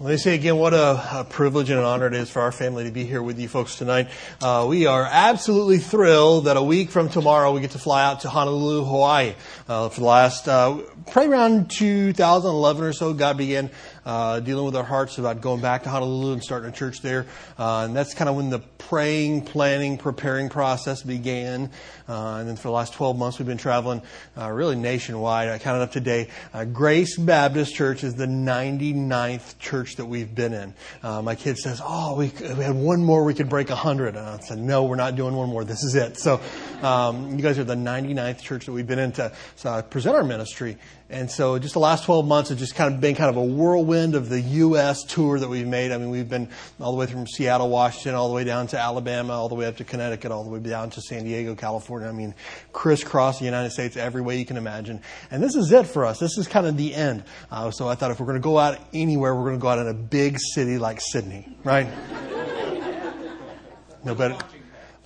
Let 0.00 0.10
me 0.10 0.16
say 0.16 0.36
again 0.36 0.58
what 0.58 0.74
a, 0.74 1.18
a, 1.18 1.24
privilege 1.24 1.70
and 1.70 1.80
an 1.80 1.84
honor 1.84 2.06
it 2.06 2.14
is 2.14 2.30
for 2.30 2.40
our 2.40 2.52
family 2.52 2.84
to 2.84 2.92
be 2.92 3.02
here 3.02 3.20
with 3.20 3.36
you 3.40 3.48
folks 3.48 3.74
tonight. 3.74 4.10
Uh, 4.40 4.64
we 4.68 4.86
are 4.86 5.04
absolutely 5.04 5.78
thrilled 5.78 6.44
that 6.44 6.56
a 6.56 6.62
week 6.62 6.90
from 6.90 7.08
tomorrow 7.08 7.50
we 7.50 7.60
get 7.60 7.72
to 7.72 7.80
fly 7.80 8.04
out 8.04 8.20
to 8.20 8.28
Honolulu, 8.28 8.84
Hawaii. 8.84 9.34
Uh, 9.68 9.88
for 9.88 9.98
the 9.98 10.06
last, 10.06 10.46
uh, 10.46 10.78
probably 11.10 11.32
around 11.32 11.72
2011 11.72 12.84
or 12.84 12.92
so, 12.92 13.12
God 13.12 13.38
began 13.38 13.70
uh, 14.04 14.40
dealing 14.40 14.64
with 14.64 14.76
our 14.76 14.84
hearts 14.84 15.18
about 15.18 15.40
going 15.40 15.60
back 15.60 15.82
to 15.84 15.88
Honolulu 15.88 16.34
and 16.34 16.42
starting 16.42 16.70
a 16.70 16.72
church 16.72 17.00
there. 17.00 17.26
Uh, 17.58 17.84
and 17.86 17.96
that's 17.96 18.14
kind 18.14 18.28
of 18.28 18.36
when 18.36 18.50
the 18.50 18.60
praying, 18.88 19.42
planning, 19.42 19.98
preparing 19.98 20.48
process 20.48 21.02
began. 21.02 21.70
Uh, 22.08 22.36
and 22.36 22.48
then 22.48 22.56
for 22.56 22.68
the 22.68 22.72
last 22.72 22.94
12 22.94 23.18
months, 23.18 23.38
we've 23.38 23.46
been 23.46 23.58
traveling 23.58 24.00
uh, 24.36 24.50
really 24.50 24.76
nationwide. 24.76 25.48
I 25.48 25.58
counted 25.58 25.82
up 25.82 25.92
today. 25.92 26.28
Uh, 26.54 26.64
Grace 26.64 27.18
Baptist 27.18 27.74
Church 27.74 28.02
is 28.02 28.14
the 28.14 28.26
99th 28.26 29.58
church 29.58 29.96
that 29.96 30.06
we've 30.06 30.34
been 30.34 30.54
in. 30.54 30.74
Uh, 31.02 31.20
my 31.20 31.34
kid 31.34 31.58
says, 31.58 31.82
Oh, 31.84 32.16
we, 32.16 32.32
we 32.40 32.64
had 32.64 32.74
one 32.74 33.04
more, 33.04 33.24
we 33.24 33.34
could 33.34 33.48
break 33.48 33.68
100. 33.68 34.16
And 34.16 34.18
I 34.18 34.38
said, 34.38 34.58
No, 34.58 34.84
we're 34.84 34.96
not 34.96 35.16
doing 35.16 35.34
one 35.34 35.50
more. 35.50 35.64
This 35.64 35.82
is 35.82 35.94
it. 35.94 36.18
So 36.18 36.40
um, 36.82 37.36
you 37.36 37.42
guys 37.42 37.58
are 37.58 37.64
the 37.64 37.74
99th 37.74 38.40
church 38.40 38.66
that 38.66 38.72
we've 38.72 38.86
been 38.86 38.98
in 38.98 39.12
to 39.12 39.32
so 39.56 39.82
present 39.82 40.16
our 40.16 40.24
ministry. 40.24 40.78
And 41.10 41.30
so 41.30 41.58
just 41.58 41.72
the 41.72 41.80
last 41.80 42.04
12 42.04 42.26
months 42.26 42.50
have 42.50 42.58
just 42.58 42.74
kind 42.74 42.94
of 42.94 43.00
been 43.00 43.14
kind 43.14 43.30
of 43.30 43.36
a 43.36 43.44
whirlwind 43.44 44.14
of 44.14 44.28
the 44.28 44.42
U.S. 44.42 45.04
tour 45.04 45.38
that 45.38 45.48
we've 45.48 45.66
made. 45.66 45.90
I 45.90 45.96
mean, 45.96 46.10
we've 46.10 46.28
been 46.28 46.50
all 46.78 46.92
the 46.92 46.98
way 46.98 47.06
from 47.06 47.26
Seattle, 47.26 47.70
Washington, 47.70 48.14
all 48.14 48.28
the 48.28 48.34
way 48.34 48.44
down 48.44 48.66
to 48.68 48.78
Alabama, 48.78 49.32
all 49.32 49.48
the 49.48 49.54
way 49.54 49.64
up 49.64 49.78
to 49.78 49.84
Connecticut, 49.84 50.30
all 50.30 50.44
the 50.44 50.50
way 50.50 50.58
down 50.58 50.90
to 50.90 51.00
San 51.00 51.24
Diego, 51.24 51.54
California. 51.54 52.08
I 52.08 52.12
mean, 52.12 52.34
crisscross 52.72 53.38
the 53.38 53.46
United 53.46 53.70
States 53.70 53.96
every 53.96 54.20
way 54.20 54.38
you 54.38 54.44
can 54.44 54.58
imagine. 54.58 55.00
And 55.30 55.42
this 55.42 55.56
is 55.56 55.72
it 55.72 55.86
for 55.86 56.04
us. 56.04 56.18
This 56.18 56.36
is 56.36 56.46
kind 56.46 56.66
of 56.66 56.76
the 56.76 56.94
end. 56.94 57.24
Uh, 57.50 57.70
so 57.70 57.88
I 57.88 57.94
thought 57.94 58.10
if 58.10 58.20
we're 58.20 58.26
going 58.26 58.36
to 58.36 58.42
go 58.42 58.58
out 58.58 58.78
anywhere, 58.92 59.34
we're 59.34 59.44
going 59.44 59.56
to 59.56 59.62
go 59.62 59.68
out 59.68 59.78
in 59.78 59.88
a 59.88 59.94
big 59.94 60.38
city 60.38 60.76
like 60.76 61.00
Sydney, 61.00 61.48
right? 61.64 61.88
no 64.04 64.14
better. 64.14 64.36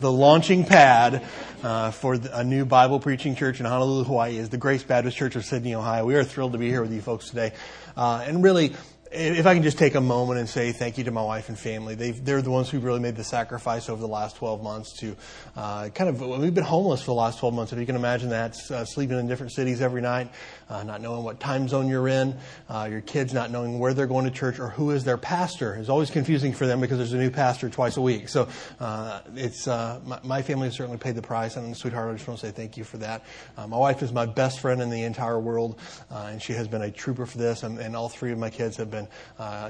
The 0.01 0.11
launching 0.11 0.65
pad 0.65 1.25
uh, 1.63 1.91
for 1.91 2.19
a 2.33 2.45
new 2.45 2.65
Bible 2.65 2.99
preaching 3.01 3.35
church 3.35 3.61
in 3.61 3.67
Honolulu, 3.67 4.05
Hawaii 4.05 4.37
is 4.37 4.49
the 4.49 4.57
Grace 4.57 4.83
Baptist 4.83 5.17
Church 5.17 5.37
of 5.37 5.45
Sydney, 5.45 5.75
Ohio. 5.75 6.05
We 6.05 6.15
are 6.17 6.25
thrilled 6.25 6.53
to 6.53 6.59
be 6.59 6.69
here 6.69 6.83
with 6.83 6.93
you 6.93 7.01
folks 7.01 7.29
today. 7.29 7.53
Uh, 7.97 8.25
and 8.27 8.43
really, 8.43 8.75
if 9.13 9.47
I 9.47 9.55
can 9.55 9.63
just 9.63 9.79
take 9.79 9.95
a 9.95 10.01
moment 10.01 10.41
and 10.41 10.49
say 10.49 10.73
thank 10.73 10.97
you 10.97 11.05
to 11.05 11.11
my 11.11 11.23
wife 11.23 11.49
and 11.49 11.59
family. 11.59 11.95
they 11.95 12.33
are 12.33 12.41
the 12.41 12.51
ones 12.51 12.71
who 12.71 12.81
really 12.81 13.01
made 13.01 13.15
the 13.15 13.25
sacrifice 13.25 13.89
over 13.89 14.01
the 14.01 14.09
last 14.09 14.37
12 14.37 14.63
months 14.63 14.93
to 15.01 15.17
uh, 15.55 15.89
kind 15.91 16.09
of, 16.09 16.21
we've 16.21 16.55
been 16.55 16.65
homeless 16.65 17.01
for 17.01 17.07
the 17.07 17.21
last 17.21 17.39
12 17.39 17.55
months. 17.55 17.73
If 17.73 17.79
you 17.79 17.87
can 17.87 17.97
imagine 17.97 18.31
that, 18.31 18.57
uh, 18.71 18.85
sleeping 18.85 19.19
in 19.19 19.29
different 19.29 19.53
cities 19.53 19.83
every 19.83 20.01
night, 20.01 20.31
uh, 20.73 20.83
not 20.83 21.03
knowing 21.03 21.23
what 21.23 21.39
time 21.39 21.69
zone 21.69 21.87
you're 21.89 22.09
in, 22.09 22.35
uh, 22.69 22.89
your 22.91 23.03
kids 23.03 23.35
not 23.35 23.51
knowing 23.51 23.79
where 23.79 23.93
they're 23.93 24.07
going 24.07 24.25
to 24.25 24.31
church 24.31 24.59
or 24.59 24.69
who 24.69 24.91
is 24.91 25.05
their 25.05 25.19
pastor 25.19 25.77
is 25.77 25.91
always 25.91 26.11
confusing 26.11 26.53
for 26.53 26.67
them 26.67 26.81
because 26.81 26.97
there's 26.97 27.13
a 27.13 27.19
new 27.19 27.31
pastor 27.31 27.69
twice 27.69 27.97
a 27.97 28.01
week. 28.01 28.29
So 28.29 28.49
uh, 28.81 29.21
it's, 29.35 29.69
uh, 29.69 30.01
my, 30.07 30.19
my, 30.23 30.43
family 30.43 30.69
has 30.69 30.75
certainly 30.75 30.99
paid 30.99 31.15
the 31.15 31.23
price. 31.23 31.57
And 31.57 31.77
sweetheart, 31.77 32.11
I 32.11 32.15
just 32.15 32.27
want 32.27 32.41
to 32.41 32.47
say 32.47 32.53
thank 32.53 32.77
you 32.77 32.85
for 32.85 32.97
that. 32.99 33.23
my 33.57 33.77
wife 33.77 34.03
is 34.03 34.13
my 34.13 34.27
best 34.27 34.61
friend 34.61 34.81
in 34.81 34.91
the 34.91 35.03
entire 35.03 35.39
world, 35.39 35.79
and 36.11 36.43
she 36.43 36.55
has 36.55 36.67
been 36.69 36.83
a 36.83 36.91
trooper 36.91 37.27
for 37.27 37.39
this, 37.39 37.63
and, 37.63 37.79
and 37.79 37.95
all 37.95 38.09
three 38.09 38.33
of 38.33 38.39
my 38.39 38.51
kids 38.51 38.77
have 38.79 38.91
been 38.91 39.07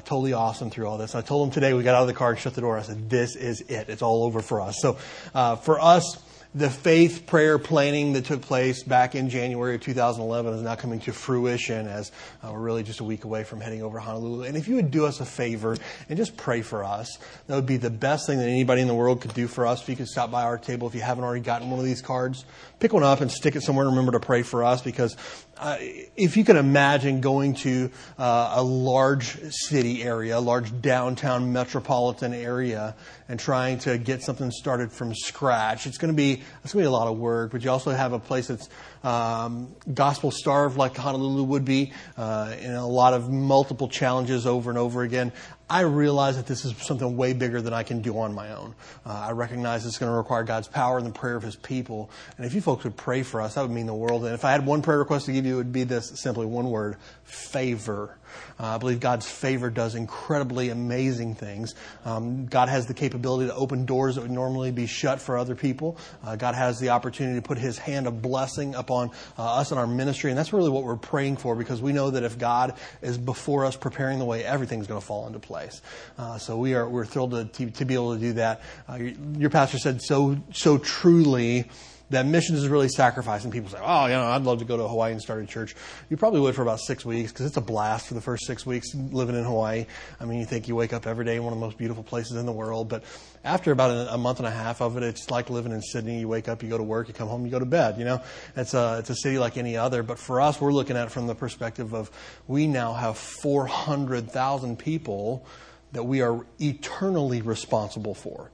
totally 0.04 0.32
awesome 0.32 0.70
through 0.70 0.86
all 0.86 0.98
this. 0.98 1.14
I 1.14 1.20
told 1.20 1.48
them 1.48 1.52
today 1.52 1.74
we 1.74 1.82
got 1.82 1.94
out 1.94 2.02
of 2.02 2.06
the 2.06 2.14
car 2.14 2.30
and 2.30 2.38
shut 2.38 2.54
the 2.54 2.60
door. 2.60 2.78
I 2.78 2.82
said, 2.82 3.10
"This 3.10 3.36
is 3.36 3.60
it. 3.62 3.88
It's 3.88 4.02
all 4.02 4.24
over 4.24 4.40
for 4.40 4.60
us." 4.60 4.76
So 4.80 4.96
uh, 5.34 5.56
for 5.56 5.80
us 5.80 6.16
the 6.54 6.68
faith 6.68 7.26
prayer 7.26 7.58
planning 7.58 8.12
that 8.12 8.26
took 8.26 8.42
place 8.42 8.82
back 8.82 9.14
in 9.14 9.30
January 9.30 9.76
of 9.76 9.80
2011 9.80 10.52
is 10.52 10.62
now 10.62 10.74
coming 10.74 11.00
to 11.00 11.12
fruition 11.12 11.86
as 11.86 12.12
uh, 12.42 12.50
we're 12.52 12.58
really 12.58 12.82
just 12.82 13.00
a 13.00 13.04
week 13.04 13.24
away 13.24 13.42
from 13.42 13.58
heading 13.58 13.82
over 13.82 13.98
to 13.98 14.04
Honolulu. 14.04 14.42
And 14.42 14.54
if 14.54 14.68
you 14.68 14.74
would 14.74 14.90
do 14.90 15.06
us 15.06 15.20
a 15.20 15.24
favor 15.24 15.78
and 16.10 16.18
just 16.18 16.36
pray 16.36 16.60
for 16.60 16.84
us, 16.84 17.16
that 17.46 17.54
would 17.54 17.64
be 17.64 17.78
the 17.78 17.88
best 17.88 18.26
thing 18.26 18.36
that 18.36 18.48
anybody 18.48 18.82
in 18.82 18.88
the 18.88 18.94
world 18.94 19.22
could 19.22 19.32
do 19.32 19.46
for 19.46 19.66
us. 19.66 19.82
If 19.82 19.88
you 19.88 19.96
could 19.96 20.08
stop 20.08 20.30
by 20.30 20.42
our 20.42 20.58
table, 20.58 20.86
if 20.86 20.94
you 20.94 21.00
haven't 21.00 21.24
already 21.24 21.40
gotten 21.40 21.70
one 21.70 21.78
of 21.78 21.86
these 21.86 22.02
cards, 22.02 22.44
pick 22.80 22.92
one 22.92 23.02
up 23.02 23.22
and 23.22 23.30
stick 23.30 23.56
it 23.56 23.62
somewhere 23.62 23.86
and 23.86 23.96
remember 23.96 24.18
to 24.18 24.24
pray 24.24 24.42
for 24.42 24.62
us 24.62 24.82
because 24.82 25.16
uh, 25.62 25.76
if 26.16 26.36
you 26.36 26.44
can 26.44 26.56
imagine 26.56 27.20
going 27.20 27.54
to 27.54 27.88
uh, 28.18 28.54
a 28.56 28.62
large 28.62 29.38
city 29.52 30.02
area, 30.02 30.36
a 30.36 30.40
large 30.40 30.80
downtown 30.80 31.52
metropolitan 31.52 32.34
area, 32.34 32.96
and 33.28 33.38
trying 33.38 33.78
to 33.78 33.96
get 33.96 34.22
something 34.22 34.50
started 34.50 34.90
from 34.90 35.14
scratch, 35.14 35.86
it's 35.86 35.98
going 35.98 36.12
to 36.12 36.16
be 36.16 36.42
it's 36.64 36.72
going 36.72 36.82
to 36.82 36.88
be 36.88 36.92
a 36.92 36.98
lot 36.98 37.06
of 37.06 37.16
work. 37.16 37.52
But 37.52 37.62
you 37.62 37.70
also 37.70 37.92
have 37.92 38.12
a 38.12 38.18
place 38.18 38.48
that's 38.48 38.68
um, 39.04 39.72
gospel 39.94 40.32
starved, 40.32 40.76
like 40.76 40.96
Honolulu 40.96 41.44
would 41.44 41.64
be, 41.64 41.92
uh, 42.16 42.54
and 42.58 42.74
a 42.74 42.84
lot 42.84 43.14
of 43.14 43.30
multiple 43.30 43.88
challenges 43.88 44.46
over 44.46 44.68
and 44.68 44.78
over 44.78 45.02
again. 45.02 45.32
I 45.72 45.80
realize 45.80 46.36
that 46.36 46.46
this 46.46 46.66
is 46.66 46.76
something 46.76 47.16
way 47.16 47.32
bigger 47.32 47.62
than 47.62 47.72
I 47.72 47.82
can 47.82 48.02
do 48.02 48.18
on 48.18 48.34
my 48.34 48.52
own. 48.52 48.74
Uh, 49.06 49.14
I 49.28 49.30
recognize 49.30 49.86
it's 49.86 49.96
going 49.96 50.12
to 50.12 50.16
require 50.16 50.44
God's 50.44 50.68
power 50.68 50.98
and 50.98 51.06
the 51.06 51.10
prayer 51.10 51.34
of 51.34 51.42
His 51.42 51.56
people. 51.56 52.10
And 52.36 52.44
if 52.44 52.52
you 52.52 52.60
folks 52.60 52.84
would 52.84 52.94
pray 52.94 53.22
for 53.22 53.40
us, 53.40 53.54
that 53.54 53.62
would 53.62 53.70
mean 53.70 53.86
the 53.86 53.94
world. 53.94 54.26
And 54.26 54.34
if 54.34 54.44
I 54.44 54.50
had 54.50 54.66
one 54.66 54.82
prayer 54.82 54.98
request 54.98 55.24
to 55.26 55.32
give 55.32 55.46
you, 55.46 55.54
it 55.54 55.56
would 55.56 55.72
be 55.72 55.84
this 55.84 56.20
simply 56.20 56.44
one 56.44 56.70
word 56.70 56.96
favor. 57.24 58.18
Uh, 58.58 58.74
I 58.74 58.78
believe 58.78 59.00
God's 59.00 59.30
favor 59.30 59.70
does 59.70 59.94
incredibly 59.94 60.70
amazing 60.70 61.34
things. 61.34 61.74
Um, 62.04 62.46
God 62.46 62.68
has 62.68 62.86
the 62.86 62.94
capability 62.94 63.48
to 63.48 63.54
open 63.54 63.86
doors 63.86 64.14
that 64.14 64.22
would 64.22 64.30
normally 64.30 64.70
be 64.70 64.86
shut 64.86 65.20
for 65.20 65.38
other 65.38 65.54
people. 65.54 65.96
Uh, 66.24 66.36
God 66.36 66.54
has 66.54 66.78
the 66.78 66.90
opportunity 66.90 67.40
to 67.40 67.46
put 67.46 67.58
His 67.58 67.78
hand 67.78 68.06
of 68.06 68.22
blessing 68.22 68.74
upon 68.74 69.10
uh, 69.38 69.56
us 69.56 69.70
and 69.70 69.80
our 69.80 69.86
ministry, 69.86 70.30
and 70.30 70.38
that's 70.38 70.52
really 70.52 70.70
what 70.70 70.84
we're 70.84 70.96
praying 70.96 71.36
for 71.36 71.54
because 71.56 71.80
we 71.80 71.92
know 71.92 72.10
that 72.10 72.22
if 72.22 72.38
God 72.38 72.74
is 73.00 73.18
before 73.18 73.64
us 73.64 73.76
preparing 73.76 74.18
the 74.18 74.24
way, 74.24 74.44
everything's 74.44 74.86
going 74.86 75.00
to 75.00 75.06
fall 75.06 75.26
into 75.26 75.38
place. 75.38 75.82
Uh, 76.18 76.38
so 76.38 76.56
we 76.56 76.74
are 76.74 76.88
we're 76.88 77.04
thrilled 77.04 77.32
to, 77.32 77.44
to, 77.44 77.70
to 77.70 77.84
be 77.84 77.94
able 77.94 78.14
to 78.14 78.20
do 78.20 78.32
that. 78.34 78.62
Uh, 78.88 78.94
your, 78.94 79.12
your 79.38 79.50
pastor 79.50 79.78
said 79.78 80.00
so 80.02 80.38
so 80.52 80.78
truly 80.78 81.68
that 82.12 82.26
missions 82.26 82.62
is 82.62 82.68
really 82.68 82.88
sacrificing. 82.88 83.50
People 83.50 83.70
say, 83.70 83.78
oh, 83.82 84.06
you 84.06 84.12
know, 84.12 84.22
I'd 84.22 84.42
love 84.42 84.60
to 84.60 84.64
go 84.64 84.76
to 84.76 84.86
Hawaii 84.86 85.12
and 85.12 85.20
start 85.20 85.42
a 85.42 85.46
church. 85.46 85.74
You 86.10 86.16
probably 86.16 86.40
would 86.40 86.54
for 86.54 86.62
about 86.62 86.78
six 86.80 87.04
weeks 87.04 87.32
because 87.32 87.46
it's 87.46 87.56
a 87.56 87.62
blast 87.62 88.06
for 88.06 88.14
the 88.14 88.20
first 88.20 88.46
six 88.46 88.64
weeks 88.64 88.94
living 88.94 89.34
in 89.34 89.44
Hawaii. 89.44 89.86
I 90.20 90.24
mean, 90.24 90.38
you 90.38 90.46
think 90.46 90.68
you 90.68 90.76
wake 90.76 90.92
up 90.92 91.06
every 91.06 91.24
day 91.24 91.36
in 91.36 91.42
one 91.42 91.52
of 91.52 91.58
the 91.58 91.64
most 91.64 91.78
beautiful 91.78 92.04
places 92.04 92.36
in 92.36 92.46
the 92.46 92.52
world, 92.52 92.88
but 92.88 93.02
after 93.44 93.72
about 93.72 94.12
a, 94.12 94.18
month 94.18 94.38
and 94.38 94.46
a 94.46 94.52
half 94.52 94.80
of 94.80 94.96
it, 94.96 95.02
it's 95.02 95.30
like 95.30 95.50
living 95.50 95.72
in 95.72 95.82
Sydney. 95.82 96.20
You 96.20 96.28
wake 96.28 96.48
up, 96.48 96.62
you 96.62 96.68
go 96.68 96.78
to 96.78 96.84
work, 96.84 97.08
you 97.08 97.14
come 97.14 97.28
home, 97.28 97.44
you 97.44 97.50
go 97.50 97.58
to 97.58 97.66
bed. 97.66 97.98
You 97.98 98.04
know, 98.04 98.22
it's 98.54 98.74
a 98.74 98.98
it's 99.00 99.10
a 99.10 99.16
city 99.16 99.38
like 99.38 99.56
any 99.56 99.76
other. 99.76 100.02
But 100.02 100.18
for 100.18 100.40
us, 100.40 100.60
we're 100.60 100.72
looking 100.72 100.96
at 100.96 101.08
it 101.08 101.10
from 101.10 101.26
the 101.26 101.34
perspective 101.34 101.92
of 101.92 102.10
we 102.46 102.66
now 102.66 102.92
have 102.92 103.18
400,000 103.18 104.78
people 104.78 105.44
that 105.92 106.04
we 106.04 106.22
are 106.22 106.46
eternally 106.60 107.42
responsible 107.42 108.14
for. 108.14 108.50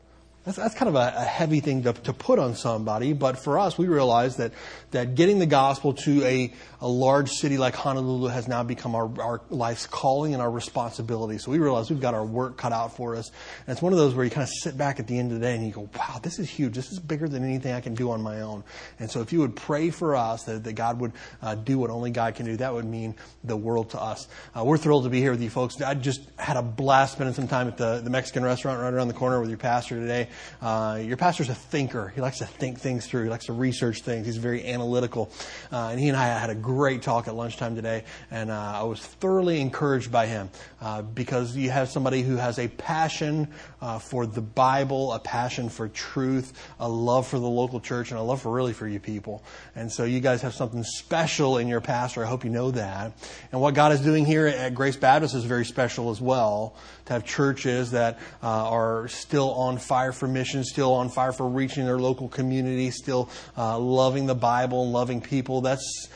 That's, 0.49 0.57
that's 0.57 0.75
kind 0.75 0.89
of 0.89 0.95
a, 0.95 1.13
a 1.15 1.25
heavy 1.25 1.61
thing 1.61 1.83
to, 1.83 1.93
to, 1.93 2.15
put 2.15 2.39
on 2.39 2.55
somebody, 2.55 3.13
but 3.13 3.39
for 3.39 3.59
us, 3.59 3.77
we 3.77 3.87
realize 3.87 4.37
that, 4.37 4.53
that 4.93 5.15
getting 5.15 5.39
the 5.41 5.47
gospel 5.47 5.93
to 5.93 6.25
a, 6.25 6.51
a 6.81 6.89
large 6.89 7.29
city 7.29 7.59
like 7.59 7.75
Honolulu 7.75 8.29
has 8.29 8.49
now 8.49 8.63
become 8.63 8.95
our, 8.95 9.11
our 9.21 9.43
life's 9.51 9.87
calling 9.87 10.33
and 10.33 10.41
our 10.41 10.51
responsibility. 10.51 11.37
So 11.37 11.51
we 11.51 11.59
realize 11.59 11.91
we've 11.91 12.01
got 12.01 12.15
our 12.15 12.25
work 12.25 12.57
cut 12.57 12.73
out 12.73 12.97
for 12.97 13.15
us. 13.15 13.31
And 13.67 13.75
it's 13.75 13.83
one 13.83 13.93
of 13.93 13.99
those 13.99 14.15
where 14.15 14.25
you 14.25 14.31
kind 14.31 14.43
of 14.43 14.49
sit 14.49 14.79
back 14.79 14.99
at 14.99 15.07
the 15.07 15.19
end 15.19 15.33
of 15.33 15.39
the 15.39 15.45
day 15.45 15.55
and 15.55 15.67
you 15.67 15.71
go, 15.71 15.87
wow, 15.95 16.19
this 16.23 16.39
is 16.39 16.49
huge. 16.49 16.75
This 16.75 16.93
is 16.93 16.99
bigger 16.99 17.29
than 17.29 17.45
anything 17.45 17.75
I 17.75 17.83
can 17.83 17.95
do 17.95 18.11
on 18.11 18.23
my 18.23 18.41
own. 18.41 18.65
And 19.01 19.11
so 19.11 19.21
if 19.21 19.35
you 19.35 19.41
would 19.41 19.55
pray 19.55 19.91
for 19.91 20.17
us 20.17 20.45
that, 20.45 20.65
that 20.65 20.73
God 20.73 20.99
would 20.99 21.13
uh, 21.43 21.57
do 21.57 21.77
what 21.79 21.91
only 21.91 22.11
God 22.11 22.37
can 22.37 22.47
do, 22.47 22.57
that 22.57 22.73
would 22.73 22.87
mean 22.87 23.17
the 23.45 23.57
world 23.57 23.91
to 23.91 24.01
us. 24.01 24.29
Uh, 24.57 24.65
we're 24.65 24.79
thrilled 24.79 25.05
to 25.05 25.11
be 25.11 25.21
here 25.21 25.33
with 25.33 25.43
you 25.43 25.51
folks. 25.51 25.79
I 25.83 25.93
just 25.93 26.23
had 26.39 26.57
a 26.57 26.63
blast 26.63 27.13
spending 27.13 27.35
some 27.35 27.49
time 27.49 27.69
at 27.69 27.77
the, 27.77 28.01
the 28.03 28.09
Mexican 28.09 28.45
restaurant 28.45 28.81
right 28.81 28.95
around 28.95 29.09
the 29.09 29.15
corner 29.15 29.41
with 29.41 29.51
your 29.51 29.59
pastor 29.59 29.97
today. 29.97 30.29
Uh, 30.61 31.01
your 31.03 31.17
pastor's 31.17 31.49
a 31.49 31.55
thinker. 31.55 32.13
He 32.15 32.21
likes 32.21 32.39
to 32.39 32.47
think 32.47 32.81
things 32.81 33.07
through. 33.07 33.25
He 33.25 33.31
likes 33.31 33.47
to 33.47 33.53
research 33.53 34.03
things. 34.03 34.27
He's 34.27 34.37
very 34.37 34.67
analytical. 34.67 35.31
Uh, 35.73 35.89
and 35.91 36.01
he 36.01 36.09
and 36.09 36.17
I 36.17 36.27
had 36.27 36.51
a 36.51 36.55
great 36.55 37.03
talk 37.03 37.29
at 37.29 37.35
lunchtime 37.35 37.75
today, 37.75 38.05
and 38.31 38.51
uh, 38.51 38.73
I 38.77 38.83
was 38.85 39.01
thoroughly 39.01 39.61
encouraged 39.61 40.11
by 40.11 40.27
him 40.27 40.51
uh, 40.81 41.03
because 41.03 41.57
you 41.57 41.71
have 41.71 41.89
somebody 41.89 42.23
who 42.23 42.37
has 42.37 42.59
a 42.59 42.69
passion 42.69 43.49
uh, 43.81 43.99
for 43.99 44.27
the 44.27 44.41
Bible, 44.41 45.13
a 45.13 45.19
passion 45.19 45.69
for 45.69 45.89
truth, 45.89 46.53
a 46.81 46.89
love 46.89 47.27
for 47.27 47.39
the 47.39 47.49
local 47.49 47.81
church, 47.81 48.11
and 48.11 48.19
a 48.19 48.23
love 48.23 48.43
for 48.43 48.53
really 48.53 48.73
for 48.73 48.87
you 48.87 49.01
people. 49.01 49.43
And 49.75 49.91
so 49.91 50.05
you 50.05 50.21
guys 50.21 50.43
have 50.43 50.55
something 50.55 50.83
special 50.85 51.59
in 51.59 51.69
your 51.69 51.81
pastor. 51.81 52.25
I 52.25 52.29
hope 52.29 52.45
you 52.45 52.51
know 52.51 52.71
that. 52.73 53.13
And 53.53 53.61
what 53.61 53.75
God 53.75 53.93
is 53.93 54.01
doing 54.01 54.25
here 54.25 54.47
at 54.47 54.75
Grace 54.75 54.97
Baptist 54.97 55.35
is 55.35 55.45
very 55.45 55.65
special 55.65 56.11
as 56.11 56.21
well 56.21 56.77
to 57.09 57.15
have 57.15 57.25
churches 57.25 57.91
that 57.91 58.19
uh, 58.43 58.47
are 58.47 59.09
still 59.09 59.53
on 59.53 59.79
fire 59.79 60.13
for 60.13 60.29
mission, 60.29 60.63
still 60.65 60.95
on 60.95 61.09
fire 61.09 61.33
for 61.33 61.49
reaching 61.49 61.85
their 61.85 61.99
local 61.99 62.29
community, 62.29 62.91
still 62.91 63.29
uh, 63.57 63.79
loving 63.79 64.27
the 64.27 64.35
Bible 64.35 64.85
and 64.85 64.93
loving 64.93 65.21
people. 65.21 65.61
That's 65.61 66.09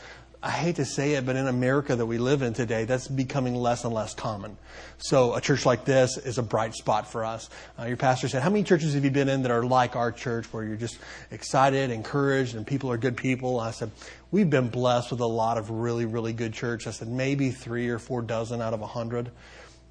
I 0.45 0.49
hate 0.49 0.75
to 0.75 0.83
say 0.83 1.13
it, 1.13 1.25
but 1.25 1.37
in 1.37 1.47
America 1.47 1.95
that 1.95 2.05
we 2.05 2.17
live 2.17 2.41
in 2.41 2.51
today, 2.53 2.83
that's 2.83 3.07
becoming 3.07 3.55
less 3.55 3.85
and 3.85 3.93
less 3.93 4.13
common. 4.13 4.57
So 4.97 5.35
a 5.35 5.39
church 5.39 5.65
like 5.65 5.85
this 5.85 6.17
is 6.17 6.37
a 6.37 6.43
bright 6.43 6.73
spot 6.73 7.09
for 7.09 7.23
us. 7.23 7.49
Uh, 7.79 7.85
your 7.85 7.95
pastor 7.95 8.27
said, 8.27 8.41
how 8.41 8.49
many 8.49 8.65
churches 8.65 8.93
have 8.93 9.05
you 9.05 9.09
been 9.09 9.29
in 9.29 9.43
that 9.43 9.51
are 9.51 9.63
like 9.63 9.95
our 9.95 10.11
church 10.11 10.51
where 10.51 10.65
you're 10.65 10.75
just 10.75 10.99
excited, 11.31 11.91
encouraged, 11.91 12.55
and 12.55 12.67
people 12.67 12.91
are 12.91 12.97
good 12.97 13.15
people? 13.15 13.57
I 13.57 13.71
said, 13.71 13.89
we've 14.31 14.49
been 14.49 14.67
blessed 14.67 15.11
with 15.11 15.21
a 15.21 15.25
lot 15.25 15.57
of 15.57 15.69
really, 15.69 16.03
really 16.03 16.33
good 16.33 16.51
church. 16.51 16.87
I 16.87 16.91
said, 16.91 17.07
maybe 17.07 17.49
three 17.49 17.87
or 17.87 17.97
four 17.97 18.21
dozen 18.21 18.61
out 18.61 18.73
of 18.73 18.81
a 18.81 18.87
hundred. 18.87 19.31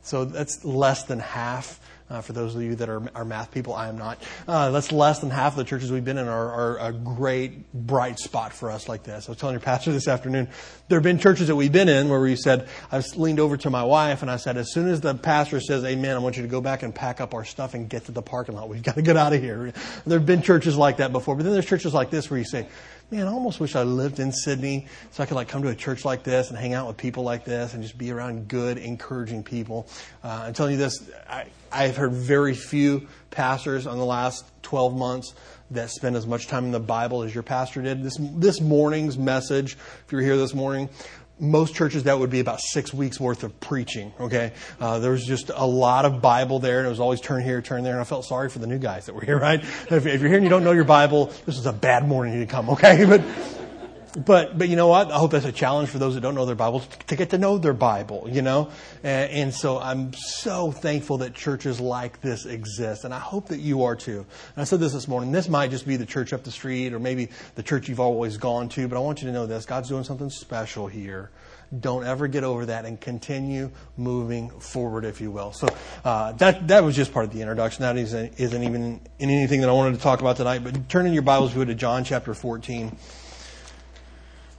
So 0.03 0.25
that's 0.25 0.65
less 0.65 1.05
than 1.05 1.21
half. 1.21 1.81
Uh, 2.11 2.21
for 2.21 2.35
those 2.35 2.55
of 2.55 2.61
you 2.61 2.75
that 2.75 2.91
are, 2.91 3.03
are 3.15 3.25
math 3.25 3.51
people, 3.51 3.73
I 3.73 3.89
am 3.89 3.97
not. 3.97 4.23
Uh, 4.47 4.71
that's 4.71 4.93
less 4.93 5.21
than 5.21 5.31
half 5.31 5.55
of 5.55 5.57
the 5.57 5.65
churches 5.65 5.91
we've 5.91 6.05
been 6.05 6.19
in 6.19 6.29
are, 6.29 6.77
are, 6.79 6.89
a 6.89 6.93
great, 6.93 7.73
bright 7.73 8.19
spot 8.19 8.53
for 8.53 8.71
us 8.71 8.87
like 8.87 9.03
this. 9.03 9.29
I 9.29 9.33
was 9.33 9.39
telling 9.39 9.55
your 9.55 9.61
pastor 9.61 9.93
this 9.93 10.09
afternoon, 10.09 10.49
there 10.89 10.99
have 10.99 11.05
been 11.05 11.19
churches 11.19 11.47
that 11.47 11.57
we've 11.57 11.73
been 11.73 11.89
in 11.89 12.11
where 12.11 12.21
we 12.21 12.37
said, 12.37 12.69
I 12.91 13.03
leaned 13.17 13.41
over 13.41 13.57
to 13.57 13.71
my 13.71 13.83
wife 13.83 14.21
and 14.21 14.31
I 14.31 14.37
said, 14.37 14.59
as 14.59 14.75
soon 14.75 14.89
as 14.89 15.01
the 15.01 15.15
pastor 15.15 15.59
says 15.59 15.85
amen, 15.85 16.15
I 16.15 16.19
want 16.19 16.37
you 16.37 16.43
to 16.43 16.49
go 16.49 16.61
back 16.61 16.83
and 16.83 16.95
pack 16.95 17.23
up 17.23 17.33
our 17.33 17.47
stuff 17.47 17.73
and 17.73 17.89
get 17.89 18.05
to 18.07 18.13
the 18.13 18.21
parking 18.21 18.57
lot. 18.57 18.69
We've 18.69 18.83
got 18.83 18.97
to 18.97 19.03
get 19.03 19.17
out 19.17 19.33
of 19.33 19.41
here. 19.41 19.73
There 20.05 20.19
have 20.19 20.27
been 20.27 20.43
churches 20.43 20.77
like 20.77 20.99
that 20.99 21.13
before, 21.13 21.35
but 21.35 21.45
then 21.45 21.55
there's 21.55 21.65
churches 21.65 21.95
like 21.95 22.11
this 22.11 22.29
where 22.29 22.39
you 22.39 22.45
say, 22.45 22.69
man, 23.13 23.29
I 23.29 23.31
almost 23.31 23.61
wish 23.61 23.77
I 23.77 23.83
lived 23.83 24.21
in 24.21 24.33
Sydney 24.33 24.87
so 25.11 25.23
I 25.23 25.27
could 25.27 25.35
like 25.35 25.47
come 25.47 25.63
to 25.65 25.69
a 25.69 25.75
church 25.75 26.07
like 26.07 26.23
this 26.23 26.49
and 26.49 26.59
hang 26.59 26.73
out 26.73 26.89
with 26.89 26.97
people 26.97 27.25
like 27.25 27.45
this 27.45 27.75
and 27.75 27.83
just 27.83 27.99
be 27.99 28.11
around 28.11 28.49
good, 28.49 28.79
encouraging 28.79 29.43
people. 29.43 29.87
Uh, 30.25 30.45
I'm 30.47 30.55
telling 30.55 30.73
you 30.73 30.79
this, 30.79 31.11
I, 31.29 31.45
I've 31.71 31.95
heard 31.95 32.13
very 32.13 32.55
few 32.55 33.07
pastors 33.31 33.87
on 33.87 33.99
the 33.99 34.05
last 34.07 34.47
12 34.63 34.97
months 34.97 35.35
that 35.73 35.91
spend 35.91 36.17
as 36.17 36.27
much 36.27 36.47
time 36.47 36.65
in 36.65 36.71
the 36.71 36.81
Bible 36.81 37.23
as 37.23 37.35
your 37.35 37.43
pastor 37.43 37.83
did. 37.83 38.03
This, 38.03 38.17
this 38.19 38.63
morning's 38.63 39.19
message, 39.19 39.75
if 39.75 40.07
you're 40.11 40.23
here 40.23 40.39
this 40.39 40.55
morning, 40.55 40.89
most 41.43 41.75
churches 41.75 42.05
that 42.05 42.19
would 42.19 42.31
be 42.31 42.41
about 42.41 42.61
six 42.61 42.95
weeks 42.95 43.19
worth 43.19 43.43
of 43.43 43.59
preaching 43.61 44.13
okay? 44.21 44.53
Uh, 44.81 44.99
there 45.01 45.11
was 45.11 45.27
just 45.27 45.51
a 45.55 45.67
lot 45.67 46.05
of 46.05 46.23
bible 46.23 46.61
there 46.61 46.79
and 46.79 46.87
it 46.87 46.91
was 46.91 47.01
always 47.01 47.21
turn 47.21 47.43
here 47.43 47.61
turn 47.61 47.83
there 47.83 47.93
and 47.93 48.01
i 48.01 48.05
felt 48.05 48.25
sorry 48.25 48.49
for 48.49 48.61
the 48.61 48.67
new 48.67 48.79
guys 48.79 49.07
that 49.07 49.15
were 49.15 49.25
here 49.25 49.39
right? 49.41 49.61
If, 49.61 50.07
if 50.07 50.21
you're 50.21 50.29
here 50.29 50.37
and 50.37 50.45
you 50.45 50.51
don't 50.51 50.65
know 50.65 50.73
your 50.73 50.85
bible 50.85 51.27
this 51.45 51.59
is 51.59 51.67
a 51.67 51.73
bad 51.73 52.07
morning 52.07 52.41
to 52.41 52.47
come 52.47 52.71
okay? 52.71 53.05
But 53.13 53.21
but 54.17 54.59
but 54.59 54.69
you 54.69 54.77
know 54.77 54.89
what? 54.89 55.11
I 55.11 55.19
hope 55.19 55.31
that's 55.31 55.45
a 55.45 55.53
challenge 55.53 55.89
for 55.89 55.99
those 55.99 56.15
that 56.15 56.21
don't 56.21 56.35
know 56.35 56.45
their 56.45 56.55
Bibles 56.55 56.87
to 57.07 57.17
get 57.17 57.31
to 57.31 57.39
know 57.39 57.59
their 57.59 57.73
Bible. 57.73 58.29
You 58.31 58.43
know, 58.43 58.71
and, 59.03 59.31
and, 59.31 59.55
so 59.55 59.79
I'm 59.79 60.13
so 60.13 60.71
thankful 60.71 61.19
that 61.19 61.35
churches 61.35 61.81
like 61.81 62.21
this 62.21 62.45
exist, 62.45 63.05
and 63.05 63.15
I 63.15 63.19
hope 63.19 63.49
that 63.49 63.61
you 63.61 63.85
are 63.85 63.97
too. 63.97 64.19
And 64.19 64.63
I 64.63 64.65
said 64.65 64.81
this 64.81 64.93
this 64.93 65.09
morning. 65.09 65.33
This 65.33 65.49
might 65.49 65.71
just 65.71 65.87
be 65.87 65.97
the 65.97 66.07
church 66.07 66.33
up 66.33 66.45
the 66.45 66.51
street, 66.51 66.93
or 66.93 66.99
maybe 66.99 67.29
the 67.55 67.63
church 67.63 67.89
you've 67.89 68.01
always 68.01 68.37
gone 68.37 68.69
to. 68.71 68.87
But 68.87 68.97
I 68.97 69.01
want 69.01 69.23
you 69.23 69.29
to 69.29 69.33
know 69.33 69.47
this: 69.47 69.65
God's 69.65 69.89
doing 69.89 70.05
something 70.05 70.31
special 70.31 70.87
here. 70.87 71.31
Don't 71.81 72.05
ever 72.05 72.29
get 72.29 72.45
over 72.45 72.67
that, 72.67 72.85
and 72.85 73.01
continue 73.01 73.71
moving 73.97 74.51
forward, 74.51 75.07
if 75.07 75.23
you 75.23 75.31
will. 75.31 75.53
So 75.53 75.69
uh, 76.05 76.33
that 76.33 76.69
that 76.69 76.85
was 76.85 76.95
just 76.95 77.15
part 77.15 77.25
of 77.25 77.33
the 77.33 77.41
introduction. 77.41 77.83
That 77.83 77.97
isn't, 77.97 78.39
isn't 78.39 78.63
even 78.63 79.01
in 79.19 79.31
anything 79.31 79.63
that 79.63 79.71
I 79.71 79.73
wanted 79.73 79.97
to 79.97 80.03
talk 80.03 80.21
about 80.21 80.37
tonight. 80.37 80.59
But 80.63 80.91
turn 80.91 81.07
in 81.07 81.15
your 81.15 81.23
Bibles 81.23 81.55
to 81.55 81.75
John 81.75 82.05
chapter 82.05 82.35
14. 82.35 82.95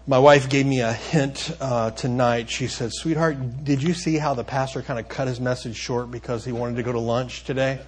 My 0.06 0.20
wife 0.20 0.50
gave 0.50 0.66
me 0.66 0.82
a 0.82 0.92
hint 0.92 1.56
uh, 1.62 1.92
tonight. 1.92 2.50
She 2.50 2.68
said, 2.68 2.92
Sweetheart, 2.92 3.64
did 3.64 3.82
you 3.82 3.94
see 3.94 4.18
how 4.18 4.34
the 4.34 4.44
pastor 4.44 4.82
kind 4.82 5.00
of 5.00 5.08
cut 5.08 5.30
his 5.30 5.40
message 5.40 5.78
short 5.78 6.12
because 6.12 6.44
he 6.44 6.52
wanted 6.52 6.76
to 6.76 6.84
go 6.84 6.92
to 6.92 7.00
lunch 7.00 7.46
today? 7.46 7.80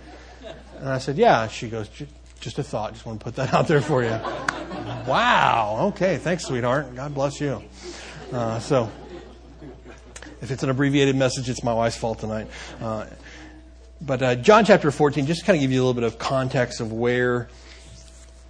And 0.80 0.88
I 0.88 1.00
said, 1.00 1.18
Yeah. 1.18 1.50
She 1.50 1.68
goes, 1.68 1.90
Just 2.40 2.58
a 2.58 2.64
thought. 2.64 2.94
Just 2.94 3.06
want 3.06 3.20
to 3.20 3.24
put 3.24 3.36
that 3.36 3.54
out 3.54 3.68
there 3.68 3.82
for 3.82 4.02
you. 4.02 4.12
wow. 5.06 5.92
Okay. 5.94 6.16
Thanks, 6.16 6.46
sweetheart. 6.46 6.96
God 6.96 7.14
bless 7.14 7.42
you. 7.42 7.62
Uh, 8.32 8.60
so, 8.60 8.90
if 10.42 10.52
it's 10.52 10.64
an 10.64 10.70
abbreviated 10.70 11.18
message, 11.18 11.50
it's 11.50 11.66
my 11.66 11.74
wife's 11.74 11.98
fault 11.98 12.20
tonight. 12.20 12.48
Uh, 12.80 13.08
but 14.00 14.22
uh, 14.24 14.36
John 14.36 14.64
chapter 14.64 14.90
14, 14.90 15.26
just 15.26 15.46
kind 15.46 15.58
of 15.58 15.62
give 15.62 15.72
you 15.74 15.80
a 15.80 15.84
little 15.84 15.94
bit 15.94 16.04
of 16.04 16.18
context 16.18 16.80
of 16.80 16.94
where 16.94 17.50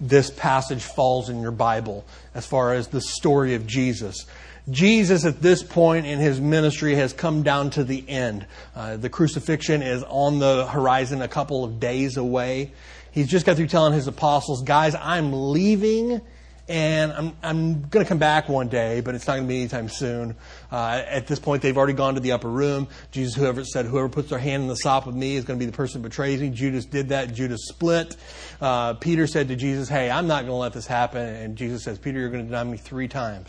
this 0.00 0.30
passage 0.30 0.82
falls 0.82 1.28
in 1.28 1.40
your 1.40 1.52
Bible 1.52 2.04
as 2.34 2.46
far 2.46 2.74
as 2.74 2.88
the 2.88 3.00
story 3.00 3.54
of 3.54 3.66
Jesus. 3.66 4.26
Jesus, 4.68 5.24
at 5.24 5.40
this 5.40 5.62
point 5.62 6.06
in 6.06 6.18
his 6.18 6.40
ministry, 6.40 6.96
has 6.96 7.12
come 7.12 7.42
down 7.42 7.70
to 7.70 7.84
the 7.84 8.04
end. 8.08 8.46
Uh, 8.74 8.96
the 8.96 9.08
crucifixion 9.08 9.80
is 9.80 10.02
on 10.08 10.40
the 10.40 10.66
horizon, 10.66 11.22
a 11.22 11.28
couple 11.28 11.64
of 11.64 11.78
days 11.78 12.16
away. 12.16 12.72
He's 13.12 13.28
just 13.28 13.46
got 13.46 13.56
through 13.56 13.68
telling 13.68 13.92
his 13.92 14.08
apostles, 14.08 14.62
guys, 14.62 14.94
I'm 14.94 15.52
leaving 15.52 16.20
and 16.68 17.12
I'm, 17.12 17.32
I'm 17.42 17.88
going 17.88 18.04
to 18.04 18.08
come 18.08 18.18
back 18.18 18.48
one 18.48 18.68
day, 18.68 19.00
but 19.00 19.14
it's 19.14 19.26
not 19.26 19.34
going 19.34 19.44
to 19.44 19.48
be 19.48 19.60
anytime 19.60 19.88
soon. 19.88 20.34
Uh, 20.70 21.02
at 21.06 21.26
this 21.26 21.38
point, 21.38 21.62
they've 21.62 21.76
already 21.76 21.92
gone 21.92 22.14
to 22.14 22.20
the 22.20 22.32
upper 22.32 22.48
room. 22.48 22.88
Jesus, 23.10 23.34
whoever 23.34 23.64
said, 23.64 23.86
whoever 23.86 24.08
puts 24.08 24.30
their 24.30 24.38
hand 24.38 24.62
in 24.62 24.68
the 24.68 24.76
sop 24.76 25.06
of 25.06 25.14
me 25.14 25.36
is 25.36 25.44
going 25.44 25.58
to 25.58 25.64
be 25.64 25.70
the 25.70 25.76
person 25.76 26.00
who 26.00 26.08
betrays 26.08 26.40
me. 26.40 26.50
Judas 26.50 26.84
did 26.84 27.10
that. 27.10 27.32
Judas 27.32 27.66
split. 27.68 28.16
Uh, 28.60 28.94
Peter 28.94 29.26
said 29.26 29.48
to 29.48 29.56
Jesus, 29.56 29.88
hey, 29.88 30.10
I'm 30.10 30.26
not 30.26 30.42
going 30.42 30.52
to 30.52 30.54
let 30.54 30.72
this 30.72 30.86
happen. 30.86 31.22
And 31.22 31.56
Jesus 31.56 31.84
says, 31.84 31.98
Peter, 31.98 32.18
you're 32.18 32.30
going 32.30 32.44
to 32.44 32.48
deny 32.48 32.64
me 32.64 32.76
three 32.76 33.08
times. 33.08 33.48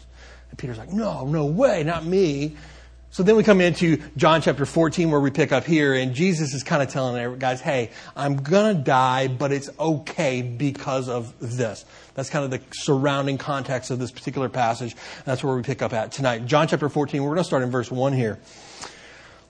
And 0.50 0.58
Peter's 0.58 0.78
like, 0.78 0.94
no, 0.94 1.26
no 1.26 1.46
way, 1.46 1.84
not 1.84 2.06
me. 2.06 2.56
So 3.10 3.24
then 3.24 3.36
we 3.36 3.44
come 3.44 3.62
into 3.62 3.98
John 4.18 4.42
chapter 4.42 4.66
14 4.66 5.10
where 5.10 5.20
we 5.20 5.32
pick 5.32 5.52
up 5.52 5.64
here 5.64 5.94
and 5.94 6.14
Jesus 6.14 6.54
is 6.54 6.62
kind 6.62 6.84
of 6.84 6.90
telling 6.90 7.40
guys, 7.40 7.62
hey, 7.62 7.90
I'm 8.16 8.36
going 8.36 8.76
to 8.76 8.82
die, 8.82 9.28
but 9.28 9.52
it's 9.52 9.70
okay 9.80 10.42
because 10.42 11.08
of 11.08 11.34
this. 11.40 11.86
That's 12.16 12.30
kind 12.30 12.46
of 12.46 12.52
the 12.52 12.62
surrounding 12.74 13.38
context 13.38 13.92
of 13.92 14.00
this 14.00 14.12
particular 14.12 14.50
passage. 14.50 14.96
That's 15.26 15.44
where 15.44 15.56
we 15.56 15.64
pick 15.64 15.82
up 15.82 15.94
at 15.94 16.12
tonight. 16.12 16.46
John 16.46 16.68
chapter 16.68 16.90
14, 16.90 17.24
we're 17.24 17.30
going 17.30 17.38
to 17.40 17.44
start 17.44 17.64
in 17.64 17.72
verse 17.72 17.90
1 17.90 18.14
here. 18.14 18.40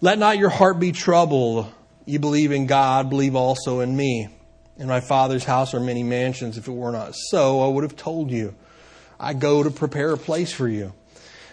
Let 0.01 0.19
not 0.19 0.37
your 0.37 0.49
heart 0.49 0.79
be 0.79 0.91
troubled. 0.91 1.71
You 2.05 2.19
believe 2.19 2.51
in 2.51 2.67
God, 2.67 3.09
believe 3.09 3.35
also 3.35 3.79
in 3.79 3.97
me. 3.97 4.29
In 4.77 4.87
my 4.87 4.99
Father's 4.99 5.43
house 5.43 5.73
are 5.73 5.79
many 5.79 6.03
mansions. 6.03 6.57
If 6.57 6.67
it 6.67 6.71
were 6.71 6.91
not 6.91 7.15
so, 7.15 7.61
I 7.61 7.67
would 7.67 7.83
have 7.83 7.95
told 7.95 8.29
you. 8.29 8.53
I 9.19 9.33
go 9.33 9.63
to 9.63 9.71
prepare 9.71 10.11
a 10.11 10.17
place 10.17 10.53
for 10.53 10.67
you. 10.67 10.93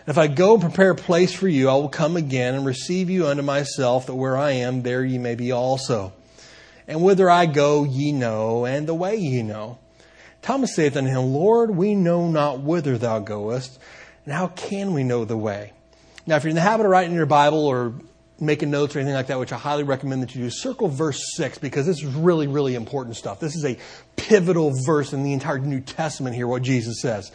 If 0.06 0.18
I 0.18 0.26
go 0.26 0.54
and 0.54 0.62
prepare 0.62 0.90
a 0.90 0.96
place 0.96 1.32
for 1.32 1.48
you, 1.48 1.70
I 1.70 1.74
will 1.74 1.88
come 1.88 2.18
again 2.18 2.54
and 2.54 2.66
receive 2.66 3.08
you 3.08 3.26
unto 3.26 3.42
myself, 3.42 4.06
that 4.06 4.14
where 4.14 4.36
I 4.36 4.50
am, 4.50 4.82
there 4.82 5.02
ye 5.02 5.16
may 5.16 5.34
be 5.34 5.50
also. 5.50 6.12
And 6.86 7.02
whither 7.02 7.30
I 7.30 7.46
go, 7.46 7.84
ye 7.84 8.12
know, 8.12 8.66
and 8.66 8.86
the 8.86 8.94
way 8.94 9.16
ye 9.16 9.42
know. 9.42 9.78
Thomas 10.42 10.74
saith 10.74 10.94
unto 10.98 11.08
him, 11.08 11.32
Lord, 11.32 11.70
we 11.70 11.94
know 11.94 12.28
not 12.28 12.60
whither 12.60 12.98
thou 12.98 13.18
goest, 13.18 13.78
and 14.26 14.34
how 14.34 14.48
can 14.48 14.92
we 14.92 15.04
know 15.04 15.24
the 15.24 15.38
way? 15.38 15.72
Now, 16.26 16.36
if 16.36 16.44
you're 16.44 16.50
in 16.50 16.54
the 16.54 16.60
habit 16.60 16.84
of 16.84 16.90
writing 16.90 17.12
in 17.12 17.16
your 17.16 17.24
Bible 17.24 17.64
or 17.64 17.94
making 18.38 18.70
notes 18.70 18.94
or 18.94 18.98
anything 18.98 19.14
like 19.14 19.28
that, 19.28 19.38
which 19.38 19.52
I 19.54 19.56
highly 19.56 19.84
recommend 19.84 20.22
that 20.22 20.34
you 20.34 20.42
do, 20.42 20.50
circle 20.50 20.88
verse 20.88 21.34
6 21.36 21.56
because 21.58 21.86
this 21.86 22.02
is 22.02 22.04
really, 22.04 22.46
really 22.46 22.74
important 22.74 23.16
stuff. 23.16 23.40
This 23.40 23.56
is 23.56 23.64
a 23.64 23.78
pivotal 24.16 24.72
verse 24.84 25.14
in 25.14 25.22
the 25.22 25.32
entire 25.32 25.58
New 25.60 25.80
Testament 25.80 26.36
here, 26.36 26.46
what 26.46 26.62
Jesus 26.62 27.00
says. 27.00 27.32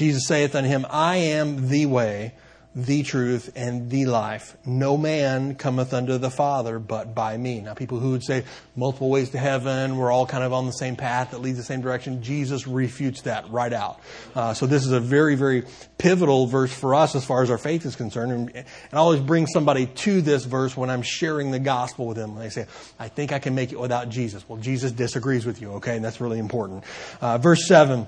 Jesus 0.00 0.26
saith 0.26 0.54
unto 0.54 0.66
him, 0.66 0.86
I 0.88 1.16
am 1.16 1.68
the 1.68 1.84
way, 1.84 2.32
the 2.74 3.02
truth, 3.02 3.52
and 3.54 3.90
the 3.90 4.06
life. 4.06 4.56
No 4.64 4.96
man 4.96 5.56
cometh 5.56 5.92
unto 5.92 6.16
the 6.16 6.30
Father 6.30 6.78
but 6.78 7.14
by 7.14 7.36
me. 7.36 7.60
Now, 7.60 7.74
people 7.74 8.00
who 8.00 8.12
would 8.12 8.24
say 8.24 8.44
multiple 8.74 9.10
ways 9.10 9.28
to 9.32 9.38
heaven, 9.38 9.98
we're 9.98 10.10
all 10.10 10.24
kind 10.24 10.42
of 10.42 10.54
on 10.54 10.64
the 10.64 10.72
same 10.72 10.96
path 10.96 11.32
that 11.32 11.42
leads 11.42 11.58
the 11.58 11.64
same 11.64 11.82
direction, 11.82 12.22
Jesus 12.22 12.66
refutes 12.66 13.20
that 13.22 13.50
right 13.50 13.74
out. 13.74 14.00
Uh, 14.34 14.54
so 14.54 14.64
this 14.64 14.86
is 14.86 14.92
a 14.92 15.00
very, 15.00 15.34
very 15.34 15.64
pivotal 15.98 16.46
verse 16.46 16.72
for 16.72 16.94
us 16.94 17.14
as 17.14 17.22
far 17.22 17.42
as 17.42 17.50
our 17.50 17.58
faith 17.58 17.84
is 17.84 17.94
concerned. 17.94 18.32
And, 18.32 18.56
and 18.56 18.66
I 18.94 18.96
always 18.96 19.20
bring 19.20 19.48
somebody 19.48 19.84
to 19.84 20.22
this 20.22 20.46
verse 20.46 20.74
when 20.74 20.88
I'm 20.88 21.02
sharing 21.02 21.50
the 21.50 21.58
gospel 21.58 22.06
with 22.06 22.16
them. 22.16 22.36
They 22.36 22.48
say, 22.48 22.64
I 22.98 23.08
think 23.08 23.32
I 23.32 23.38
can 23.38 23.54
make 23.54 23.70
it 23.70 23.78
without 23.78 24.08
Jesus. 24.08 24.48
Well, 24.48 24.60
Jesus 24.60 24.92
disagrees 24.92 25.44
with 25.44 25.60
you, 25.60 25.72
okay? 25.72 25.94
And 25.94 26.02
that's 26.02 26.22
really 26.22 26.38
important. 26.38 26.84
Uh, 27.20 27.36
verse 27.36 27.68
7. 27.68 28.06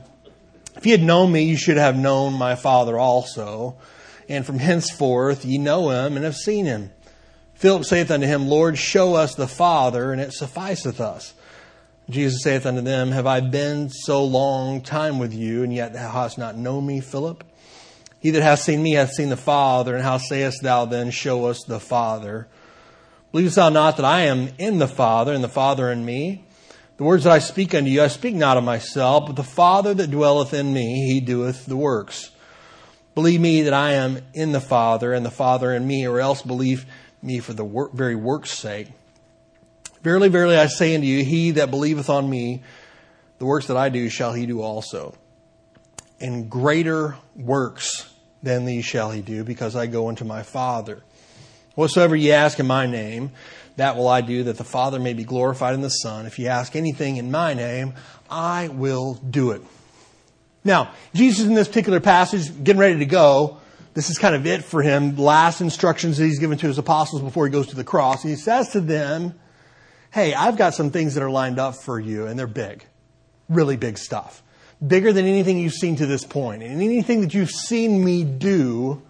If 0.77 0.87
ye 0.87 0.93
had 0.93 1.03
known 1.03 1.33
me, 1.33 1.45
you 1.45 1.57
should 1.57 1.77
have 1.77 1.97
known 1.97 2.35
my 2.35 2.55
Father 2.55 2.99
also. 2.99 3.77
And 4.29 4.47
from 4.47 4.59
henceforth 4.59 5.45
ye 5.45 5.59
know 5.59 5.91
him 5.91 6.17
and 6.17 6.25
have 6.25 6.37
seen 6.37 6.65
him. 6.65 6.91
Philip 7.55 7.85
saith 7.85 8.11
unto 8.11 8.27
him, 8.27 8.49
Lord, 8.49 8.79
show 8.79 9.15
us 9.15 9.35
the 9.35 9.47
Father, 9.47 10.13
and 10.13 10.21
it 10.21 10.33
sufficeth 10.33 11.01
us. 11.01 11.35
Jesus 12.11 12.43
saith 12.43 12.67
unto 12.67 12.81
them, 12.81 13.13
Have 13.13 13.27
I 13.27 13.41
been 13.41 13.89
so 13.89 14.25
long 14.25 14.81
time 14.81 15.19
with 15.19 15.33
you, 15.33 15.63
and 15.63 15.73
yet 15.73 15.93
thou 15.93 16.11
hast 16.11 16.39
not 16.39 16.57
known 16.57 16.87
me, 16.87 17.01
Philip? 17.01 17.45
He 18.19 18.31
that 18.31 18.43
hath 18.43 18.61
seen 18.61 18.83
me 18.83 18.93
hath 18.93 19.13
seen 19.13 19.29
the 19.29 19.37
Father, 19.37 19.95
and 19.95 20.03
how 20.03 20.19
sayest 20.19 20.63
thou 20.63 20.85
then, 20.87 21.11
Show 21.11 21.45
us 21.47 21.63
the 21.63 21.81
Father? 21.81 22.49
Believest 23.31 23.57
thou 23.57 23.69
not 23.69 23.97
that 23.97 24.05
I 24.05 24.23
am 24.23 24.49
in 24.59 24.79
the 24.79 24.89
Father, 24.89 25.33
and 25.33 25.45
the 25.45 25.49
Father 25.49 25.91
in 25.91 26.05
me? 26.05 26.45
The 27.03 27.09
words 27.09 27.25
that 27.25 27.33
I 27.33 27.41
speak 27.41 27.75
unto 27.75 27.91
you, 27.91 28.01
I 28.01 28.07
speak 28.07 28.37
not 28.37 28.57
of 28.57 28.63
myself, 28.63 29.27
but 29.27 29.35
the 29.35 29.43
Father 29.43 29.93
that 29.93 30.13
dwelleth 30.13 30.55
in 30.55 30.73
me, 30.73 31.13
he 31.13 31.19
doeth 31.19 31.67
the 31.67 31.77
works. 31.77 32.31
Believe 33.17 33.41
me 33.41 33.63
that 33.63 33.75
I 33.75 33.95
am 33.95 34.21
in 34.35 34.53
the 34.53 34.61
Father, 34.61 35.13
and 35.13 35.27
the 35.27 35.31
Father 35.33 35.75
in 35.75 35.85
me, 35.85 36.07
or 36.07 36.21
else 36.21 36.43
believe 36.43 36.87
me 37.21 37.41
for 37.41 37.55
the 37.55 37.65
work, 37.65 37.93
very 37.93 38.15
work's 38.15 38.53
sake. 38.53 38.87
Verily, 40.05 40.29
verily, 40.29 40.57
I 40.57 40.67
say 40.67 40.95
unto 40.95 41.09
you, 41.09 41.25
he 41.25 41.51
that 41.51 41.73
believeth 41.73 42.09
on 42.09 42.31
me, 42.31 42.63
the 43.41 43.47
works 43.47 43.67
that 43.67 43.77
I 43.77 43.89
do 43.89 44.09
shall 44.09 44.33
he 44.33 44.47
do 44.47 44.63
also. 44.63 45.17
And 46.21 46.49
greater 46.49 47.17
works 47.35 48.15
than 48.45 48.65
these 48.65 48.85
shall 48.85 49.11
he 49.11 49.23
do, 49.23 49.43
because 49.43 49.75
I 49.75 49.89
go 49.89 50.09
unto 50.09 50.25
my 50.25 50.45
Father. 50.45 51.03
Whatsoever 51.75 52.15
ye 52.15 52.31
ask 52.31 52.61
in 52.61 52.69
my 52.69 52.87
name, 52.87 53.33
that 53.77 53.97
will 53.97 54.09
I 54.09 54.21
do, 54.21 54.45
that 54.45 54.59
the 54.59 54.65
Father 54.65 54.99
may 54.99 55.15
be 55.15 55.25
glorified 55.25 55.75
in 55.75 55.81
the 55.81 55.89
Son. 55.89 56.27
If 56.27 56.39
you 56.39 56.49
ask 56.49 56.77
anything 56.77 57.17
in 57.17 57.31
my 57.31 57.55
name, 57.55 57.95
I 58.31 58.69
will 58.69 59.15
do 59.15 59.51
it. 59.53 59.63
Now, 60.65 60.93
Jesus 61.15 61.47
in 61.47 61.55
this 61.55 61.69
particular 61.69 62.01
passage, 62.01 62.63
getting 62.63 62.81
ready 62.81 62.99
to 62.99 63.07
go, 63.07 63.59
this 63.95 64.09
is 64.09 64.19
kind 64.19 64.35
of 64.35 64.47
it 64.47 64.65
for 64.65 64.83
him. 64.83 65.17
Last 65.17 65.61
instructions 65.61 66.19
that 66.19 66.25
he's 66.25 66.39
given 66.39 66.59
to 66.59 66.67
his 66.67 66.79
apostles 66.79 67.23
before 67.23 67.47
he 67.47 67.53
goes 67.53 67.69
to 67.69 67.77
the 67.77 67.85
cross. 67.85 68.23
He 68.23 68.37
says 68.37 68.71
to 68.71 68.81
them, 68.81 69.35
Hey, 70.11 70.35
I've 70.35 70.57
got 70.57 70.75
some 70.75 70.91
things 70.91 71.15
that 71.15 71.23
are 71.23 71.31
lined 71.31 71.59
up 71.59 71.75
for 71.75 71.99
you, 71.99 72.27
and 72.27 72.39
they're 72.39 72.47
big. 72.47 72.85
Really 73.49 73.77
big 73.77 73.97
stuff. 73.97 74.43
Bigger 74.87 75.13
than 75.13 75.25
anything 75.25 75.59
you've 75.59 75.73
seen 75.73 75.97
to 75.97 76.07
this 76.07 76.25
point. 76.25 76.63
And 76.63 76.83
anything 76.83 77.23
that 77.23 77.33
you've 77.33 77.51
seen 77.51 78.05
me 78.05 78.25
do, 78.25 79.03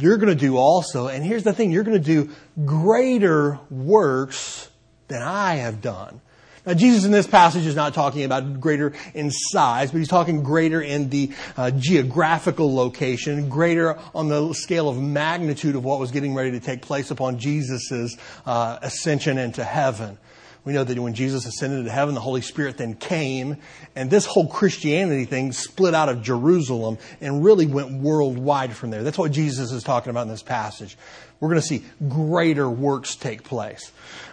you're 0.00 0.16
going 0.16 0.28
to 0.28 0.40
do 0.40 0.56
also. 0.56 1.08
And 1.08 1.24
here's 1.24 1.44
the 1.44 1.52
thing 1.52 1.70
you're 1.70 1.84
going 1.84 2.02
to 2.02 2.04
do 2.04 2.30
greater 2.64 3.58
works 3.70 4.68
than 5.08 5.22
I 5.22 5.56
have 5.56 5.80
done. 5.80 6.20
Now, 6.66 6.74
Jesus 6.74 7.06
in 7.06 7.10
this 7.10 7.26
passage 7.26 7.64
is 7.64 7.74
not 7.74 7.94
talking 7.94 8.24
about 8.24 8.60
greater 8.60 8.92
in 9.14 9.30
size, 9.30 9.90
but 9.90 9.98
he's 9.98 10.08
talking 10.08 10.42
greater 10.42 10.82
in 10.82 11.08
the 11.08 11.32
uh, 11.56 11.70
geographical 11.70 12.74
location, 12.74 13.48
greater 13.48 13.98
on 14.14 14.28
the 14.28 14.52
scale 14.52 14.88
of 14.88 14.98
magnitude 14.98 15.74
of 15.74 15.84
what 15.84 15.98
was 15.98 16.10
getting 16.10 16.34
ready 16.34 16.50
to 16.50 16.60
take 16.60 16.82
place 16.82 17.10
upon 17.10 17.38
Jesus' 17.38 18.16
uh, 18.44 18.78
ascension 18.82 19.38
into 19.38 19.64
heaven. 19.64 20.18
We 20.64 20.72
know 20.72 20.84
that 20.84 20.98
when 20.98 21.14
Jesus 21.14 21.46
ascended 21.46 21.80
into 21.80 21.90
heaven, 21.90 22.14
the 22.14 22.20
Holy 22.20 22.42
Spirit 22.42 22.76
then 22.76 22.94
came, 22.94 23.56
and 23.96 24.10
this 24.10 24.26
whole 24.26 24.46
Christianity 24.46 25.24
thing 25.24 25.52
split 25.52 25.94
out 25.94 26.08
of 26.08 26.22
Jerusalem 26.22 26.98
and 27.20 27.42
really 27.42 27.66
went 27.66 27.92
worldwide 27.92 28.76
from 28.76 28.90
there. 28.90 29.02
That's 29.02 29.18
what 29.18 29.32
Jesus 29.32 29.72
is 29.72 29.82
talking 29.82 30.10
about 30.10 30.22
in 30.22 30.28
this 30.28 30.42
passage. 30.42 30.98
We're 31.40 31.48
going 31.48 31.60
to 31.60 31.66
see 31.66 31.84
greater 32.08 32.68
works 32.68 33.16
take 33.16 33.42
place. 33.42 33.90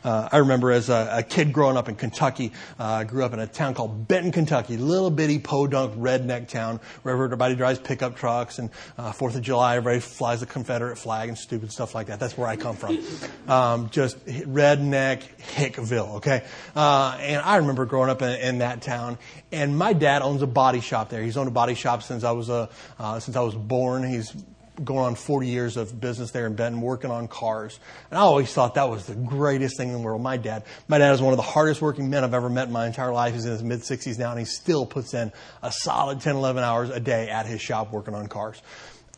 Uh, 0.08 0.30
I 0.32 0.38
remember 0.38 0.72
as 0.72 0.88
a, 0.88 1.18
a, 1.18 1.24
kid 1.24 1.52
growing 1.52 1.76
up 1.76 1.90
in 1.90 1.96
Kentucky, 1.96 2.54
uh, 2.80 2.86
I 2.86 3.04
grew 3.04 3.26
up 3.26 3.34
in 3.34 3.40
a 3.40 3.46
town 3.46 3.74
called 3.74 4.08
Benton, 4.08 4.32
Kentucky, 4.32 4.78
little 4.78 5.12
bitty 5.12 5.38
podunk 5.38 5.96
redneck 5.96 6.48
town 6.48 6.80
where 7.02 7.14
everybody 7.14 7.56
drives 7.56 7.78
pickup 7.78 8.16
trucks 8.16 8.58
and 8.58 8.70
uh, 8.98 9.12
Fourth 9.12 9.36
of 9.36 9.42
July, 9.42 9.76
everybody 9.76 10.00
flies 10.00 10.40
the 10.40 10.46
Confederate 10.46 10.96
flag 10.96 11.28
and 11.28 11.38
stupid 11.38 11.74
stuff 11.74 11.94
like 11.94 12.08
that. 12.08 12.22
That's 12.22 12.38
where 12.38 12.48
I 12.48 12.56
come 12.56 12.78
from. 12.78 12.98
Um, 13.48 13.90
just 13.92 14.24
redneck 14.26 15.24
Hickville, 15.38 16.16
okay? 16.16 16.44
Uh, 16.76 17.18
and 17.20 17.42
I 17.42 17.58
remember 17.58 17.86
growing 17.86 18.10
up 18.10 18.22
in, 18.22 18.40
in, 18.42 18.58
that 18.58 18.82
town, 18.82 19.18
and 19.54 19.78
my 19.78 19.94
dad 19.94 20.22
owns 20.22 20.42
a 20.42 20.48
body 20.48 20.82
shop 20.82 21.10
there. 21.10 21.22
He's 21.22 21.38
owned 21.38 21.48
a 21.48 21.52
body 21.52 21.74
shop 21.74 22.04
since 22.04 22.26
I 22.26 22.32
was 22.32 22.50
a 22.50 22.70
uh, 23.00 23.20
since 23.20 23.38
I 23.38 23.42
was 23.42 23.56
born. 23.56 24.04
He's 24.04 24.36
going 24.84 25.06
on 25.06 25.16
40 25.16 25.48
years 25.48 25.78
of 25.78 26.00
business 26.00 26.32
there 26.32 26.46
in 26.46 26.56
Benton, 26.56 26.82
working 26.82 27.12
on 27.12 27.28
cars. 27.28 27.80
And 28.10 28.18
I 28.18 28.22
always 28.22 28.52
thought 28.54 28.76
that 28.76 28.90
was 28.90 29.06
the 29.06 29.16
greatest 29.16 29.78
thing 29.78 29.90
in 29.90 29.94
the 29.94 30.00
world. 30.00 30.22
My 30.22 30.38
dad, 30.38 30.64
my 30.88 30.98
dad 30.98 31.14
is 31.14 31.22
one 31.22 31.34
of 31.34 31.38
the 31.38 31.44
hardest 31.44 31.82
working 31.82 32.10
men 32.10 32.24
I've 32.24 32.34
ever 32.34 32.50
met 32.50 32.68
in 32.68 32.74
my 32.74 32.88
entire 32.88 33.12
life. 33.12 33.34
He's 33.34 33.46
in 33.46 33.52
his 33.52 33.64
mid 33.64 33.82
60s 33.82 34.18
now, 34.18 34.32
and 34.32 34.40
he 34.40 34.46
still 34.46 34.86
puts 34.86 35.14
in 35.14 35.32
a 35.64 35.72
solid 35.72 36.22
10, 36.22 36.36
11 36.36 36.64
hours 36.64 36.90
a 36.90 37.00
day 37.00 37.30
at 37.30 37.46
his 37.46 37.62
shop 37.62 37.92
working 37.92 38.14
on 38.14 38.28
cars. 38.28 38.62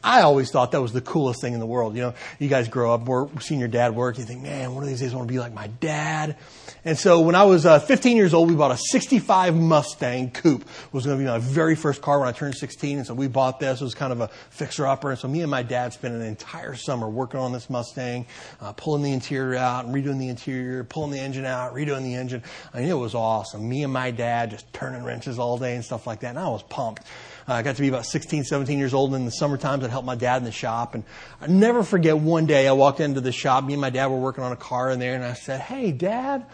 I 0.03 0.21
always 0.21 0.49
thought 0.49 0.71
that 0.71 0.81
was 0.81 0.93
the 0.93 1.01
coolest 1.01 1.41
thing 1.41 1.53
in 1.53 1.59
the 1.59 1.65
world. 1.65 1.95
You 1.95 2.01
know, 2.01 2.13
you 2.39 2.47
guys 2.47 2.69
grow 2.69 2.93
up, 2.93 3.03
work, 3.03 3.41
seeing 3.41 3.59
your 3.59 3.69
dad 3.69 3.95
work, 3.95 4.17
you 4.17 4.23
think, 4.23 4.41
man, 4.41 4.73
one 4.73 4.83
of 4.83 4.89
these 4.89 5.01
days 5.01 5.13
I 5.13 5.17
want 5.17 5.27
to 5.27 5.33
be 5.33 5.39
like 5.39 5.53
my 5.53 5.67
dad. 5.67 6.37
And 6.85 6.97
so 6.97 7.19
when 7.19 7.35
I 7.35 7.43
was 7.43 7.65
uh, 7.65 7.79
15 7.79 8.15
years 8.15 8.33
old, 8.33 8.49
we 8.49 8.55
bought 8.55 8.71
a 8.71 8.77
65 8.77 9.55
Mustang 9.55 10.31
Coupe. 10.31 10.61
It 10.61 10.93
was 10.93 11.05
going 11.05 11.17
to 11.17 11.23
be 11.23 11.29
my 11.29 11.39
very 11.39 11.75
first 11.75 12.01
car 12.01 12.19
when 12.19 12.29
I 12.29 12.31
turned 12.31 12.55
16. 12.55 12.99
And 12.99 13.07
so 13.07 13.13
we 13.13 13.27
bought 13.27 13.59
this. 13.59 13.81
It 13.81 13.83
was 13.83 13.93
kind 13.93 14.13
of 14.13 14.21
a 14.21 14.29
fixer-upper. 14.51 15.11
And 15.11 15.19
so 15.19 15.27
me 15.27 15.41
and 15.41 15.51
my 15.51 15.63
dad 15.63 15.91
spent 15.91 16.13
an 16.13 16.21
entire 16.21 16.75
summer 16.75 17.09
working 17.09 17.41
on 17.41 17.51
this 17.51 17.69
Mustang, 17.69 18.25
uh, 18.61 18.71
pulling 18.73 19.03
the 19.03 19.11
interior 19.11 19.57
out 19.57 19.85
and 19.85 19.93
redoing 19.93 20.19
the 20.19 20.29
interior, 20.29 20.85
pulling 20.85 21.11
the 21.11 21.19
engine 21.19 21.43
out, 21.43 21.73
redoing 21.73 22.03
the 22.03 22.15
engine. 22.15 22.41
I 22.73 22.79
mean, 22.79 22.89
it 22.89 22.93
was 22.93 23.15
awesome. 23.15 23.67
Me 23.67 23.83
and 23.83 23.91
my 23.91 24.11
dad 24.11 24.51
just 24.51 24.71
turning 24.71 25.03
wrenches 25.03 25.37
all 25.37 25.57
day 25.57 25.75
and 25.75 25.83
stuff 25.83 26.07
like 26.07 26.21
that. 26.21 26.29
And 26.29 26.39
I 26.39 26.47
was 26.47 26.63
pumped. 26.63 27.03
Uh, 27.49 27.53
I 27.53 27.63
got 27.63 27.77
to 27.77 27.81
be 27.81 27.87
about 27.87 28.05
16, 28.05 28.43
17 28.43 28.77
years 28.77 28.93
old. 28.93 29.09
And 29.09 29.21
in 29.21 29.25
the 29.25 29.31
summer 29.31 29.57
times, 29.57 29.83
I'd 29.83 29.89
help 29.89 30.05
my 30.05 30.13
dad 30.13 30.37
in 30.37 30.43
the 30.43 30.51
shop. 30.51 30.93
And 30.93 31.03
I 31.41 31.47
never 31.47 31.81
forget 31.81 32.15
one 32.15 32.45
day 32.45 32.67
I 32.67 32.73
walked 32.73 32.99
into 32.99 33.21
the 33.21 33.31
shop. 33.31 33.63
Me 33.63 33.73
and 33.73 33.81
my 33.81 33.89
dad 33.89 34.07
were 34.07 34.19
working 34.19 34.43
on 34.43 34.51
a 34.51 34.55
car 34.55 34.91
in 34.91 34.99
there. 34.99 35.15
And 35.15 35.23
I 35.23 35.33
said, 35.33 35.59
Hey, 35.59 35.91
dad, 35.91 36.45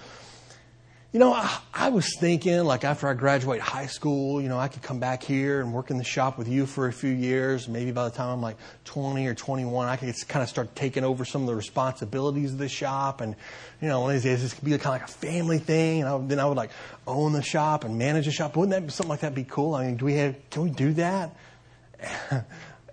you 1.15 1.19
know, 1.19 1.31
I, 1.31 1.59
I, 1.73 1.89
was 1.91 2.13
thinking, 2.19 2.65
like, 2.65 2.83
after 2.83 3.07
I 3.07 3.13
graduate 3.13 3.61
high 3.61 3.85
school, 3.85 4.41
you 4.41 4.49
know, 4.49 4.59
I 4.59 4.67
could 4.67 4.81
come 4.81 4.99
back 4.99 5.23
here 5.23 5.61
and 5.61 5.71
work 5.71 5.89
in 5.89 5.97
the 5.97 6.03
shop 6.03 6.37
with 6.37 6.49
you 6.49 6.65
for 6.65 6.89
a 6.89 6.91
few 6.91 7.09
years. 7.09 7.69
Maybe 7.69 7.93
by 7.93 8.03
the 8.03 8.13
time 8.13 8.31
I'm 8.31 8.41
like 8.41 8.57
20 8.83 9.25
or 9.25 9.33
21, 9.33 9.87
I 9.87 9.95
could 9.95 10.13
kind 10.27 10.43
of 10.43 10.49
start 10.49 10.75
taking 10.75 11.05
over 11.05 11.23
some 11.23 11.43
of 11.43 11.47
the 11.47 11.55
responsibilities 11.55 12.51
of 12.51 12.57
the 12.57 12.67
shop. 12.67 13.21
And, 13.21 13.33
you 13.81 13.87
know, 13.87 14.01
one 14.01 14.09
of 14.09 14.15
these 14.21 14.29
days, 14.29 14.41
this 14.41 14.53
could 14.53 14.65
be 14.65 14.71
kind 14.71 14.87
of 14.87 14.91
like 14.91 15.03
a 15.03 15.07
family 15.07 15.57
thing. 15.57 16.01
And 16.01 16.09
I, 16.09 16.17
then 16.17 16.37
I 16.37 16.47
would, 16.47 16.57
like, 16.57 16.71
own 17.07 17.31
the 17.31 17.41
shop 17.41 17.85
and 17.85 17.97
manage 17.97 18.25
the 18.25 18.33
shop. 18.33 18.57
Wouldn't 18.57 18.87
that, 18.87 18.91
something 18.91 19.09
like 19.09 19.21
that 19.21 19.33
be 19.33 19.45
cool? 19.45 19.73
I 19.73 19.85
mean, 19.85 19.95
do 19.95 20.03
we 20.03 20.15
have, 20.15 20.35
can 20.49 20.63
we 20.63 20.69
do 20.69 20.91
that? 20.95 21.33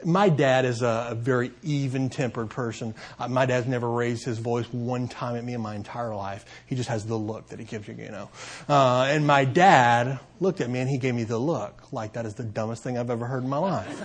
my 0.05 0.29
dad 0.29 0.65
is 0.65 0.83
a, 0.83 1.17
very 1.19 1.53
even 1.63 2.11
tempered 2.11 2.51
person. 2.51 2.95
Uh, 3.19 3.29
my 3.29 3.47
dad's 3.47 3.67
never 3.67 3.89
raised 3.91 4.25
his 4.25 4.39
voice 4.39 4.67
one 4.73 5.09
time 5.09 5.37
at 5.37 5.45
me 5.45 5.55
in 5.55 5.61
my 5.61 5.75
entire 5.75 6.15
life. 6.15 6.45
He 6.67 6.75
just 6.75 6.89
has 6.89 7.05
the 7.05 7.17
look 7.17 7.49
that 7.49 7.59
he 7.59 7.65
gives 7.65 7.87
you, 7.89 7.95
you 7.95 8.11
know. 8.11 8.31
Uh, 8.69 9.05
and 9.05 9.27
my 9.27 9.45
dad 9.45 10.19
looked 10.41 10.61
at 10.61 10.71
me 10.71 10.81
and 10.81 10.91
he 10.91 10.99
gave 10.99 11.15
me 11.15 11.25
the 11.25 11.39
look 11.39 11.93
like 11.93 12.15
that 12.15 12.27
is 12.27 12.35
the 12.35 12.45
dumbest 12.45 12.83
thing 12.83 12.99
I've 12.99 13.11
ever 13.11 13.27
heard 13.27 13.43
in 13.45 13.49
my 13.49 13.59
life. 13.59 14.03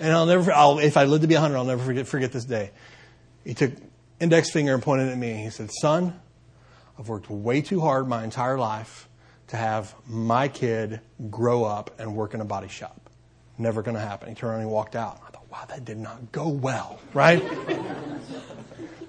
and 0.00 0.12
I'll 0.12 0.26
never, 0.26 0.52
I'll, 0.52 0.78
if 0.78 0.96
I 0.96 1.04
live 1.04 1.22
to 1.22 1.26
be 1.26 1.34
100, 1.34 1.56
I'll 1.56 1.64
never 1.64 1.84
forget, 1.84 2.06
forget 2.06 2.32
this 2.32 2.44
day. 2.44 2.70
He 3.44 3.54
took 3.54 3.72
index 4.20 4.50
finger 4.50 4.74
and 4.74 4.82
pointed 4.82 5.08
at 5.08 5.18
me. 5.18 5.30
and 5.30 5.40
He 5.40 5.50
said, 5.50 5.70
son, 5.70 6.18
I've 6.98 7.08
worked 7.08 7.30
way 7.30 7.62
too 7.62 7.80
hard 7.80 8.08
my 8.08 8.24
entire 8.24 8.58
life 8.58 9.08
to 9.48 9.56
have 9.56 9.94
my 10.06 10.48
kid 10.48 11.00
grow 11.30 11.64
up 11.64 11.98
and 12.00 12.16
work 12.16 12.34
in 12.34 12.40
a 12.40 12.44
body 12.44 12.68
shop. 12.68 13.05
Never 13.58 13.82
going 13.82 13.94
to 13.94 14.00
happen. 14.00 14.28
He 14.28 14.34
turned 14.34 14.52
around 14.52 14.60
and 14.62 14.70
walked 14.70 14.96
out. 14.96 15.20
I 15.26 15.30
thought, 15.30 15.50
wow, 15.50 15.64
that 15.68 15.84
did 15.84 15.98
not 15.98 16.30
go 16.30 16.48
well, 16.48 17.00
right? 17.14 17.42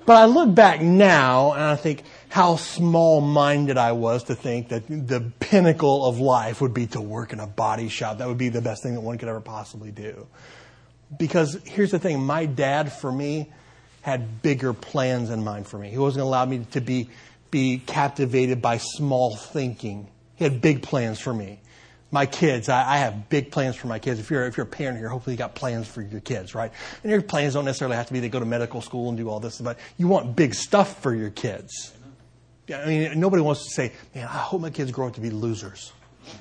but 0.06 0.16
I 0.16 0.25
look 0.25 0.56
back 0.56 0.82
now 0.82 1.51
and 1.51 1.63
I 1.63 1.75
think 1.75 2.04
how 2.30 2.56
small 2.56 3.20
minded 3.20 3.77
I 3.77 3.92
was 3.92 4.24
to 4.25 4.36
think 4.36 4.70
that 4.70 4.88
the 4.88 5.32
pinnacle 5.39 6.06
of 6.06 6.20
life 6.20 6.62
would 6.62 6.74
be 6.74 6.88
to 6.88 7.01
work 7.01 7.34
in 7.34 7.42
a 7.42 7.48
body 7.48 7.89
shop. 7.89 8.20
That 8.20 8.30
would 8.30 8.38
be 8.38 8.50
the 8.50 8.62
best 8.62 8.84
thing 8.84 8.94
that 8.94 9.01
one 9.01 9.18
could 9.18 9.27
ever 9.27 9.42
possibly 9.42 9.92
do. 9.92 10.27
Because 11.18 11.60
here's 11.66 11.92
the 11.92 12.00
thing 12.00 12.22
my 12.22 12.46
dad, 12.46 12.92
for 12.92 13.12
me, 13.12 13.51
had 14.01 14.42
bigger 14.42 14.72
plans 14.74 15.30
in 15.30 15.44
mind 15.44 15.68
for 15.68 15.77
me. 15.77 15.89
He 15.89 15.98
wasn't 15.98 16.22
going 16.22 16.32
to 16.32 16.38
allow 16.38 16.46
me 16.46 16.66
to 16.72 16.80
be, 16.80 17.10
be 17.51 17.80
captivated 17.86 18.62
by 18.62 18.77
small 18.77 19.36
thinking. 19.36 20.08
He 20.36 20.46
had 20.46 20.62
big 20.62 20.84
plans 20.84 21.20
for 21.20 21.34
me 21.34 21.60
my 22.11 22.25
kids, 22.25 22.69
I, 22.69 22.95
I, 22.95 22.97
have 22.99 23.29
big 23.29 23.51
plans 23.51 23.75
for 23.75 23.87
my 23.87 23.99
kids. 23.99 24.19
If 24.19 24.29
you're, 24.29 24.45
if 24.45 24.55
you're 24.55 24.65
a 24.65 24.69
parent 24.69 24.97
here, 24.97 25.09
hopefully 25.09 25.33
you 25.33 25.37
got 25.37 25.55
plans 25.55 25.87
for 25.87 26.01
your 26.01 26.21
kids, 26.21 26.55
right? 26.55 26.71
And 27.03 27.11
your 27.11 27.21
plans 27.21 27.53
don't 27.53 27.65
necessarily 27.65 27.97
have 27.97 28.07
to 28.07 28.13
be 28.13 28.19
they 28.19 28.29
go 28.29 28.39
to 28.39 28.45
medical 28.45 28.81
school 28.81 29.09
and 29.09 29.17
do 29.17 29.29
all 29.29 29.39
this, 29.39 29.59
but 29.59 29.77
you 29.97 30.07
want 30.07 30.35
big 30.35 30.53
stuff 30.53 31.01
for 31.01 31.13
your 31.13 31.29
kids. 31.29 31.93
I 32.73 32.85
mean, 32.85 33.19
nobody 33.19 33.41
wants 33.41 33.65
to 33.65 33.69
say, 33.71 33.93
man, 34.15 34.25
I 34.25 34.37
hope 34.37 34.61
my 34.61 34.69
kids 34.69 34.91
grow 34.91 35.07
up 35.07 35.13
to 35.15 35.21
be 35.21 35.29
losers. 35.29 35.91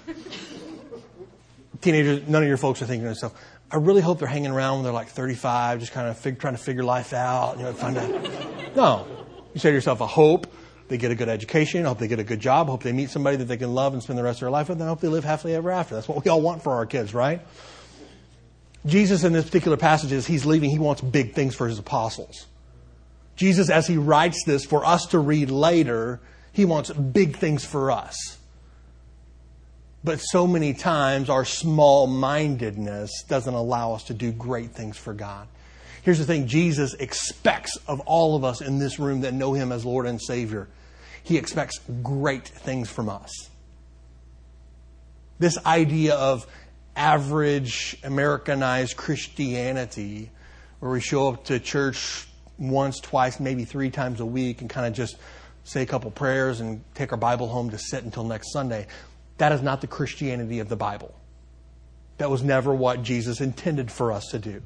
Teenagers, 1.80 2.28
none 2.28 2.42
of 2.42 2.48
your 2.48 2.56
folks 2.56 2.80
are 2.82 2.86
thinking 2.86 3.02
to 3.02 3.08
themselves, 3.08 3.34
I 3.70 3.76
really 3.76 4.00
hope 4.00 4.20
they're 4.20 4.28
hanging 4.28 4.52
around 4.52 4.76
when 4.76 4.84
they're 4.84 4.92
like 4.92 5.08
35, 5.08 5.80
just 5.80 5.92
kind 5.92 6.08
of 6.08 6.16
fig- 6.16 6.38
trying 6.38 6.54
to 6.54 6.62
figure 6.62 6.84
life 6.84 7.12
out, 7.12 7.58
you 7.58 7.64
know, 7.64 7.72
find 7.72 7.98
out. 7.98 8.30
No. 8.76 9.06
You 9.54 9.60
say 9.60 9.70
to 9.70 9.74
yourself, 9.74 10.02
I 10.02 10.06
hope 10.06 10.52
they 10.88 10.98
get 10.98 11.10
a 11.10 11.14
good 11.14 11.28
education. 11.28 11.84
I 11.84 11.88
hope 11.88 11.98
they 11.98 12.08
get 12.08 12.18
a 12.18 12.24
good 12.24 12.40
job. 12.40 12.68
I 12.68 12.70
hope 12.70 12.82
they 12.82 12.92
meet 12.92 13.10
somebody 13.10 13.36
that 13.38 13.44
they 13.44 13.56
can 13.56 13.74
love 13.74 13.92
and 13.92 14.02
spend 14.02 14.18
the 14.18 14.22
rest 14.22 14.38
of 14.38 14.40
their 14.40 14.50
life 14.50 14.68
with. 14.68 14.78
And 14.78 14.84
I 14.84 14.88
hope 14.88 15.00
they 15.00 15.08
live 15.08 15.24
happily 15.24 15.54
ever 15.54 15.70
after. 15.70 15.94
That's 15.94 16.08
what 16.08 16.24
we 16.24 16.30
all 16.30 16.40
want 16.40 16.62
for 16.62 16.72
our 16.74 16.86
kids, 16.86 17.14
right? 17.14 17.40
Jesus, 18.84 19.24
in 19.24 19.32
this 19.32 19.44
particular 19.44 19.76
passage, 19.76 20.12
as 20.12 20.26
he's 20.26 20.46
leaving, 20.46 20.70
he 20.70 20.78
wants 20.78 21.00
big 21.00 21.34
things 21.34 21.54
for 21.54 21.66
his 21.66 21.78
apostles. 21.78 22.46
Jesus, 23.34 23.68
as 23.68 23.86
he 23.86 23.96
writes 23.96 24.44
this 24.44 24.64
for 24.64 24.84
us 24.84 25.06
to 25.06 25.18
read 25.18 25.50
later, 25.50 26.20
he 26.52 26.64
wants 26.64 26.90
big 26.90 27.36
things 27.36 27.64
for 27.64 27.90
us. 27.90 28.38
But 30.04 30.20
so 30.20 30.46
many 30.46 30.72
times, 30.72 31.28
our 31.28 31.44
small 31.44 32.06
mindedness 32.06 33.24
doesn't 33.28 33.52
allow 33.52 33.92
us 33.92 34.04
to 34.04 34.14
do 34.14 34.30
great 34.30 34.70
things 34.70 34.96
for 34.96 35.12
God. 35.12 35.48
Here's 36.06 36.20
the 36.20 36.24
thing 36.24 36.46
Jesus 36.46 36.94
expects 36.94 37.76
of 37.88 37.98
all 38.02 38.36
of 38.36 38.44
us 38.44 38.60
in 38.60 38.78
this 38.78 39.00
room 39.00 39.22
that 39.22 39.34
know 39.34 39.54
him 39.54 39.72
as 39.72 39.84
Lord 39.84 40.06
and 40.06 40.22
Savior. 40.22 40.68
He 41.24 41.36
expects 41.36 41.80
great 42.04 42.46
things 42.46 42.88
from 42.88 43.08
us. 43.08 43.32
This 45.40 45.58
idea 45.66 46.14
of 46.14 46.46
average 46.94 47.96
Americanized 48.04 48.96
Christianity, 48.96 50.30
where 50.78 50.92
we 50.92 51.00
show 51.00 51.30
up 51.30 51.46
to 51.46 51.58
church 51.58 52.28
once, 52.56 53.00
twice, 53.00 53.40
maybe 53.40 53.64
three 53.64 53.90
times 53.90 54.20
a 54.20 54.26
week 54.26 54.60
and 54.60 54.70
kind 54.70 54.86
of 54.86 54.92
just 54.92 55.16
say 55.64 55.82
a 55.82 55.86
couple 55.86 56.12
prayers 56.12 56.60
and 56.60 56.84
take 56.94 57.10
our 57.10 57.18
Bible 57.18 57.48
home 57.48 57.70
to 57.70 57.78
sit 57.78 58.04
until 58.04 58.22
next 58.22 58.52
Sunday, 58.52 58.86
that 59.38 59.50
is 59.50 59.60
not 59.60 59.80
the 59.80 59.88
Christianity 59.88 60.60
of 60.60 60.68
the 60.68 60.76
Bible. 60.76 61.18
That 62.18 62.30
was 62.30 62.44
never 62.44 62.72
what 62.72 63.02
Jesus 63.02 63.40
intended 63.40 63.90
for 63.90 64.12
us 64.12 64.26
to 64.26 64.38
do. 64.38 64.62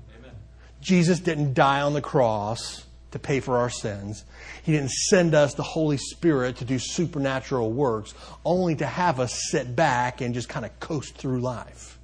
Jesus 0.80 1.20
didn't 1.20 1.54
die 1.54 1.82
on 1.82 1.92
the 1.92 2.00
cross 2.00 2.86
to 3.10 3.18
pay 3.18 3.40
for 3.40 3.58
our 3.58 3.70
sins. 3.70 4.24
He 4.62 4.72
didn't 4.72 4.90
send 4.90 5.34
us 5.34 5.54
the 5.54 5.62
Holy 5.62 5.96
Spirit 5.96 6.56
to 6.58 6.64
do 6.64 6.78
supernatural 6.78 7.72
works, 7.72 8.14
only 8.44 8.76
to 8.76 8.86
have 8.86 9.20
us 9.20 9.50
sit 9.50 9.74
back 9.74 10.20
and 10.20 10.34
just 10.34 10.48
kind 10.48 10.64
of 10.64 10.78
coast 10.80 11.16
through 11.16 11.40
life. 11.40 11.98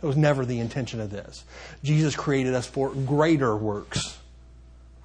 That 0.00 0.06
was 0.06 0.16
never 0.16 0.44
the 0.44 0.60
intention 0.60 1.00
of 1.00 1.10
this. 1.10 1.44
Jesus 1.82 2.16
created 2.16 2.54
us 2.54 2.66
for 2.66 2.90
greater 2.90 3.56
works. 3.56 4.18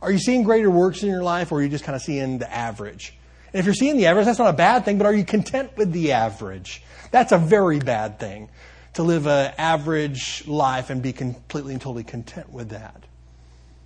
Are 0.02 0.12
you 0.12 0.20
seeing 0.20 0.44
greater 0.44 0.70
works 0.70 1.04
in 1.04 1.10
your 1.10 1.24
life 1.24 1.52
or 1.52 1.60
are 1.60 1.62
you 1.62 1.70
just 1.70 1.84
kind 1.84 1.96
of 1.96 2.02
seeing 2.02 2.40
the 2.40 2.52
average? 2.52 3.14
And 3.54 3.60
if 3.60 3.66
you're 3.66 3.76
seeing 3.76 3.98
the 3.98 4.08
average, 4.08 4.26
that's 4.26 4.40
not 4.40 4.50
a 4.50 4.58
bad 4.58 4.86
thing, 4.86 4.98
but 4.98 5.06
are 5.06 5.14
you 5.14 5.26
content 5.26 5.78
with 5.78 5.92
the 5.92 6.14
average? 6.14 6.82
That's 7.12 7.32
a 7.32 7.38
very 7.38 7.80
bad 7.80 8.20
thing 8.20 8.50
to 8.94 9.04
live 9.04 9.28
an 9.28 9.54
average 9.58 10.46
life 10.48 10.90
and 10.90 11.02
be 11.02 11.14
completely 11.14 11.74
and 11.74 11.82
totally 11.82 12.04
content 12.04 12.52
with 12.52 12.70
that. 12.70 13.04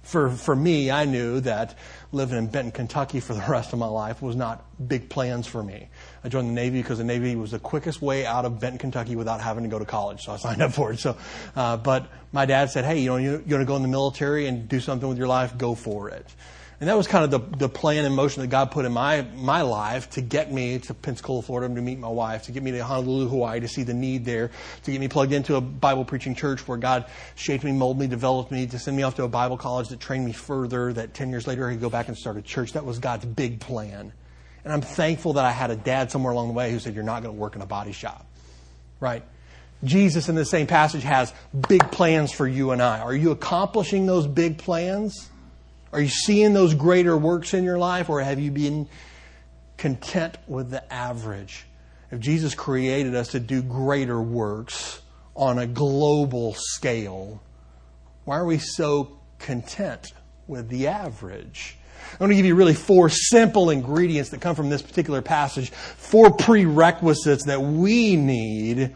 For, 0.06 0.30
for 0.30 0.56
me, 0.56 0.92
I 0.92 1.06
knew 1.06 1.40
that 1.42 1.76
living 2.12 2.38
in 2.38 2.48
Benton, 2.48 2.72
Kentucky 2.72 3.20
for 3.20 3.34
the 3.34 3.44
rest 3.50 3.74
of 3.74 3.80
my 3.80 3.88
life 3.88 4.22
was 4.22 4.36
not 4.36 4.64
big 4.88 5.10
plans 5.10 5.48
for 5.48 5.64
me. 5.64 5.90
I 6.24 6.30
joined 6.30 6.48
the 6.48 6.54
Navy 6.54 6.80
because 6.80 7.00
the 7.00 7.04
Navy 7.04 7.36
was 7.36 7.52
the 7.52 7.60
quickest 7.60 8.04
way 8.04 8.24
out 8.24 8.46
of 8.46 8.60
Benton, 8.60 8.78
Kentucky 8.78 9.16
without 9.16 9.42
having 9.42 9.64
to 9.64 9.70
go 9.70 9.80
to 9.80 9.86
college. 9.86 10.24
So 10.24 10.32
I 10.32 10.38
signed 10.46 10.62
up 10.62 10.74
for 10.74 10.94
it. 10.94 11.00
So, 11.00 11.18
uh, 11.56 11.78
but 11.78 12.08
my 12.32 12.46
dad 12.46 12.70
said, 12.70 12.86
hey, 12.86 13.00
you 13.00 13.10
know, 13.10 13.18
you, 13.18 13.44
you 13.48 13.56
want 13.56 13.62
to 13.62 13.66
go 13.66 13.76
in 13.76 13.82
the 13.82 13.88
military 13.88 14.46
and 14.46 14.70
do 14.70 14.80
something 14.80 15.10
with 15.10 15.18
your 15.18 15.28
life? 15.28 15.58
Go 15.58 15.74
for 15.74 16.10
it. 16.10 16.32
And 16.80 16.90
that 16.90 16.98
was 16.98 17.08
kind 17.08 17.24
of 17.24 17.32
the, 17.32 17.58
the 17.58 17.70
plan 17.70 18.04
in 18.04 18.14
motion 18.14 18.42
that 18.42 18.48
God 18.48 18.70
put 18.70 18.84
in 18.84 18.92
my, 18.92 19.22
my 19.38 19.62
life 19.62 20.10
to 20.12 20.22
get 20.22 20.52
me 20.52 20.80
to 20.80 20.94
Pensacola, 20.94 21.42
Florida 21.42 21.74
to 21.74 21.82
meet 21.82 22.00
my 22.00 22.10
wife, 22.10 22.44
to 22.44 22.52
get 22.52 22.64
me 22.64 22.72
to 22.72 22.84
Honolulu, 22.84 23.30
Hawaii 23.30 23.62
to 23.62 23.68
see 23.68 23.84
the 23.84 23.94
need 23.94 24.26
there, 24.26 24.52
to 24.84 24.92
get 24.92 25.00
me 25.00 25.08
plugged 25.08 25.32
into 25.32 25.56
a 25.56 25.62
Bible 25.62 26.04
preaching 26.04 26.36
church 26.36 26.68
where 26.68 26.78
God 26.78 27.06
shaped 27.36 27.64
me, 27.64 27.72
molded 27.72 28.02
me, 28.02 28.08
developed 28.08 28.52
me, 28.52 28.68
to 28.68 28.78
send 28.78 28.98
me 28.98 29.04
off 29.04 29.16
to 29.16 29.24
a 29.24 29.30
Bible 29.30 29.58
college 29.58 29.88
that 29.90 30.02
trained 30.02 30.26
me 30.26 30.34
further, 30.34 30.92
that 30.92 31.14
10 31.14 31.30
years 31.30 31.48
later 31.48 31.68
I 31.68 31.72
could 31.72 31.82
go 31.82 31.90
back 31.90 32.10
and 32.10 32.18
start 32.18 32.36
a 32.36 32.42
church. 32.42 32.74
That 32.74 32.84
was 32.84 33.00
God's 33.00 33.26
big 33.26 33.62
plan. 33.62 34.12
And 34.66 34.74
I'm 34.74 34.82
thankful 34.82 35.34
that 35.34 35.46
I 35.46 35.52
had 35.52 35.72
a 35.72 35.76
dad 35.78 36.12
somewhere 36.12 36.34
along 36.34 36.48
the 36.48 36.54
way 36.54 36.72
who 36.72 36.80
said, 36.80 36.94
You're 36.94 37.04
not 37.04 37.24
going 37.24 37.34
to 37.34 37.40
work 37.40 37.56
in 37.56 37.62
a 37.62 37.68
body 37.68 37.94
shop. 37.94 38.26
Right? 39.00 39.24
Jesus 39.84 40.28
in 40.28 40.36
the 40.36 40.46
same 40.46 40.68
passage 40.68 41.04
has 41.04 41.34
big 41.70 41.92
plans 41.92 42.32
for 42.32 42.48
you 42.48 42.72
and 42.72 42.82
I. 42.82 43.00
Are 43.00 43.16
you 43.16 43.32
accomplishing 43.32 44.08
those 44.08 44.28
big 44.28 44.58
plans? 44.58 45.30
Are 45.96 46.02
you 46.02 46.10
seeing 46.10 46.52
those 46.52 46.74
greater 46.74 47.16
works 47.16 47.54
in 47.54 47.64
your 47.64 47.78
life, 47.78 48.10
or 48.10 48.20
have 48.20 48.38
you 48.38 48.52
been 48.52 48.90
content 49.78 50.38
with 50.46 50.70
the 50.70 50.94
average? 50.94 51.68
If 52.12 52.20
Jesus 52.20 52.54
created 52.54 53.16
us 53.16 53.30
to 53.30 53.40
do 53.40 53.62
greater 53.62 54.22
works 54.22 55.02
on 55.38 55.58
a 55.58 55.66
global 55.66 56.54
scale, 56.54 57.42
why 58.26 58.36
are 58.36 58.46
we 58.46 58.58
so 58.58 59.20
content 59.40 60.12
with 60.48 60.68
the 60.68 60.88
average? 60.88 61.78
I'm 62.12 62.18
going 62.20 62.32
to 62.32 62.36
give 62.36 62.46
you 62.46 62.56
really 62.56 62.74
four 62.74 63.08
simple 63.08 63.70
ingredients 63.70 64.32
that 64.32 64.42
come 64.42 64.58
from 64.58 64.70
this 64.70 64.82
particular 64.82 65.22
passage, 65.22 65.70
four 65.70 66.30
prerequisites 66.30 67.46
that 67.46 67.62
we 67.62 68.18
need 68.18 68.94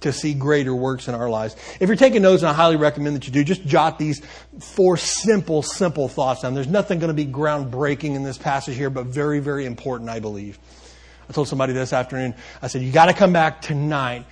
to 0.00 0.12
see 0.12 0.34
greater 0.34 0.74
works 0.74 1.08
in 1.08 1.14
our 1.14 1.28
lives. 1.28 1.56
If 1.80 1.88
you're 1.88 1.96
taking 1.96 2.22
notes, 2.22 2.42
and 2.42 2.50
I 2.50 2.52
highly 2.52 2.76
recommend 2.76 3.16
that 3.16 3.26
you 3.26 3.32
do, 3.32 3.42
just 3.42 3.64
jot 3.66 3.98
these 3.98 4.20
four 4.60 4.96
simple, 4.96 5.62
simple 5.62 6.08
thoughts 6.08 6.42
down. 6.42 6.54
There's 6.54 6.66
nothing 6.66 6.98
going 6.98 7.08
to 7.08 7.14
be 7.14 7.26
groundbreaking 7.26 8.14
in 8.14 8.22
this 8.22 8.38
passage 8.38 8.76
here, 8.76 8.90
but 8.90 9.06
very, 9.06 9.40
very 9.40 9.64
important, 9.64 10.10
I 10.10 10.20
believe. 10.20 10.58
I 11.28 11.32
told 11.32 11.48
somebody 11.48 11.72
this 11.72 11.92
afternoon, 11.92 12.34
I 12.62 12.68
said, 12.68 12.82
you 12.82 12.92
got 12.92 13.06
to 13.06 13.14
come 13.14 13.32
back 13.32 13.62
tonight 13.62 14.26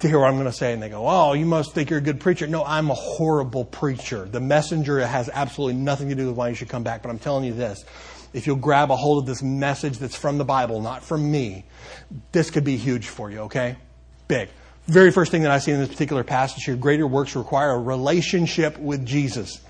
to 0.00 0.08
hear 0.08 0.18
what 0.18 0.28
I'm 0.28 0.34
going 0.34 0.46
to 0.46 0.52
say. 0.52 0.72
And 0.72 0.82
they 0.82 0.90
go, 0.90 1.06
oh, 1.06 1.32
you 1.32 1.46
must 1.46 1.72
think 1.72 1.88
you're 1.88 2.00
a 2.00 2.02
good 2.02 2.20
preacher. 2.20 2.46
No, 2.46 2.64
I'm 2.64 2.90
a 2.90 2.94
horrible 2.94 3.64
preacher. 3.64 4.26
The 4.26 4.40
messenger 4.40 5.06
has 5.06 5.30
absolutely 5.32 5.80
nothing 5.80 6.10
to 6.10 6.14
do 6.14 6.26
with 6.26 6.36
why 6.36 6.50
you 6.50 6.54
should 6.54 6.68
come 6.68 6.82
back. 6.82 7.02
But 7.02 7.10
I'm 7.10 7.18
telling 7.18 7.44
you 7.44 7.54
this. 7.54 7.84
If 8.34 8.46
you'll 8.46 8.56
grab 8.56 8.90
a 8.90 8.96
hold 8.96 9.22
of 9.22 9.26
this 9.26 9.42
message 9.42 9.98
that's 9.98 10.16
from 10.16 10.36
the 10.36 10.44
Bible, 10.44 10.82
not 10.82 11.02
from 11.02 11.30
me, 11.30 11.64
this 12.32 12.50
could 12.50 12.64
be 12.64 12.76
huge 12.76 13.06
for 13.06 13.30
you, 13.30 13.38
okay? 13.42 13.76
Big 14.28 14.50
very 14.86 15.10
first 15.10 15.30
thing 15.30 15.42
that 15.42 15.50
I 15.50 15.58
see 15.58 15.72
in 15.72 15.80
this 15.80 15.88
particular 15.88 16.24
passage 16.24 16.64
here 16.64 16.76
greater 16.76 17.06
works 17.06 17.34
require 17.34 17.70
a 17.70 17.78
relationship 17.78 18.78
with 18.78 19.04
Jesus. 19.04 19.60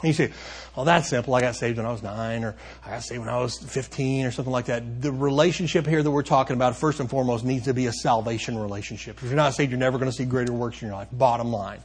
And 0.00 0.08
you 0.08 0.12
say, 0.12 0.32
well, 0.76 0.84
that's 0.84 1.08
simple. 1.08 1.34
I 1.34 1.40
got 1.40 1.56
saved 1.56 1.78
when 1.78 1.86
I 1.86 1.90
was 1.90 2.02
nine, 2.02 2.44
or 2.44 2.54
I 2.84 2.90
got 2.90 3.02
saved 3.02 3.20
when 3.20 3.30
I 3.30 3.38
was 3.38 3.56
15, 3.56 4.26
or 4.26 4.30
something 4.30 4.52
like 4.52 4.66
that. 4.66 5.00
The 5.00 5.10
relationship 5.10 5.86
here 5.86 6.02
that 6.02 6.10
we're 6.10 6.22
talking 6.22 6.54
about, 6.54 6.76
first 6.76 7.00
and 7.00 7.08
foremost, 7.08 7.46
needs 7.46 7.64
to 7.64 7.72
be 7.72 7.86
a 7.86 7.92
salvation 7.92 8.58
relationship. 8.58 9.16
If 9.16 9.24
you're 9.24 9.36
not 9.36 9.54
saved, 9.54 9.70
you're 9.70 9.80
never 9.80 9.96
going 9.96 10.10
to 10.10 10.16
see 10.16 10.26
greater 10.26 10.52
works 10.52 10.82
in 10.82 10.88
your 10.88 10.96
life. 10.96 11.08
Bottom 11.10 11.50
line. 11.50 11.80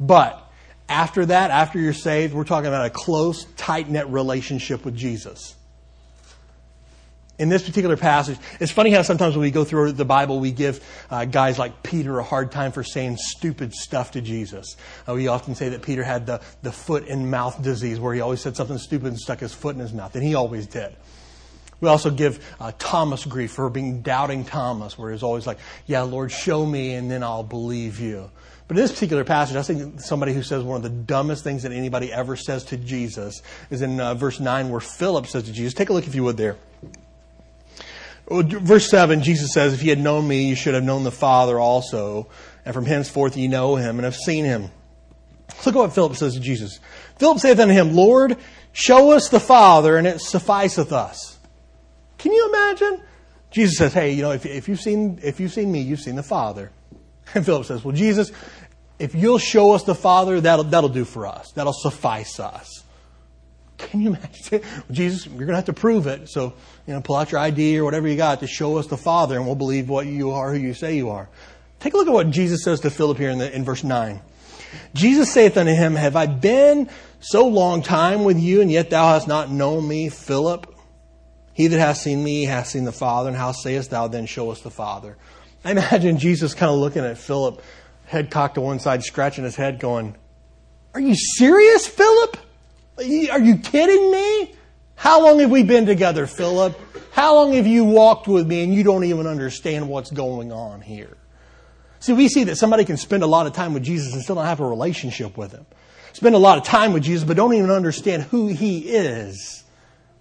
But 0.00 0.50
after 0.88 1.26
that, 1.26 1.52
after 1.52 1.78
you're 1.78 1.92
saved, 1.92 2.34
we're 2.34 2.42
talking 2.42 2.66
about 2.66 2.86
a 2.86 2.90
close, 2.90 3.44
tight 3.56 3.88
knit 3.88 4.08
relationship 4.08 4.84
with 4.84 4.96
Jesus 4.96 5.54
in 7.38 7.48
this 7.48 7.62
particular 7.62 7.96
passage, 7.96 8.38
it's 8.60 8.72
funny 8.72 8.90
how 8.90 9.02
sometimes 9.02 9.34
when 9.34 9.42
we 9.42 9.50
go 9.50 9.64
through 9.64 9.92
the 9.92 10.04
Bible, 10.04 10.40
we 10.40 10.52
give 10.52 10.82
uh, 11.10 11.24
guys 11.24 11.58
like 11.58 11.82
Peter 11.82 12.18
a 12.18 12.22
hard 12.22 12.50
time 12.50 12.72
for 12.72 12.82
saying 12.82 13.16
stupid 13.18 13.74
stuff 13.74 14.12
to 14.12 14.20
Jesus. 14.20 14.76
Uh, 15.06 15.14
we 15.14 15.28
often 15.28 15.54
say 15.54 15.70
that 15.70 15.82
Peter 15.82 16.02
had 16.02 16.26
the, 16.26 16.40
the 16.62 16.72
foot 16.72 17.08
and 17.08 17.30
mouth 17.30 17.60
disease, 17.62 18.00
where 18.00 18.14
he 18.14 18.20
always 18.20 18.40
said 18.40 18.56
something 18.56 18.78
stupid 18.78 19.08
and 19.08 19.18
stuck 19.18 19.40
his 19.40 19.52
foot 19.52 19.74
in 19.74 19.80
his 19.80 19.92
mouth, 19.92 20.14
and 20.14 20.24
he 20.24 20.34
always 20.34 20.66
did. 20.66 20.96
We 21.80 21.88
also 21.88 22.10
give 22.10 22.42
uh, 22.58 22.72
Thomas 22.78 23.26
grief 23.26 23.52
for 23.52 23.68
being 23.68 24.00
doubting 24.00 24.44
Thomas, 24.44 24.96
where 24.96 25.12
he's 25.12 25.22
always 25.22 25.46
like, 25.46 25.58
Yeah, 25.86 26.02
Lord, 26.02 26.32
show 26.32 26.64
me, 26.64 26.94
and 26.94 27.10
then 27.10 27.22
I'll 27.22 27.42
believe 27.42 28.00
you. 28.00 28.30
But 28.66 28.78
in 28.78 28.82
this 28.82 28.92
particular 28.92 29.24
passage, 29.24 29.56
I 29.56 29.62
think 29.62 30.00
somebody 30.00 30.32
who 30.32 30.42
says 30.42 30.64
one 30.64 30.76
of 30.76 30.82
the 30.82 30.88
dumbest 30.88 31.44
things 31.44 31.62
that 31.62 31.72
anybody 31.72 32.12
ever 32.12 32.34
says 32.34 32.64
to 32.64 32.76
Jesus 32.76 33.42
is 33.70 33.82
in 33.82 34.00
uh, 34.00 34.14
verse 34.14 34.40
9, 34.40 34.70
where 34.70 34.80
Philip 34.80 35.26
says 35.26 35.44
to 35.44 35.52
Jesus, 35.52 35.74
Take 35.74 35.90
a 35.90 35.92
look, 35.92 36.06
if 36.06 36.14
you 36.14 36.24
would, 36.24 36.36
there. 36.36 36.56
Verse 38.28 38.90
7, 38.90 39.22
Jesus 39.22 39.52
says, 39.52 39.72
If 39.72 39.82
you 39.82 39.90
had 39.90 40.00
known 40.00 40.26
me, 40.26 40.48
you 40.48 40.56
should 40.56 40.74
have 40.74 40.82
known 40.82 41.04
the 41.04 41.12
Father 41.12 41.60
also. 41.60 42.28
And 42.64 42.74
from 42.74 42.84
henceforth 42.84 43.36
ye 43.36 43.46
know 43.46 43.76
him 43.76 43.96
and 43.98 44.04
have 44.04 44.16
seen 44.16 44.44
him. 44.44 44.70
Look 45.64 45.76
at 45.76 45.78
what 45.78 45.94
Philip 45.94 46.16
says 46.16 46.34
to 46.34 46.40
Jesus. 46.40 46.80
Philip 47.18 47.38
saith 47.38 47.60
unto 47.60 47.72
him, 47.72 47.94
Lord, 47.94 48.36
show 48.72 49.12
us 49.12 49.28
the 49.28 49.38
Father, 49.38 49.96
and 49.96 50.06
it 50.06 50.20
sufficeth 50.20 50.92
us. 50.92 51.38
Can 52.18 52.32
you 52.32 52.48
imagine? 52.48 53.02
Jesus 53.50 53.78
says, 53.78 53.92
Hey, 53.92 54.12
you 54.12 54.22
know, 54.22 54.32
if, 54.32 54.44
if, 54.44 54.68
you've 54.68 54.80
seen, 54.80 55.20
if 55.22 55.38
you've 55.38 55.52
seen 55.52 55.70
me, 55.70 55.80
you've 55.80 56.00
seen 56.00 56.16
the 56.16 56.22
Father. 56.22 56.70
And 57.34 57.44
Philip 57.44 57.66
says, 57.66 57.84
Well, 57.84 57.94
Jesus, 57.94 58.30
if 59.00 59.14
you'll 59.14 59.38
show 59.38 59.72
us 59.72 59.82
the 59.82 59.96
Father, 59.96 60.40
that'll, 60.40 60.64
that'll 60.64 60.88
do 60.88 61.04
for 61.04 61.26
us. 61.26 61.50
That'll 61.52 61.72
suffice 61.72 62.38
us. 62.38 62.84
Can 63.78 64.00
you 64.00 64.08
imagine? 64.08 64.62
Jesus, 64.90 65.26
you're 65.26 65.36
going 65.36 65.48
to 65.48 65.56
have 65.56 65.66
to 65.66 65.72
prove 65.72 66.06
it. 66.06 66.28
So, 66.28 66.54
you 66.86 66.94
know, 66.94 67.00
pull 67.00 67.16
out 67.16 67.32
your 67.32 67.40
ID 67.40 67.78
or 67.78 67.84
whatever 67.84 68.08
you 68.08 68.16
got 68.16 68.40
to 68.40 68.46
show 68.46 68.78
us 68.78 68.86
the 68.86 68.96
Father, 68.96 69.36
and 69.36 69.46
we'll 69.46 69.54
believe 69.54 69.88
what 69.88 70.06
you 70.06 70.32
are, 70.32 70.52
who 70.52 70.58
you 70.58 70.74
say 70.74 70.96
you 70.96 71.10
are. 71.10 71.28
Take 71.80 71.94
a 71.94 71.96
look 71.96 72.08
at 72.08 72.12
what 72.12 72.30
Jesus 72.30 72.64
says 72.64 72.80
to 72.80 72.90
Philip 72.90 73.18
here 73.18 73.30
in, 73.30 73.38
the, 73.38 73.54
in 73.54 73.64
verse 73.64 73.84
9. 73.84 74.20
Jesus 74.94 75.32
saith 75.32 75.56
unto 75.56 75.72
him, 75.72 75.94
Have 75.94 76.16
I 76.16 76.26
been 76.26 76.88
so 77.20 77.46
long 77.46 77.82
time 77.82 78.24
with 78.24 78.38
you, 78.38 78.60
and 78.60 78.70
yet 78.70 78.90
thou 78.90 79.08
hast 79.08 79.28
not 79.28 79.50
known 79.50 79.86
me, 79.86 80.08
Philip? 80.08 80.72
He 81.52 81.68
that 81.68 81.78
hath 81.78 81.98
seen 81.98 82.22
me 82.22 82.44
hath 82.44 82.66
seen 82.68 82.84
the 82.84 82.92
Father, 82.92 83.28
and 83.28 83.36
how 83.36 83.52
sayest 83.52 83.90
thou 83.90 84.08
then, 84.08 84.26
Show 84.26 84.50
us 84.50 84.60
the 84.60 84.70
Father? 84.70 85.16
I 85.64 85.72
imagine 85.72 86.18
Jesus 86.18 86.54
kind 86.54 86.70
of 86.70 86.78
looking 86.78 87.04
at 87.04 87.18
Philip, 87.18 87.62
head 88.04 88.30
cocked 88.30 88.56
to 88.56 88.60
one 88.60 88.78
side, 88.78 89.02
scratching 89.02 89.44
his 89.44 89.56
head, 89.56 89.80
going, 89.80 90.16
Are 90.94 91.00
you 91.00 91.14
serious, 91.14 91.86
Philip? 91.86 92.15
Are 92.98 93.02
you 93.40 93.58
kidding 93.58 94.10
me? 94.10 94.54
How 94.94 95.22
long 95.22 95.38
have 95.40 95.50
we 95.50 95.62
been 95.62 95.86
together, 95.86 96.26
Philip? 96.26 96.78
How 97.12 97.34
long 97.34 97.52
have 97.52 97.66
you 97.66 97.84
walked 97.84 98.26
with 98.28 98.46
me 98.46 98.62
and 98.62 98.74
you 98.74 98.82
don't 98.82 99.04
even 99.04 99.26
understand 99.26 99.88
what's 99.88 100.10
going 100.10 100.52
on 100.52 100.80
here? 100.80 101.16
See, 102.00 102.12
we 102.12 102.28
see 102.28 102.44
that 102.44 102.56
somebody 102.56 102.84
can 102.84 102.96
spend 102.96 103.22
a 103.22 103.26
lot 103.26 103.46
of 103.46 103.52
time 103.52 103.74
with 103.74 103.82
Jesus 103.82 104.12
and 104.12 104.22
still 104.22 104.36
not 104.36 104.46
have 104.46 104.60
a 104.60 104.66
relationship 104.66 105.36
with 105.36 105.52
him. 105.52 105.66
Spend 106.12 106.34
a 106.34 106.38
lot 106.38 106.56
of 106.56 106.64
time 106.64 106.92
with 106.92 107.02
Jesus, 107.02 107.24
but 107.26 107.36
don't 107.36 107.52
even 107.54 107.70
understand 107.70 108.22
who 108.22 108.48
he 108.48 108.78
is. 108.78 109.64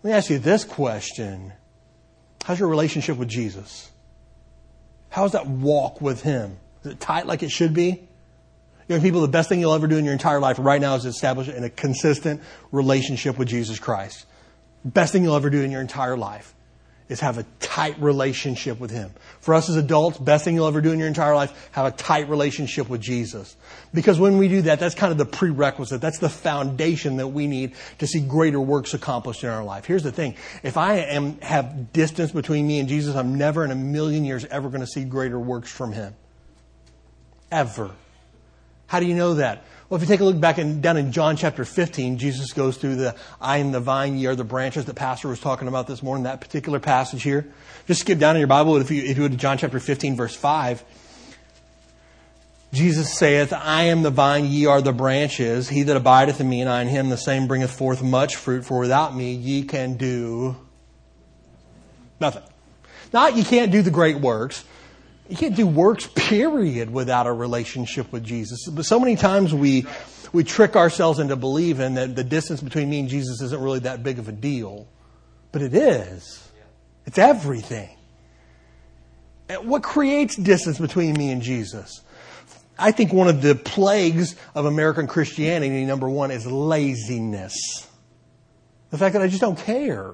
Let 0.04 0.10
me 0.10 0.18
ask 0.18 0.30
you 0.30 0.40
this 0.40 0.64
question 0.66 1.54
How's 2.44 2.60
your 2.60 2.68
relationship 2.68 3.18
with 3.18 3.28
Jesus? 3.28 3.90
How's 5.10 5.32
that 5.32 5.48
walk 5.48 6.02
with 6.02 6.22
him? 6.22 6.58
Is 6.84 6.92
it 6.92 7.00
tight 7.00 7.26
like 7.26 7.42
it 7.42 7.50
should 7.50 7.74
be? 7.74 8.08
Young 8.88 9.02
people, 9.02 9.22
the 9.22 9.28
best 9.28 9.50
thing 9.50 9.60
you'll 9.60 9.74
ever 9.74 9.88
do 9.88 9.98
in 9.98 10.06
your 10.06 10.14
entire 10.14 10.40
life 10.40 10.58
right 10.60 10.80
now 10.80 10.96
is 10.96 11.06
establish 11.06 11.48
a 11.48 11.70
consistent 11.70 12.42
relationship 12.72 13.38
with 13.38 13.48
Jesus 13.48 13.80
Christ. 13.80 14.26
Best 14.84 15.12
thing 15.12 15.24
you'll 15.24 15.36
ever 15.36 15.50
do 15.50 15.62
in 15.62 15.72
your 15.72 15.82
entire 15.82 16.16
life 16.16 16.54
is 17.08 17.20
have 17.20 17.38
a 17.38 17.44
tight 17.60 18.00
relationship 18.00 18.80
with 18.80 18.90
Him. 18.90 19.12
For 19.40 19.54
us 19.54 19.70
as 19.70 19.76
adults, 19.76 20.18
best 20.18 20.44
thing 20.44 20.56
you'll 20.56 20.68
ever 20.68 20.82
do 20.82 20.92
in 20.92 20.98
your 20.98 21.08
entire 21.08 21.36
life, 21.36 21.70
have 21.72 21.86
a 21.86 21.92
tight 21.92 22.30
relationship 22.30 22.90
with 22.90 23.02
Jesus. 23.02 23.56
Because 23.94 24.20
when 24.20 24.38
we 24.38 24.48
do 24.48 24.64
that, 24.64 24.80
that's 24.80 24.96
kind 24.96 25.12
of 25.12 25.18
the 25.18 25.26
prerequisite. 25.26 26.02
That's 26.02 26.18
the 26.18 26.30
foundation 26.30 27.18
that 27.18 27.28
we 27.28 27.46
need 27.46 27.74
to 28.00 28.08
see 28.08 28.22
greater 28.22 28.60
works 28.60 28.94
accomplished 28.94 29.44
in 29.44 29.50
our 29.50 29.64
life. 29.64 29.86
Here's 29.86 30.04
the 30.04 30.12
thing. 30.12 30.36
If 30.64 30.78
I 30.78 30.98
am, 30.98 31.40
have 31.42 31.94
distance 31.94 32.32
between 32.32 32.66
me 32.66 32.80
and 32.80 32.90
Jesus, 32.90 33.16
I'm 33.16 33.36
never 33.36 33.64
in 33.64 33.72
a 33.72 33.76
million 33.76 34.26
years 34.26 34.46
ever 34.46 34.70
going 34.70 34.82
to 34.82 34.88
see 34.88 35.04
greater 35.04 35.40
works 35.40 35.72
from 35.72 35.92
Him. 35.92 36.16
Ever. 37.52 37.92
How 38.88 39.00
do 39.00 39.06
you 39.06 39.16
know 39.16 39.36
that? 39.36 39.64
Well, 39.90 39.98
if 39.98 40.02
you 40.02 40.08
take 40.08 40.20
a 40.20 40.24
look 40.24 40.40
back 40.40 40.58
in, 40.58 40.82
down 40.82 40.98
in 40.98 41.12
John 41.12 41.38
chapter 41.38 41.64
15, 41.64 42.18
Jesus 42.18 42.54
goes 42.54 42.78
through 42.78 42.96
the 42.96 43.16
I 43.40 43.58
am 43.58 43.72
the 43.72 43.80
vine, 43.80 44.18
ye 44.18 44.26
are 44.26 44.36
the 44.36 44.44
branches 44.44 44.86
that 44.86 44.96
Pastor 44.96 45.28
was 45.28 45.40
talking 45.40 45.68
about 45.68 45.86
this 45.86 46.02
morning, 46.02 46.24
that 46.24 46.42
particular 46.42 46.80
passage 46.80 47.22
here. 47.22 47.48
Just 47.88 48.02
skip 48.02 48.18
down 48.18 48.36
in 48.36 48.40
your 48.40 48.48
Bible 48.48 48.78
if 48.78 48.90
you, 48.90 49.04
if 49.04 49.10
you 49.18 49.24
go 49.24 49.28
to 49.28 49.36
John 49.36 49.58
chapter 49.58 49.80
15, 49.80 50.16
verse 50.16 50.36
5. 50.36 50.84
Jesus 52.74 53.14
saith, 53.14 53.54
I 53.54 53.84
am 53.84 54.02
the 54.02 54.10
vine, 54.10 54.46
ye 54.46 54.66
are 54.66 54.82
the 54.82 54.92
branches. 54.92 55.70
He 55.70 55.84
that 55.84 55.96
abideth 55.96 56.42
in 56.42 56.50
me, 56.50 56.62
and 56.62 56.70
I 56.70 56.82
in 56.82 56.88
him, 56.88 57.10
the 57.10 57.18
same 57.18 57.48
bringeth 57.48 57.72
forth 57.72 58.04
much 58.04 58.36
fruit, 58.36 58.66
for 58.66 58.80
without 58.80 59.16
me 59.16 59.34
ye 59.34 59.64
can 59.64 59.98
do 59.98 60.58
nothing. 62.20 62.44
Not 63.14 63.38
you 63.38 63.46
can't 63.46 63.72
do 63.72 63.82
the 63.82 63.92
great 63.92 64.18
works. 64.18 64.66
You 65.28 65.36
can't 65.36 65.56
do 65.56 65.66
works, 65.66 66.08
period, 66.14 66.92
without 66.92 67.26
a 67.26 67.34
relationship 67.34 68.12
with 68.12 68.24
Jesus. 68.24 68.68
But 68.70 68.86
so 68.86 69.00
many 69.00 69.16
times 69.16 69.54
we, 69.54 69.88
we 70.32 70.44
trick 70.44 70.76
ourselves 70.76 71.20
into 71.20 71.36
believing 71.36 71.96
that 71.96 72.16
the 72.16 72.24
distance 72.24 72.62
between 72.62 72.90
me 72.90 73.00
and 73.00 73.10
Jesus 73.10 73.42
isn't 73.42 73.60
really 73.60 73.80
that 73.80 74.04
big 74.04 74.20
of 74.20 74.28
a 74.28 74.32
deal. 74.32 74.88
But 75.52 75.64
it 75.64 75.74
is. 75.74 76.52
It's 77.06 77.18
everything. 77.18 77.90
What 79.62 79.84
creates 79.84 80.36
distance 80.36 80.80
between 80.80 81.14
me 81.14 81.32
and 81.32 81.42
Jesus? 81.42 82.02
I 82.78 82.92
think 82.92 83.14
one 83.14 83.28
of 83.28 83.42
the 83.42 83.56
plagues 83.56 84.36
of 84.54 84.66
American 84.66 85.08
Christianity, 85.08 85.86
number 85.86 86.10
one, 86.10 86.30
is 86.30 86.46
laziness. 86.46 87.88
The 88.90 88.98
fact 88.98 89.14
that 89.14 89.22
I 89.22 89.28
just 89.28 89.42
don't 89.42 89.58
care. 89.58 90.14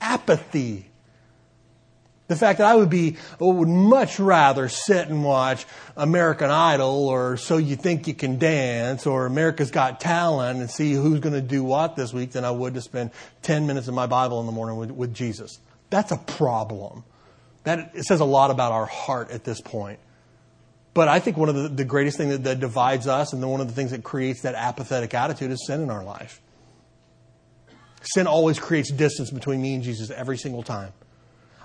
Apathy. 0.00 0.86
The 2.34 2.40
fact 2.40 2.58
that 2.58 2.66
I 2.66 2.74
would 2.74 2.90
be, 2.90 3.16
would 3.38 3.68
much 3.68 4.18
rather 4.18 4.68
sit 4.68 5.06
and 5.06 5.22
watch 5.22 5.66
American 5.96 6.50
Idol 6.50 7.06
or 7.06 7.36
So 7.36 7.58
You 7.58 7.76
Think 7.76 8.08
You 8.08 8.14
Can 8.14 8.40
Dance 8.40 9.06
or 9.06 9.26
America's 9.26 9.70
Got 9.70 10.00
Talent 10.00 10.58
and 10.58 10.68
see 10.68 10.94
who's 10.94 11.20
going 11.20 11.34
to 11.34 11.40
do 11.40 11.62
what 11.62 11.94
this 11.94 12.12
week 12.12 12.32
than 12.32 12.44
I 12.44 12.50
would 12.50 12.74
to 12.74 12.80
spend 12.80 13.12
10 13.42 13.68
minutes 13.68 13.86
of 13.86 13.94
my 13.94 14.08
Bible 14.08 14.40
in 14.40 14.46
the 14.46 14.52
morning 14.52 14.76
with, 14.76 14.90
with 14.90 15.14
Jesus. 15.14 15.60
That's 15.90 16.10
a 16.10 16.16
problem. 16.16 17.04
That, 17.62 17.92
it 17.94 18.02
says 18.02 18.18
a 18.18 18.24
lot 18.24 18.50
about 18.50 18.72
our 18.72 18.86
heart 18.86 19.30
at 19.30 19.44
this 19.44 19.60
point. 19.60 20.00
But 20.92 21.06
I 21.06 21.20
think 21.20 21.36
one 21.36 21.48
of 21.48 21.54
the, 21.54 21.68
the 21.68 21.84
greatest 21.84 22.16
things 22.16 22.32
that, 22.32 22.42
that 22.42 22.58
divides 22.58 23.06
us 23.06 23.32
and 23.32 23.48
one 23.48 23.60
of 23.60 23.68
the 23.68 23.74
things 23.74 23.92
that 23.92 24.02
creates 24.02 24.42
that 24.42 24.56
apathetic 24.56 25.14
attitude 25.14 25.52
is 25.52 25.64
sin 25.68 25.82
in 25.82 25.90
our 25.90 26.02
life. 26.02 26.40
Sin 28.02 28.26
always 28.26 28.58
creates 28.58 28.90
distance 28.90 29.30
between 29.30 29.62
me 29.62 29.74
and 29.74 29.84
Jesus 29.84 30.10
every 30.10 30.36
single 30.36 30.64
time. 30.64 30.92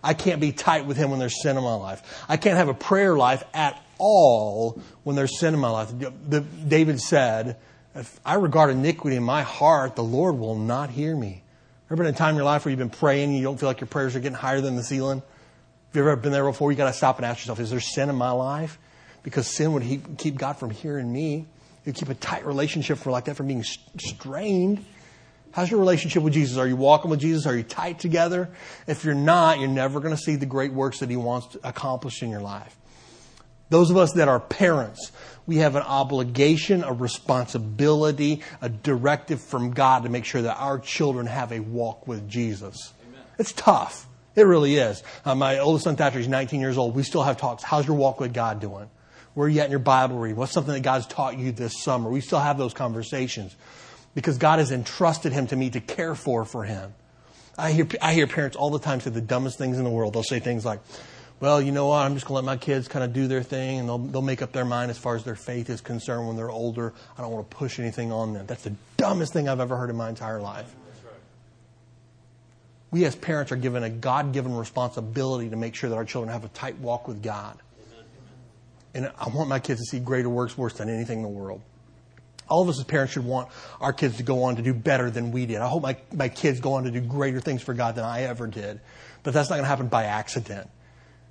I 0.04 0.14
can't 0.14 0.40
be 0.40 0.52
tight 0.52 0.86
with 0.86 0.98
him 0.98 1.10
when 1.10 1.20
there's 1.20 1.42
sin 1.42 1.58
in 1.58 1.64
my 1.64 1.76
life. 1.76 2.26
I 2.28 2.38
can't 2.38 2.58
have 2.58 2.70
a 2.70 2.74
prayer 2.74 3.16
life 3.18 3.44
at 3.54 3.82
all 3.98 4.82
when 5.04 5.16
there's 5.16 5.40
sin 5.40 5.54
in 5.54 5.60
my 5.60 5.70
life. 5.70 5.90
The, 5.98 6.42
David 6.42 7.02
said, 7.02 7.58
If 7.96 8.20
I 8.26 8.36
regard 8.36 8.70
iniquity 8.72 9.18
in 9.18 9.24
my 9.24 9.44
heart, 9.44 9.96
the 9.96 10.04
Lord 10.04 10.38
will 10.38 10.56
not 10.56 10.90
hear 10.90 11.16
me. 11.16 11.44
Ever 11.92 12.04
been 12.04 12.14
a 12.14 12.18
time 12.18 12.32
in 12.32 12.36
your 12.36 12.46
life 12.46 12.66
where 12.66 12.70
you've 12.70 12.80
been 12.80 12.90
praying 12.90 13.30
and 13.30 13.38
you 13.38 13.44
don't 13.44 13.60
feel 13.60 13.68
like 13.68 13.82
your 13.82 13.88
prayers 13.88 14.16
are 14.16 14.20
getting 14.20 14.38
higher 14.38 14.62
than 14.62 14.76
the 14.76 14.84
ceiling? 14.84 15.20
Have 15.20 15.96
you 15.96 16.02
ever 16.02 16.16
been 16.16 16.32
there 16.32 16.46
before? 16.46 16.72
You 16.72 16.78
got 16.78 16.86
to 16.86 16.94
stop 16.94 17.18
and 17.18 17.26
ask 17.26 17.40
yourself, 17.40 17.60
is 17.60 17.72
there 17.72 17.80
sin 17.80 18.10
in 18.10 18.16
my 18.16 18.32
life? 18.32 18.78
because 19.24 19.48
sin 19.48 19.74
would 19.74 20.18
keep 20.18 20.38
God 20.38 20.54
from 20.54 20.70
hearing 20.70 21.12
me. 21.12 21.46
It 21.86 21.90
would 21.90 21.96
keep 21.96 22.10
a 22.10 22.16
tight 22.16 22.46
relationship 22.46 22.98
for 22.98 23.12
like 23.12 23.26
that 23.26 23.36
from 23.36 23.48
being 23.48 23.64
strained. 23.64 24.86
How's 25.52 25.72
your 25.72 25.80
relationship 25.80 26.22
with 26.22 26.34
Jesus? 26.34 26.58
Are 26.58 26.68
you 26.68 26.76
walking 26.76 27.10
with 27.10 27.20
Jesus? 27.20 27.46
Are 27.46 27.56
you 27.56 27.64
tight 27.64 28.00
together? 28.00 28.50
If 28.88 29.04
you're 29.04 29.16
not, 29.16 29.60
you're 29.60 29.68
never 29.68 30.00
going 30.00 30.16
to 30.16 30.22
see 30.22 30.36
the 30.36 30.46
great 30.46 30.72
works 30.72 31.00
that 31.00 31.10
He 31.10 31.18
wants 31.18 31.48
to 31.48 31.68
accomplish 31.68 32.22
in 32.22 32.30
your 32.30 32.42
life. 32.42 32.76
Those 33.70 33.92
of 33.92 33.98
us 33.98 34.14
that 34.14 34.28
are 34.28 34.40
parents, 34.40 35.12
we 35.46 35.58
have 35.58 35.76
an 35.76 35.84
obligation, 35.84 36.84
a 36.84 36.94
responsibility, 36.94 38.42
a 38.62 38.70
directive 38.70 39.42
from 39.42 39.72
God 39.72 40.04
to 40.04 40.10
make 40.10 40.26
sure 40.26 40.42
that 40.44 40.58
our 40.58 40.80
children 40.80 41.28
have 41.28 41.52
a 41.52 41.60
walk 41.60 42.08
with 42.08 42.28
Jesus. 42.30 42.94
Amen. 43.08 43.22
It's 43.38 43.52
tough. 43.54 44.08
It 44.36 44.44
really 44.44 44.76
is. 44.76 45.04
Uh, 45.26 45.36
my 45.36 45.60
oldest 45.60 45.84
son, 45.84 45.96
Thatcher, 45.96 46.20
he's 46.20 46.28
19 46.28 46.62
years 46.62 46.78
old. 46.78 46.96
We 46.96 47.04
still 47.04 47.24
have 47.24 47.38
talks. 47.38 47.64
How's 47.64 47.88
your 47.88 47.98
walk 47.98 48.20
with 48.20 48.34
God 48.34 48.60
doing? 48.60 48.90
Where 49.34 49.46
are 49.46 49.50
you 49.50 49.60
at 49.60 49.66
in 49.66 49.72
your 49.72 49.80
Bible 49.80 50.18
reading? 50.18 50.38
What's 50.38 50.52
something 50.52 50.74
that 50.74 50.82
God's 50.82 51.08
taught 51.08 51.38
you 51.38 51.52
this 51.52 51.84
summer? 51.84 52.10
We 52.10 52.22
still 52.22 52.40
have 52.40 52.58
those 52.58 52.74
conversations 52.74 53.56
because 54.16 54.38
God 54.38 54.60
has 54.60 54.72
entrusted 54.72 55.32
him 55.32 55.48
to 55.48 55.56
me 55.56 55.70
to 55.70 55.80
care 55.80 56.16
for 56.16 56.46
for 56.46 56.64
him. 56.64 56.94
I 57.58 57.72
hear, 57.74 57.88
I 58.02 58.14
hear 58.14 58.28
parents 58.28 58.56
all 58.56 58.70
the 58.70 58.80
time 58.80 59.02
say 59.02 59.10
the 59.10 59.22
dumbest 59.22 59.58
things 59.58 59.78
in 59.78 59.84
the 59.84 59.90
world. 59.90 60.14
They'll 60.14 60.24
say 60.24 60.40
things 60.40 60.66
like, 60.66 60.80
well, 61.40 61.62
you 61.62 61.72
know 61.72 61.88
what? 61.88 62.06
I'm 62.06 62.16
just 62.16 62.26
going 62.26 62.42
to 62.42 62.46
let 62.46 62.58
my 62.58 62.58
kids 62.58 62.88
kind 62.88 63.04
of 63.04 63.14
do 63.14 63.28
their 63.28 63.44
thing 63.44 63.80
and 63.80 63.88
they'll, 63.88 63.98
they'll 63.98 64.22
make 64.22 64.42
up 64.42 64.52
their 64.52 64.66
mind 64.66 64.92
as 64.92 64.98
far 64.98 65.16
as 65.16 65.24
their 65.24 65.36
faith 65.36 65.70
is 65.70 65.82
concerned 65.82 66.28
when 66.28 66.36
they're 66.36 66.52
older. 66.52 66.94
I 67.18 67.22
don't 67.22 67.32
want 67.32 67.50
to 67.50 67.56
push 67.56 67.80
anything 67.80 68.12
on 68.12 68.34
them. 68.34 68.46
That's 68.46 68.64
the 68.64 68.74
dumbest 68.98 69.34
thing 69.34 69.48
I've 69.48 69.60
ever 69.60 69.78
heard 69.78 69.90
in 69.90 69.96
my 69.96 70.10
entire 70.10 70.42
life. 70.42 70.74
We 72.92 73.06
as 73.06 73.16
parents 73.16 73.52
are 73.52 73.56
given 73.56 73.84
a 73.84 73.90
God 73.90 74.34
given 74.34 74.56
responsibility 74.56 75.50
to 75.50 75.56
make 75.56 75.76
sure 75.76 75.90
that 75.90 75.96
our 75.96 76.06
children 76.06 76.34
have 76.34 76.44
a 76.44 76.50
tight 76.50 76.80
walk 76.80 77.08
with 77.08 77.22
God. 77.22 77.58
And 78.94 79.12
I 79.20 79.30
want 79.30 79.48
my 79.48 79.60
kids 79.60 79.80
to 79.80 79.86
see 79.86 80.00
greater 80.00 80.30
works 80.30 80.58
worse 80.58 80.74
than 80.74 80.90
anything 80.90 81.20
in 81.20 81.24
the 81.24 81.30
world. 81.30 81.62
All 82.50 82.62
of 82.62 82.70
us 82.70 82.80
as 82.80 82.86
parents 82.86 83.14
should 83.14 83.26
want 83.26 83.50
our 83.80 83.94
kids 83.94 84.18
to 84.18 84.24
go 84.24 84.44
on 84.44 84.56
to 84.58 84.62
do 84.62 84.74
better 84.74 85.10
than 85.10 85.32
we 85.32 85.46
did. 85.46 85.58
I 85.58 85.68
hope 85.68 85.84
my, 85.84 85.98
my 86.14 86.30
kids 86.30 86.60
go 86.60 86.74
on 86.74 86.84
to 86.84 86.92
do 86.92 87.02
greater 87.02 87.40
things 87.40 87.62
for 87.62 87.74
God 87.74 87.96
than 87.96 88.04
I 88.04 88.24
ever 88.24 88.48
did. 88.48 88.80
But 89.24 89.34
that's 89.34 89.50
not 89.50 89.56
going 89.56 89.66
to 89.66 89.70
happen 89.70 89.88
by 89.88 90.06
accident. 90.06 90.70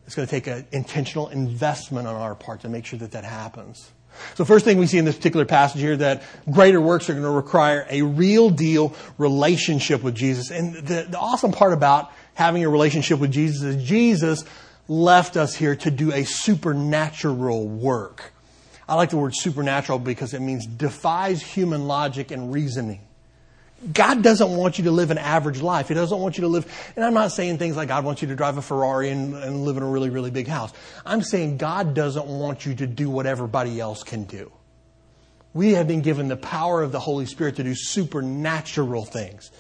It's 0.07 0.15
going 0.15 0.27
to 0.27 0.31
take 0.31 0.47
an 0.47 0.67
intentional 0.73 1.29
investment 1.29 2.07
on 2.07 2.15
our 2.15 2.35
part 2.35 2.63
to 2.63 2.69
make 2.69 2.87
sure 2.87 2.99
that 3.01 3.13
that 3.13 3.25
happens. 3.25 3.91
So 4.35 4.45
first 4.45 4.65
thing 4.65 4.79
we 4.79 4.87
see 4.87 4.99
in 4.99 5.05
this 5.05 5.17
particular 5.17 5.45
passage 5.45 5.81
here 5.81 5.97
that 5.99 6.23
greater 6.51 6.81
works 6.81 7.09
are 7.09 7.13
going 7.13 7.25
to 7.25 7.31
require 7.31 7.87
a 7.91 8.03
real 8.03 8.51
deal 8.51 8.95
relationship 9.17 10.03
with 10.03 10.15
Jesus. 10.15 10.51
And 10.51 10.75
the, 10.75 11.07
the 11.09 11.19
awesome 11.19 11.53
part 11.53 11.73
about 11.73 12.11
having 12.35 12.65
a 12.65 12.69
relationship 12.69 13.19
with 13.19 13.31
Jesus 13.31 13.63
is 13.63 13.85
Jesus 13.89 14.45
left 14.89 15.37
us 15.37 15.55
here 15.55 15.77
to 15.77 15.91
do 15.91 16.13
a 16.13 16.25
supernatural 16.25 17.69
work. 17.69 18.33
I 18.89 18.95
like 18.95 19.11
the 19.11 19.19
word 19.19 19.35
supernatural 19.37 19.99
because 19.99 20.33
it 20.33 20.41
means 20.41 20.67
defies 20.67 21.43
human 21.43 21.87
logic 21.87 22.31
and 22.31 22.53
reasoning. 22.53 23.01
God 23.93 24.23
doesn't 24.23 24.57
want 24.57 24.79
you 24.79 24.85
to 24.85 24.91
live 24.91 25.13
an 25.13 25.19
average 25.19 25.61
life. 25.61 25.89
He 25.89 25.95
doesn't 25.95 26.19
want 26.19 26.37
you 26.37 26.43
to 26.43 26.49
live, 26.49 26.93
and 26.97 27.05
I'm 27.05 27.15
not 27.15 27.31
saying 27.31 27.59
things 27.59 27.77
like 27.77 27.89
God 27.89 28.05
wants 28.05 28.23
you 28.23 28.29
to 28.29 28.35
drive 28.35 28.59
a 28.59 28.63
Ferrari 28.63 29.11
and, 29.11 29.35
and 29.37 29.65
live 29.65 29.77
in 29.77 29.85
a 29.85 29.89
really, 29.89 30.11
really 30.11 30.33
big 30.33 30.49
house. 30.49 30.73
I'm 31.07 31.23
saying 31.23 31.59
God 31.59 31.95
doesn't 31.95 32.27
want 32.27 32.67
you 32.67 32.75
to 32.77 32.87
do 32.87 33.09
what 33.09 33.27
everybody 33.27 33.79
else 33.79 34.03
can 34.03 34.25
do. 34.25 34.51
We 35.55 35.75
have 35.75 35.87
been 35.87 36.01
given 36.01 36.29
the 36.29 36.37
power 36.37 36.83
of 36.83 36.91
the 36.91 36.99
Holy 36.99 37.27
Spirit 37.27 37.57
to 37.57 37.65
do 37.65 37.75
supernatural 37.75 39.05
things. 39.05 39.51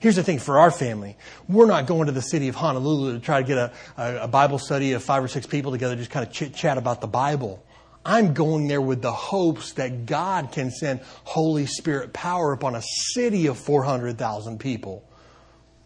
Here's 0.00 0.16
the 0.16 0.22
thing 0.22 0.38
for 0.38 0.58
our 0.58 0.70
family. 0.70 1.16
We're 1.48 1.66
not 1.66 1.86
going 1.86 2.06
to 2.06 2.12
the 2.12 2.20
city 2.20 2.48
of 2.48 2.56
Honolulu 2.56 3.14
to 3.14 3.20
try 3.20 3.40
to 3.40 3.46
get 3.46 3.56
a, 3.56 3.72
a, 3.96 4.16
a 4.24 4.28
Bible 4.28 4.58
study 4.58 4.92
of 4.92 5.02
five 5.02 5.24
or 5.24 5.28
six 5.28 5.46
people 5.46 5.72
together, 5.72 5.96
just 5.96 6.10
kind 6.10 6.26
of 6.26 6.32
chit 6.32 6.54
chat 6.54 6.76
about 6.76 7.00
the 7.00 7.06
Bible. 7.06 7.64
I'm 8.04 8.34
going 8.34 8.68
there 8.68 8.80
with 8.80 9.02
the 9.02 9.12
hopes 9.12 9.72
that 9.74 10.06
God 10.06 10.52
can 10.52 10.70
send 10.70 11.00
Holy 11.24 11.66
Spirit 11.66 12.12
power 12.12 12.52
upon 12.52 12.74
a 12.74 12.82
city 13.12 13.46
of 13.46 13.58
400,000 13.58 14.58
people. 14.58 15.04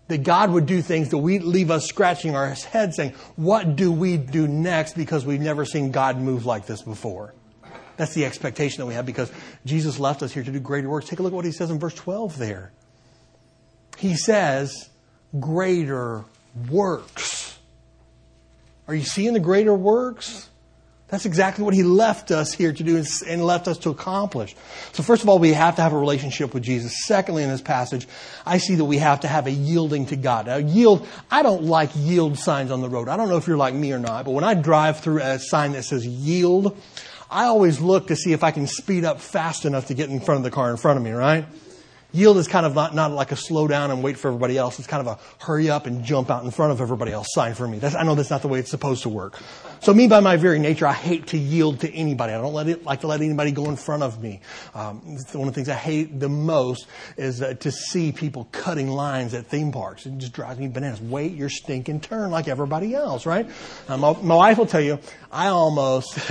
That 0.09 0.22
God 0.22 0.50
would 0.50 0.66
do 0.66 0.81
things 0.81 1.11
that 1.11 1.18
we 1.18 1.38
leave 1.38 1.70
us 1.70 1.87
scratching 1.87 2.35
our 2.35 2.48
heads 2.48 2.96
saying, 2.96 3.12
what 3.37 3.76
do 3.76 3.92
we 3.92 4.16
do 4.16 4.48
next 4.48 4.94
because 4.94 5.26
we've 5.26 5.40
never 5.40 5.64
seen 5.64 5.92
God 5.92 6.18
move 6.18 6.46
like 6.46 6.66
this 6.66 6.83
before? 6.83 7.35
That's 7.98 8.14
the 8.14 8.24
expectation 8.24 8.78
that 8.78 8.87
we 8.87 8.94
have 8.94 9.07
because 9.07 9.31
Jesus 9.66 9.98
left 9.98 10.22
us 10.22 10.33
here 10.33 10.42
to 10.42 10.50
do 10.50 10.61
greater 10.61 10.88
works. 10.88 11.09
Take 11.09 11.18
a 11.18 11.22
look 11.22 11.33
at 11.33 11.37
what 11.37 11.44
he 11.44 11.52
says 11.52 11.70
in 11.70 11.78
verse 11.78 11.94
12 11.94 12.38
there 12.38 12.72
he 13.98 14.14
says, 14.14 14.88
greater 15.38 16.24
works. 16.70 17.59
Are 18.87 18.94
you 18.94 19.04
seeing 19.04 19.35
the 19.35 19.40
greater 19.40 19.74
works? 19.74 20.48
That's 21.08 21.24
exactly 21.24 21.64
what 21.64 21.72
he 21.72 21.82
left 21.82 22.30
us 22.30 22.52
here 22.52 22.70
to 22.70 22.82
do 22.82 23.02
and 23.26 23.44
left 23.44 23.66
us 23.66 23.78
to 23.78 23.90
accomplish. 23.90 24.54
So 24.92 25.02
first 25.02 25.22
of 25.22 25.28
all, 25.30 25.38
we 25.38 25.54
have 25.54 25.76
to 25.76 25.82
have 25.82 25.94
a 25.94 25.98
relationship 25.98 26.52
with 26.52 26.62
Jesus. 26.62 27.06
Secondly, 27.06 27.42
in 27.42 27.48
this 27.48 27.62
passage, 27.62 28.06
I 28.44 28.58
see 28.58 28.74
that 28.74 28.84
we 28.84 28.98
have 28.98 29.20
to 29.20 29.28
have 29.28 29.46
a 29.46 29.50
yielding 29.50 30.04
to 30.06 30.16
God. 30.16 30.46
Now, 30.46 30.56
yield, 30.56 31.06
I 31.30 31.42
don't 31.42 31.64
like 31.64 31.90
yield 31.94 32.38
signs 32.38 32.70
on 32.70 32.82
the 32.82 32.90
road. 32.90 33.08
I 33.08 33.16
don't 33.16 33.30
know 33.30 33.38
if 33.38 33.46
you're 33.46 33.56
like 33.56 33.72
me 33.72 33.92
or 33.92 33.98
not, 33.98 34.26
but 34.26 34.32
when 34.32 34.44
I 34.44 34.52
drive 34.52 35.00
through 35.00 35.22
a 35.22 35.38
sign 35.38 35.72
that 35.72 35.84
says 35.84 36.06
yield, 36.06 36.76
I 37.30 37.44
always 37.44 37.80
look 37.80 38.08
to 38.08 38.16
see 38.16 38.34
if 38.34 38.44
I 38.44 38.50
can 38.50 38.66
speed 38.66 39.06
up 39.06 39.20
fast 39.20 39.64
enough 39.64 39.86
to 39.86 39.94
get 39.94 40.10
in 40.10 40.20
front 40.20 40.38
of 40.38 40.44
the 40.44 40.50
car 40.50 40.70
in 40.70 40.76
front 40.76 40.98
of 40.98 41.04
me, 41.04 41.12
right? 41.12 41.46
Yield 42.18 42.37
is 42.38 42.48
kind 42.48 42.66
of 42.66 42.74
not, 42.74 42.94
not 42.94 43.12
like 43.12 43.31
a 43.31 43.37
slow 43.37 43.68
down 43.68 43.92
and 43.92 44.02
wait 44.02 44.18
for 44.18 44.28
everybody 44.28 44.59
else. 44.59 44.78
It's 44.78 44.88
kind 44.88 45.07
of 45.07 45.18
a 45.18 45.44
hurry 45.44 45.70
up 45.70 45.87
and 45.87 46.04
jump 46.04 46.31
out 46.31 46.44
in 46.44 46.50
front 46.50 46.72
of 46.72 46.81
everybody 46.81 47.12
else 47.12 47.28
sign 47.31 47.54
for 47.54 47.68
me. 47.68 47.78
That's, 47.78 47.94
I 47.94 48.02
know 48.02 48.16
that's 48.16 48.31
not 48.31 48.42
the 48.42 48.48
way 48.48 48.59
it's 48.59 48.70
supposed 48.70 49.04
to 49.04 49.09
work. 49.09 49.38
So 49.81 49.94
me, 49.94 50.09
by 50.09 50.18
my 50.18 50.37
very 50.37 50.59
nature, 50.59 50.87
I 50.87 50.92
hate 50.92 51.28
to 51.28 51.38
yield 51.38 51.81
to 51.81 51.92
anybody. 51.94 52.33
I 52.33 52.38
don't 52.38 52.52
let 52.52 52.66
it, 52.68 52.83
like 52.83 53.02
to 53.02 53.07
let 53.07 53.20
anybody 53.20 53.52
go 53.52 53.66
in 53.66 53.76
front 53.76 54.02
of 54.02 54.20
me. 54.20 54.40
Um, 54.74 55.00
one 55.33 55.46
of 55.46 55.54
the 55.54 55.59
things 55.59 55.68
I 55.68 55.74
hate 55.74 56.18
the 56.18 56.28
most 56.28 56.88
is 57.16 57.40
uh, 57.40 57.54
to 57.54 57.70
see 57.70 58.11
people 58.11 58.48
cutting 58.50 58.88
lines 58.88 59.35
at 59.35 59.46
theme 59.46 59.70
parks. 59.70 60.04
It 60.04 60.18
just 60.18 60.33
drives 60.33 60.59
me 60.59 60.66
bananas. 60.66 61.00
Wait 61.00 61.33
your 61.33 61.48
stinking 61.48 62.00
turn 62.00 62.33
like 62.33 62.48
everybody 62.48 62.94
else, 62.94 63.26
right? 63.26 63.48
Um, 63.87 64.00
my, 64.00 64.35
wife 64.35 64.59
will 64.59 64.66
tell 64.66 64.81
you, 64.81 64.98
I 65.31 65.48
almost, 65.48 66.18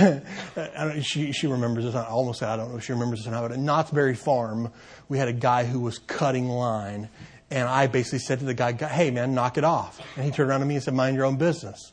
I 0.56 1.00
she, 1.00 1.32
she 1.32 1.46
remembers 1.46 1.84
this. 1.84 1.94
I 1.94 2.04
almost 2.04 2.40
said, 2.40 2.50
I 2.50 2.56
don't 2.58 2.72
know 2.72 2.76
if 2.76 2.84
she 2.84 2.92
remembers 2.92 3.20
this 3.20 3.28
or 3.28 3.30
not, 3.30 3.42
but 3.42 3.52
at 3.52 3.58
Knott's 3.58 3.90
Berry 3.90 4.14
Farm, 4.14 4.70
we 5.08 5.18
had 5.18 5.28
a 5.28 5.32
guy 5.32 5.64
who 5.64 5.80
was 5.80 5.98
cutting 5.98 6.48
line. 6.48 7.08
And 7.50 7.66
I 7.66 7.86
basically 7.86 8.18
said 8.18 8.40
to 8.40 8.44
the 8.44 8.54
guy, 8.54 8.72
hey 8.72 9.10
man, 9.10 9.34
knock 9.34 9.56
it 9.56 9.64
off. 9.64 10.00
And 10.16 10.24
he 10.24 10.30
turned 10.30 10.50
around 10.50 10.60
to 10.60 10.66
me 10.66 10.74
and 10.74 10.84
said, 10.84 10.94
mind 10.94 11.16
your 11.16 11.24
own 11.24 11.36
business. 11.36 11.92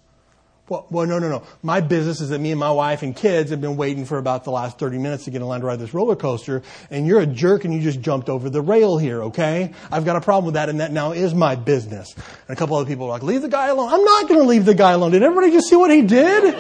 Well, 0.68 0.88
well, 0.90 1.06
no, 1.06 1.20
no, 1.20 1.30
no. 1.30 1.44
My 1.62 1.80
business 1.80 2.22
is 2.22 2.30
that 2.30 2.40
me 2.40 2.50
and 2.50 2.60
my 2.60 2.72
wife 2.72 3.04
and 3.04 3.16
kids 3.16 3.52
have 3.52 3.62
been 3.62 3.78
waiting 3.78 4.04
for 4.04 4.18
about 4.18 4.46
the 4.46 4.50
last 4.50 4.80
30 4.80 4.98
minutes 4.98 5.26
to 5.26 5.32
get 5.32 5.42
in 5.42 5.48
line 5.48 5.60
to 5.60 5.66
ride 5.68 5.78
this 5.78 5.94
roller 5.94 6.16
coaster, 6.16 6.64
and 6.90 7.06
you're 7.06 7.20
a 7.20 7.28
jerk 7.28 7.66
and 7.66 7.74
you 7.74 7.82
just 7.82 8.02
jumped 8.02 8.30
over 8.30 8.50
the 8.50 8.62
rail 8.62 8.98
here, 8.98 9.22
okay? 9.26 9.74
I've 9.92 10.06
got 10.06 10.16
a 10.16 10.22
problem 10.22 10.46
with 10.46 10.56
that, 10.56 10.70
and 10.70 10.80
that 10.80 10.92
now 10.92 11.12
is 11.12 11.36
my 11.36 11.54
business. 11.56 12.16
And 12.48 12.50
a 12.50 12.56
couple 12.56 12.76
other 12.78 12.90
people 12.90 13.06
are 13.06 13.10
like, 13.10 13.22
leave 13.22 13.44
the 13.44 13.48
guy 13.48 13.68
alone. 13.68 13.94
I'm 13.94 14.04
not 14.04 14.28
going 14.28 14.42
to 14.42 14.48
leave 14.48 14.66
the 14.66 14.74
guy 14.74 14.94
alone. 14.94 15.12
Did 15.12 15.22
everybody 15.22 15.52
just 15.52 15.70
see 15.70 15.76
what 15.76 15.92
he 15.92 16.02
did? 16.02 16.56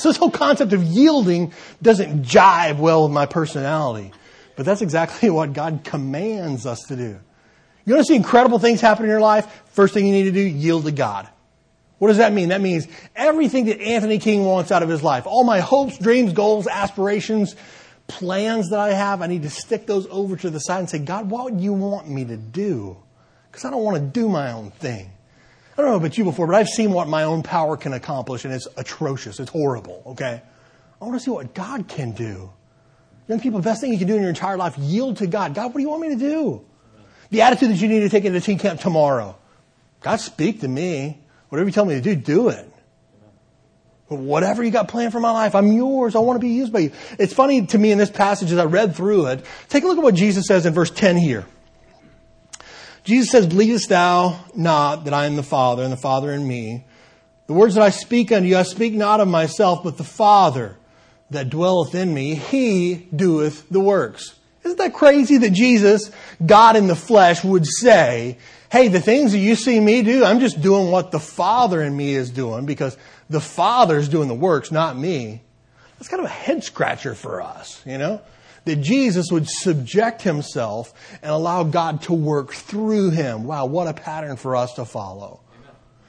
So 0.00 0.08
this 0.08 0.16
whole 0.16 0.30
concept 0.30 0.72
of 0.72 0.82
yielding 0.82 1.52
doesn't 1.82 2.22
jive 2.22 2.78
well 2.78 3.04
with 3.04 3.12
my 3.12 3.26
personality. 3.26 4.12
But 4.56 4.66
that's 4.66 4.82
exactly 4.82 5.30
what 5.30 5.52
God 5.52 5.80
commands 5.84 6.66
us 6.66 6.80
to 6.88 6.96
do. 6.96 7.18
You 7.84 7.94
want 7.94 8.06
to 8.06 8.12
see 8.12 8.16
incredible 8.16 8.58
things 8.58 8.80
happen 8.80 9.04
in 9.04 9.10
your 9.10 9.20
life? 9.20 9.62
First 9.72 9.94
thing 9.94 10.06
you 10.06 10.12
need 10.12 10.24
to 10.24 10.32
do, 10.32 10.40
yield 10.40 10.84
to 10.84 10.92
God. 10.92 11.28
What 11.98 12.08
does 12.08 12.18
that 12.18 12.32
mean? 12.32 12.48
That 12.48 12.60
means 12.60 12.88
everything 13.14 13.66
that 13.66 13.80
Anthony 13.80 14.18
King 14.18 14.44
wants 14.44 14.72
out 14.72 14.82
of 14.82 14.88
his 14.88 15.02
life, 15.02 15.26
all 15.26 15.44
my 15.44 15.60
hopes, 15.60 15.98
dreams, 15.98 16.32
goals, 16.32 16.66
aspirations, 16.66 17.56
plans 18.06 18.70
that 18.70 18.78
I 18.78 18.92
have, 18.92 19.22
I 19.22 19.26
need 19.26 19.42
to 19.42 19.50
stick 19.50 19.86
those 19.86 20.06
over 20.10 20.36
to 20.36 20.50
the 20.50 20.58
side 20.58 20.80
and 20.80 20.90
say, 20.90 20.98
God, 20.98 21.30
what 21.30 21.44
would 21.44 21.60
you 21.60 21.72
want 21.72 22.08
me 22.08 22.24
to 22.24 22.36
do? 22.36 22.96
Because 23.50 23.64
I 23.64 23.70
don't 23.70 23.82
want 23.82 23.96
to 23.96 24.02
do 24.02 24.28
my 24.28 24.52
own 24.52 24.70
thing. 24.70 25.10
I 25.80 25.84
don't 25.84 25.92
know 25.92 25.96
about 25.96 26.18
you 26.18 26.24
before, 26.24 26.46
but 26.46 26.54
I've 26.56 26.68
seen 26.68 26.92
what 26.92 27.08
my 27.08 27.22
own 27.22 27.42
power 27.42 27.74
can 27.74 27.94
accomplish, 27.94 28.44
and 28.44 28.52
it's 28.52 28.68
atrocious. 28.76 29.40
It's 29.40 29.50
horrible, 29.50 30.02
okay? 30.08 30.42
I 31.00 31.04
want 31.06 31.18
to 31.18 31.24
see 31.24 31.30
what 31.30 31.54
God 31.54 31.88
can 31.88 32.12
do. 32.12 32.50
Young 33.28 33.40
people, 33.40 33.60
the 33.60 33.64
best 33.64 33.80
thing 33.80 33.90
you 33.90 33.96
can 33.96 34.06
do 34.06 34.14
in 34.14 34.20
your 34.20 34.28
entire 34.28 34.58
life, 34.58 34.76
yield 34.76 35.16
to 35.18 35.26
God. 35.26 35.54
God, 35.54 35.68
what 35.68 35.76
do 35.76 35.80
you 35.80 35.88
want 35.88 36.02
me 36.02 36.10
to 36.10 36.16
do? 36.16 36.66
The 37.30 37.40
attitude 37.40 37.70
that 37.70 37.80
you 37.80 37.88
need 37.88 38.00
to 38.00 38.10
take 38.10 38.26
into 38.26 38.42
teen 38.42 38.58
camp 38.58 38.80
tomorrow. 38.80 39.38
God, 40.02 40.16
speak 40.16 40.60
to 40.60 40.68
me. 40.68 41.18
Whatever 41.48 41.68
you 41.68 41.72
tell 41.72 41.86
me 41.86 41.94
to 41.94 42.02
do, 42.02 42.14
do 42.14 42.50
it. 42.50 42.70
Whatever 44.08 44.62
you 44.62 44.70
got 44.70 44.88
planned 44.88 45.12
for 45.12 45.20
my 45.20 45.30
life, 45.30 45.54
I'm 45.54 45.72
yours. 45.72 46.14
I 46.14 46.18
want 46.18 46.38
to 46.38 46.46
be 46.46 46.52
used 46.52 46.74
by 46.74 46.80
you. 46.80 46.92
It's 47.18 47.32
funny 47.32 47.64
to 47.64 47.78
me 47.78 47.90
in 47.90 47.96
this 47.96 48.10
passage 48.10 48.52
as 48.52 48.58
I 48.58 48.64
read 48.64 48.94
through 48.94 49.28
it. 49.28 49.46
Take 49.70 49.84
a 49.84 49.86
look 49.86 49.96
at 49.96 50.04
what 50.04 50.14
Jesus 50.14 50.46
says 50.46 50.66
in 50.66 50.74
verse 50.74 50.90
10 50.90 51.16
here. 51.16 51.46
Jesus 53.04 53.30
says, 53.30 53.46
Believest 53.46 53.88
thou 53.88 54.44
not 54.54 55.04
that 55.04 55.14
I 55.14 55.26
am 55.26 55.36
the 55.36 55.42
Father, 55.42 55.82
and 55.82 55.92
the 55.92 55.96
Father 55.96 56.32
in 56.32 56.46
me? 56.46 56.84
The 57.46 57.52
words 57.52 57.74
that 57.74 57.82
I 57.82 57.90
speak 57.90 58.30
unto 58.30 58.48
you, 58.48 58.56
I 58.56 58.62
speak 58.62 58.94
not 58.94 59.20
of 59.20 59.28
myself, 59.28 59.82
but 59.82 59.96
the 59.96 60.04
Father 60.04 60.76
that 61.30 61.50
dwelleth 61.50 61.94
in 61.94 62.12
me, 62.12 62.34
he 62.34 63.08
doeth 63.14 63.68
the 63.68 63.80
works. 63.80 64.34
Isn't 64.64 64.78
that 64.78 64.94
crazy 64.94 65.38
that 65.38 65.50
Jesus, 65.50 66.10
God 66.44 66.76
in 66.76 66.86
the 66.86 66.96
flesh, 66.96 67.42
would 67.42 67.66
say, 67.66 68.38
hey, 68.70 68.88
the 68.88 69.00
things 69.00 69.32
that 69.32 69.38
you 69.38 69.54
see 69.54 69.80
me 69.80 70.02
do, 70.02 70.24
I'm 70.24 70.40
just 70.40 70.60
doing 70.60 70.90
what 70.90 71.10
the 71.10 71.20
Father 71.20 71.82
in 71.82 71.96
me 71.96 72.14
is 72.14 72.30
doing 72.30 72.66
because 72.66 72.96
the 73.28 73.40
Father's 73.40 74.08
doing 74.08 74.28
the 74.28 74.34
works, 74.34 74.70
not 74.70 74.96
me. 74.96 75.42
That's 75.98 76.08
kind 76.08 76.20
of 76.20 76.26
a 76.26 76.32
head 76.32 76.62
scratcher 76.62 77.14
for 77.14 77.42
us, 77.42 77.82
you 77.86 77.98
know? 77.98 78.20
That 78.64 78.76
Jesus 78.76 79.32
would 79.32 79.48
subject 79.48 80.22
himself 80.22 80.92
and 81.22 81.30
allow 81.30 81.64
God 81.64 82.02
to 82.02 82.12
work 82.12 82.52
through 82.52 83.10
him. 83.10 83.44
Wow, 83.44 83.66
what 83.66 83.88
a 83.88 83.94
pattern 83.94 84.36
for 84.36 84.54
us 84.54 84.74
to 84.74 84.84
follow. 84.84 85.40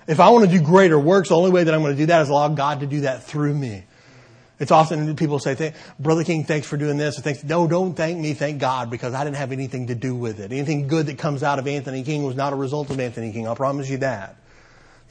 If 0.08 0.20
I 0.20 0.30
want 0.30 0.50
to 0.50 0.58
do 0.58 0.64
greater 0.64 1.00
works, 1.00 1.30
the 1.30 1.38
only 1.38 1.52
way 1.52 1.64
that 1.64 1.74
I'm 1.74 1.82
going 1.82 1.96
to 1.96 2.02
do 2.02 2.08
that 2.08 2.22
is 2.24 2.30
allow 2.30 2.50
God 2.50 2.82
to 2.82 2.88
do 2.88 3.02
that 3.02 3.24
through 3.24 3.54
me. 3.54 3.86
It's 4.60 4.72
often 4.72 5.16
people 5.16 5.40
say, 5.40 5.74
Brother 6.00 6.24
King, 6.24 6.44
thanks 6.44 6.68
for 6.68 6.78
doing 6.78 6.98
this. 6.98 7.18
Or 7.18 7.22
thanks. 7.22 7.44
No, 7.44 7.68
don't 7.68 7.96
thank 7.96 8.20
me. 8.20 8.34
Thank 8.34 8.60
God 8.60 8.92
because 8.92 9.16
I 9.16 9.24
didn't 9.24 9.38
have 9.38 9.52
anything 9.52 9.88
to 9.88 9.96
do 9.96 10.16
with 10.16 10.40
it. 10.40 10.52
Anything 10.52 10.88
good 10.88 11.08
that 11.08 11.18
comes 11.18 11.42
out 11.42 11.58
of 11.58 11.68
Anthony 11.68 12.04
King 12.04 12.24
was 12.24 12.36
not 12.36 12.54
a 12.54 12.56
result 12.56 12.92
of 12.92 13.00
Anthony 13.00 13.32
King. 13.32 13.48
I'll 13.48 13.56
promise 13.56 13.90
you 13.90 13.98
that. 13.98 14.36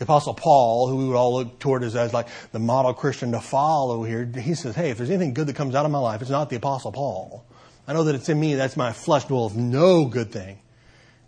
The 0.01 0.05
apostle 0.05 0.33
Paul, 0.33 0.89
who 0.89 0.97
we 0.97 1.09
would 1.09 1.15
all 1.15 1.35
look 1.35 1.59
toward 1.59 1.83
as, 1.83 1.95
as 1.95 2.15
like 2.15 2.27
the 2.53 2.59
model 2.59 2.95
Christian 2.95 3.33
to 3.33 3.41
follow 3.41 4.03
here, 4.03 4.25
he 4.25 4.55
says, 4.55 4.75
hey, 4.75 4.89
if 4.89 4.97
there's 4.97 5.11
anything 5.11 5.35
good 5.35 5.47
that 5.49 5.57
comes 5.57 5.75
out 5.75 5.85
of 5.85 5.93
my 5.93 5.99
life, 5.99 6.23
it's 6.23 6.31
not 6.31 6.49
the 6.49 6.57
apostle 6.57 6.91
Paul. 6.91 7.45
I 7.87 7.93
know 7.93 8.05
that 8.05 8.15
it's 8.15 8.31
in 8.31 8.41
me. 8.41 8.55
That's 8.55 8.79
my 8.79 8.95
flesh 8.95 9.27
dwells 9.27 9.55
no 9.55 10.07
good 10.07 10.33
thing. 10.33 10.59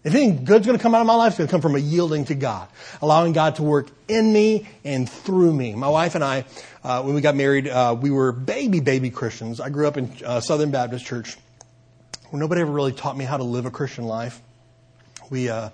If 0.04 0.14
anything 0.14 0.46
good's 0.46 0.64
going 0.64 0.78
to 0.78 0.82
come 0.82 0.94
out 0.94 1.02
of 1.02 1.06
my 1.06 1.14
life, 1.14 1.32
it's 1.32 1.36
going 1.36 1.48
to 1.48 1.52
come 1.52 1.60
from 1.60 1.74
a 1.74 1.80
yielding 1.80 2.24
to 2.24 2.34
God, 2.34 2.66
allowing 3.02 3.34
God 3.34 3.56
to 3.56 3.62
work 3.62 3.88
in 4.08 4.32
me 4.32 4.66
and 4.84 5.06
through 5.06 5.52
me. 5.52 5.74
My 5.74 5.88
wife 5.88 6.14
and 6.14 6.24
I, 6.24 6.46
uh, 6.82 7.02
when 7.02 7.14
we 7.14 7.20
got 7.20 7.36
married, 7.36 7.68
uh, 7.68 7.94
we 8.00 8.10
were 8.10 8.32
baby, 8.32 8.80
baby 8.80 9.10
Christians. 9.10 9.60
I 9.60 9.68
grew 9.68 9.86
up 9.86 9.98
in 9.98 10.10
uh, 10.24 10.40
Southern 10.40 10.70
Baptist 10.70 11.04
Church, 11.04 11.36
where 12.30 12.40
nobody 12.40 12.62
ever 12.62 12.72
really 12.72 12.92
taught 12.92 13.18
me 13.18 13.26
how 13.26 13.36
to 13.36 13.44
live 13.44 13.66
a 13.66 13.70
Christian 13.70 14.04
life. 14.04 14.40
We, 15.28 15.50
uh, 15.50 15.68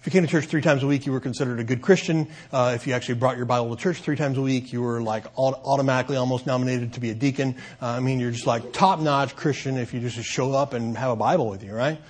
if 0.00 0.06
you 0.06 0.12
came 0.12 0.22
to 0.22 0.30
church 0.30 0.46
three 0.46 0.62
times 0.62 0.82
a 0.82 0.86
week, 0.86 1.04
you 1.04 1.12
were 1.12 1.20
considered 1.20 1.60
a 1.60 1.64
good 1.64 1.82
Christian. 1.82 2.26
Uh, 2.50 2.72
if 2.74 2.86
you 2.86 2.94
actually 2.94 3.16
brought 3.16 3.36
your 3.36 3.44
Bible 3.44 3.76
to 3.76 3.82
church 3.82 3.98
three 3.98 4.16
times 4.16 4.38
a 4.38 4.40
week, 4.40 4.72
you 4.72 4.80
were 4.80 5.02
like 5.02 5.26
automatically 5.36 6.16
almost 6.16 6.46
nominated 6.46 6.94
to 6.94 7.00
be 7.00 7.10
a 7.10 7.14
deacon. 7.14 7.54
Uh, 7.82 7.88
I 7.88 8.00
mean, 8.00 8.18
you're 8.18 8.30
just 8.30 8.46
like 8.46 8.72
top 8.72 8.98
notch 9.00 9.36
Christian 9.36 9.76
if 9.76 9.92
you 9.92 10.00
just 10.00 10.16
show 10.22 10.54
up 10.54 10.72
and 10.72 10.96
have 10.96 11.10
a 11.10 11.16
Bible 11.16 11.50
with 11.50 11.62
you, 11.62 11.74
right? 11.74 12.00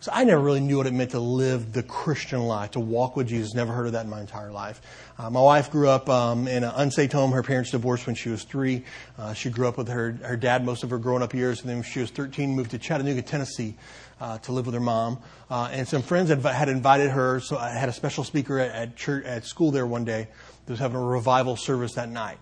So 0.00 0.10
I 0.14 0.24
never 0.24 0.40
really 0.40 0.60
knew 0.60 0.76
what 0.78 0.86
it 0.86 0.92
meant 0.92 1.12
to 1.12 1.20
live 1.20 1.72
the 1.72 1.82
Christian 1.82 2.40
life, 2.40 2.72
to 2.72 2.80
walk 2.80 3.16
with 3.16 3.28
Jesus. 3.28 3.54
Never 3.54 3.72
heard 3.72 3.86
of 3.86 3.92
that 3.92 4.04
in 4.04 4.10
my 4.10 4.20
entire 4.20 4.50
life. 4.50 4.80
Uh, 5.18 5.30
my 5.30 5.40
wife 5.40 5.70
grew 5.70 5.88
up 5.88 6.08
um, 6.10 6.46
in 6.46 6.64
an 6.64 6.72
unsaved 6.74 7.12
home. 7.12 7.32
Her 7.32 7.42
parents 7.42 7.70
divorced 7.70 8.06
when 8.06 8.16
she 8.16 8.28
was 8.28 8.44
three. 8.44 8.84
Uh, 9.18 9.32
she 9.32 9.48
grew 9.48 9.66
up 9.66 9.78
with 9.78 9.88
her 9.88 10.12
her 10.22 10.36
dad 10.36 10.64
most 10.64 10.84
of 10.84 10.90
her 10.90 10.98
growing 10.98 11.22
up 11.22 11.32
years, 11.32 11.60
and 11.60 11.70
then 11.70 11.76
when 11.78 11.84
she 11.84 12.00
was 12.00 12.10
13, 12.10 12.54
moved 12.54 12.70
to 12.70 12.78
Chattanooga, 12.78 13.20
Tennessee, 13.22 13.76
uh, 14.20 14.38
to 14.38 14.52
live 14.52 14.66
with 14.66 14.74
her 14.74 14.80
mom. 14.80 15.18
Uh, 15.48 15.68
and 15.72 15.88
some 15.88 16.02
friends 16.02 16.30
had, 16.30 16.40
had 16.42 16.68
invited 16.68 17.10
her, 17.10 17.40
so 17.40 17.56
I 17.56 17.70
had 17.70 17.88
a 17.88 17.92
special 17.92 18.24
speaker 18.24 18.58
at, 18.58 18.70
at 18.72 18.96
church 18.96 19.24
at 19.24 19.44
school 19.44 19.70
there 19.70 19.86
one 19.86 20.04
day. 20.04 20.28
That 20.66 20.72
was 20.72 20.80
having 20.80 20.96
a 20.96 21.04
revival 21.04 21.56
service 21.56 21.94
that 21.94 22.08
night 22.08 22.38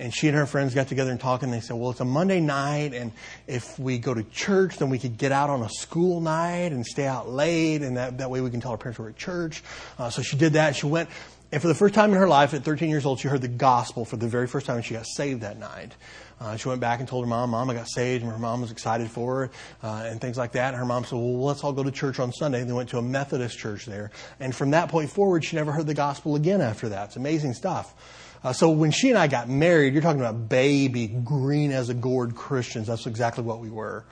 and 0.00 0.14
she 0.14 0.28
and 0.28 0.36
her 0.36 0.46
friends 0.46 0.74
got 0.74 0.88
together 0.88 1.10
and 1.10 1.20
talked, 1.20 1.42
and 1.42 1.52
they 1.52 1.60
said, 1.60 1.76
well, 1.76 1.90
it's 1.90 2.00
a 2.00 2.04
Monday 2.06 2.40
night, 2.40 2.94
and 2.94 3.12
if 3.46 3.78
we 3.78 3.98
go 3.98 4.14
to 4.14 4.24
church, 4.24 4.78
then 4.78 4.88
we 4.88 4.98
could 4.98 5.18
get 5.18 5.30
out 5.30 5.50
on 5.50 5.60
a 5.62 5.68
school 5.68 6.22
night 6.22 6.72
and 6.72 6.86
stay 6.86 7.06
out 7.06 7.28
late, 7.28 7.82
and 7.82 7.98
that, 7.98 8.16
that 8.18 8.30
way 8.30 8.40
we 8.40 8.50
can 8.50 8.60
tell 8.60 8.70
our 8.70 8.78
parents 8.78 8.98
we're 8.98 9.10
at 9.10 9.16
church. 9.16 9.62
Uh, 9.98 10.08
so 10.08 10.22
she 10.22 10.38
did 10.38 10.54
that. 10.54 10.74
She 10.74 10.86
went, 10.86 11.10
and 11.52 11.60
for 11.60 11.68
the 11.68 11.74
first 11.74 11.94
time 11.94 12.12
in 12.12 12.16
her 12.16 12.28
life, 12.28 12.54
at 12.54 12.64
13 12.64 12.88
years 12.88 13.04
old, 13.04 13.20
she 13.20 13.28
heard 13.28 13.42
the 13.42 13.48
gospel 13.48 14.06
for 14.06 14.16
the 14.16 14.26
very 14.26 14.46
first 14.46 14.64
time, 14.64 14.76
and 14.76 14.84
she 14.84 14.94
got 14.94 15.06
saved 15.06 15.42
that 15.42 15.58
night. 15.58 15.92
Uh, 16.40 16.56
she 16.56 16.68
went 16.68 16.80
back 16.80 17.00
and 17.00 17.08
told 17.08 17.24
her 17.24 17.28
mom, 17.28 17.50
Mom, 17.50 17.68
I 17.68 17.74
got 17.74 17.88
saved, 17.88 18.22
and 18.22 18.32
her 18.32 18.38
mom 18.38 18.62
was 18.62 18.70
excited 18.70 19.10
for 19.10 19.36
her, 19.36 19.50
uh, 19.82 20.04
and 20.06 20.20
things 20.20 20.38
like 20.38 20.52
that. 20.52 20.68
And 20.68 20.76
her 20.78 20.86
mom 20.86 21.04
said, 21.04 21.16
Well, 21.16 21.44
let's 21.44 21.62
all 21.62 21.72
go 21.72 21.82
to 21.82 21.90
church 21.90 22.18
on 22.18 22.32
Sunday. 22.32 22.60
And 22.60 22.70
they 22.70 22.74
went 22.74 22.88
to 22.90 22.98
a 22.98 23.02
Methodist 23.02 23.58
church 23.58 23.84
there. 23.84 24.10
And 24.40 24.54
from 24.54 24.70
that 24.70 24.88
point 24.88 25.10
forward, 25.10 25.44
she 25.44 25.56
never 25.56 25.70
heard 25.70 25.86
the 25.86 25.94
gospel 25.94 26.36
again 26.36 26.62
after 26.62 26.88
that. 26.88 27.08
It's 27.08 27.16
amazing 27.16 27.52
stuff. 27.52 27.94
Uh, 28.42 28.54
so 28.54 28.70
when 28.70 28.90
she 28.90 29.10
and 29.10 29.18
I 29.18 29.26
got 29.26 29.50
married, 29.50 29.92
you're 29.92 30.02
talking 30.02 30.20
about 30.20 30.48
baby, 30.48 31.08
green 31.08 31.72
as 31.72 31.90
a 31.90 31.94
gourd 31.94 32.34
Christians. 32.34 32.86
That's 32.86 33.06
exactly 33.06 33.44
what 33.44 33.60
we 33.60 33.68
were. 33.68 34.06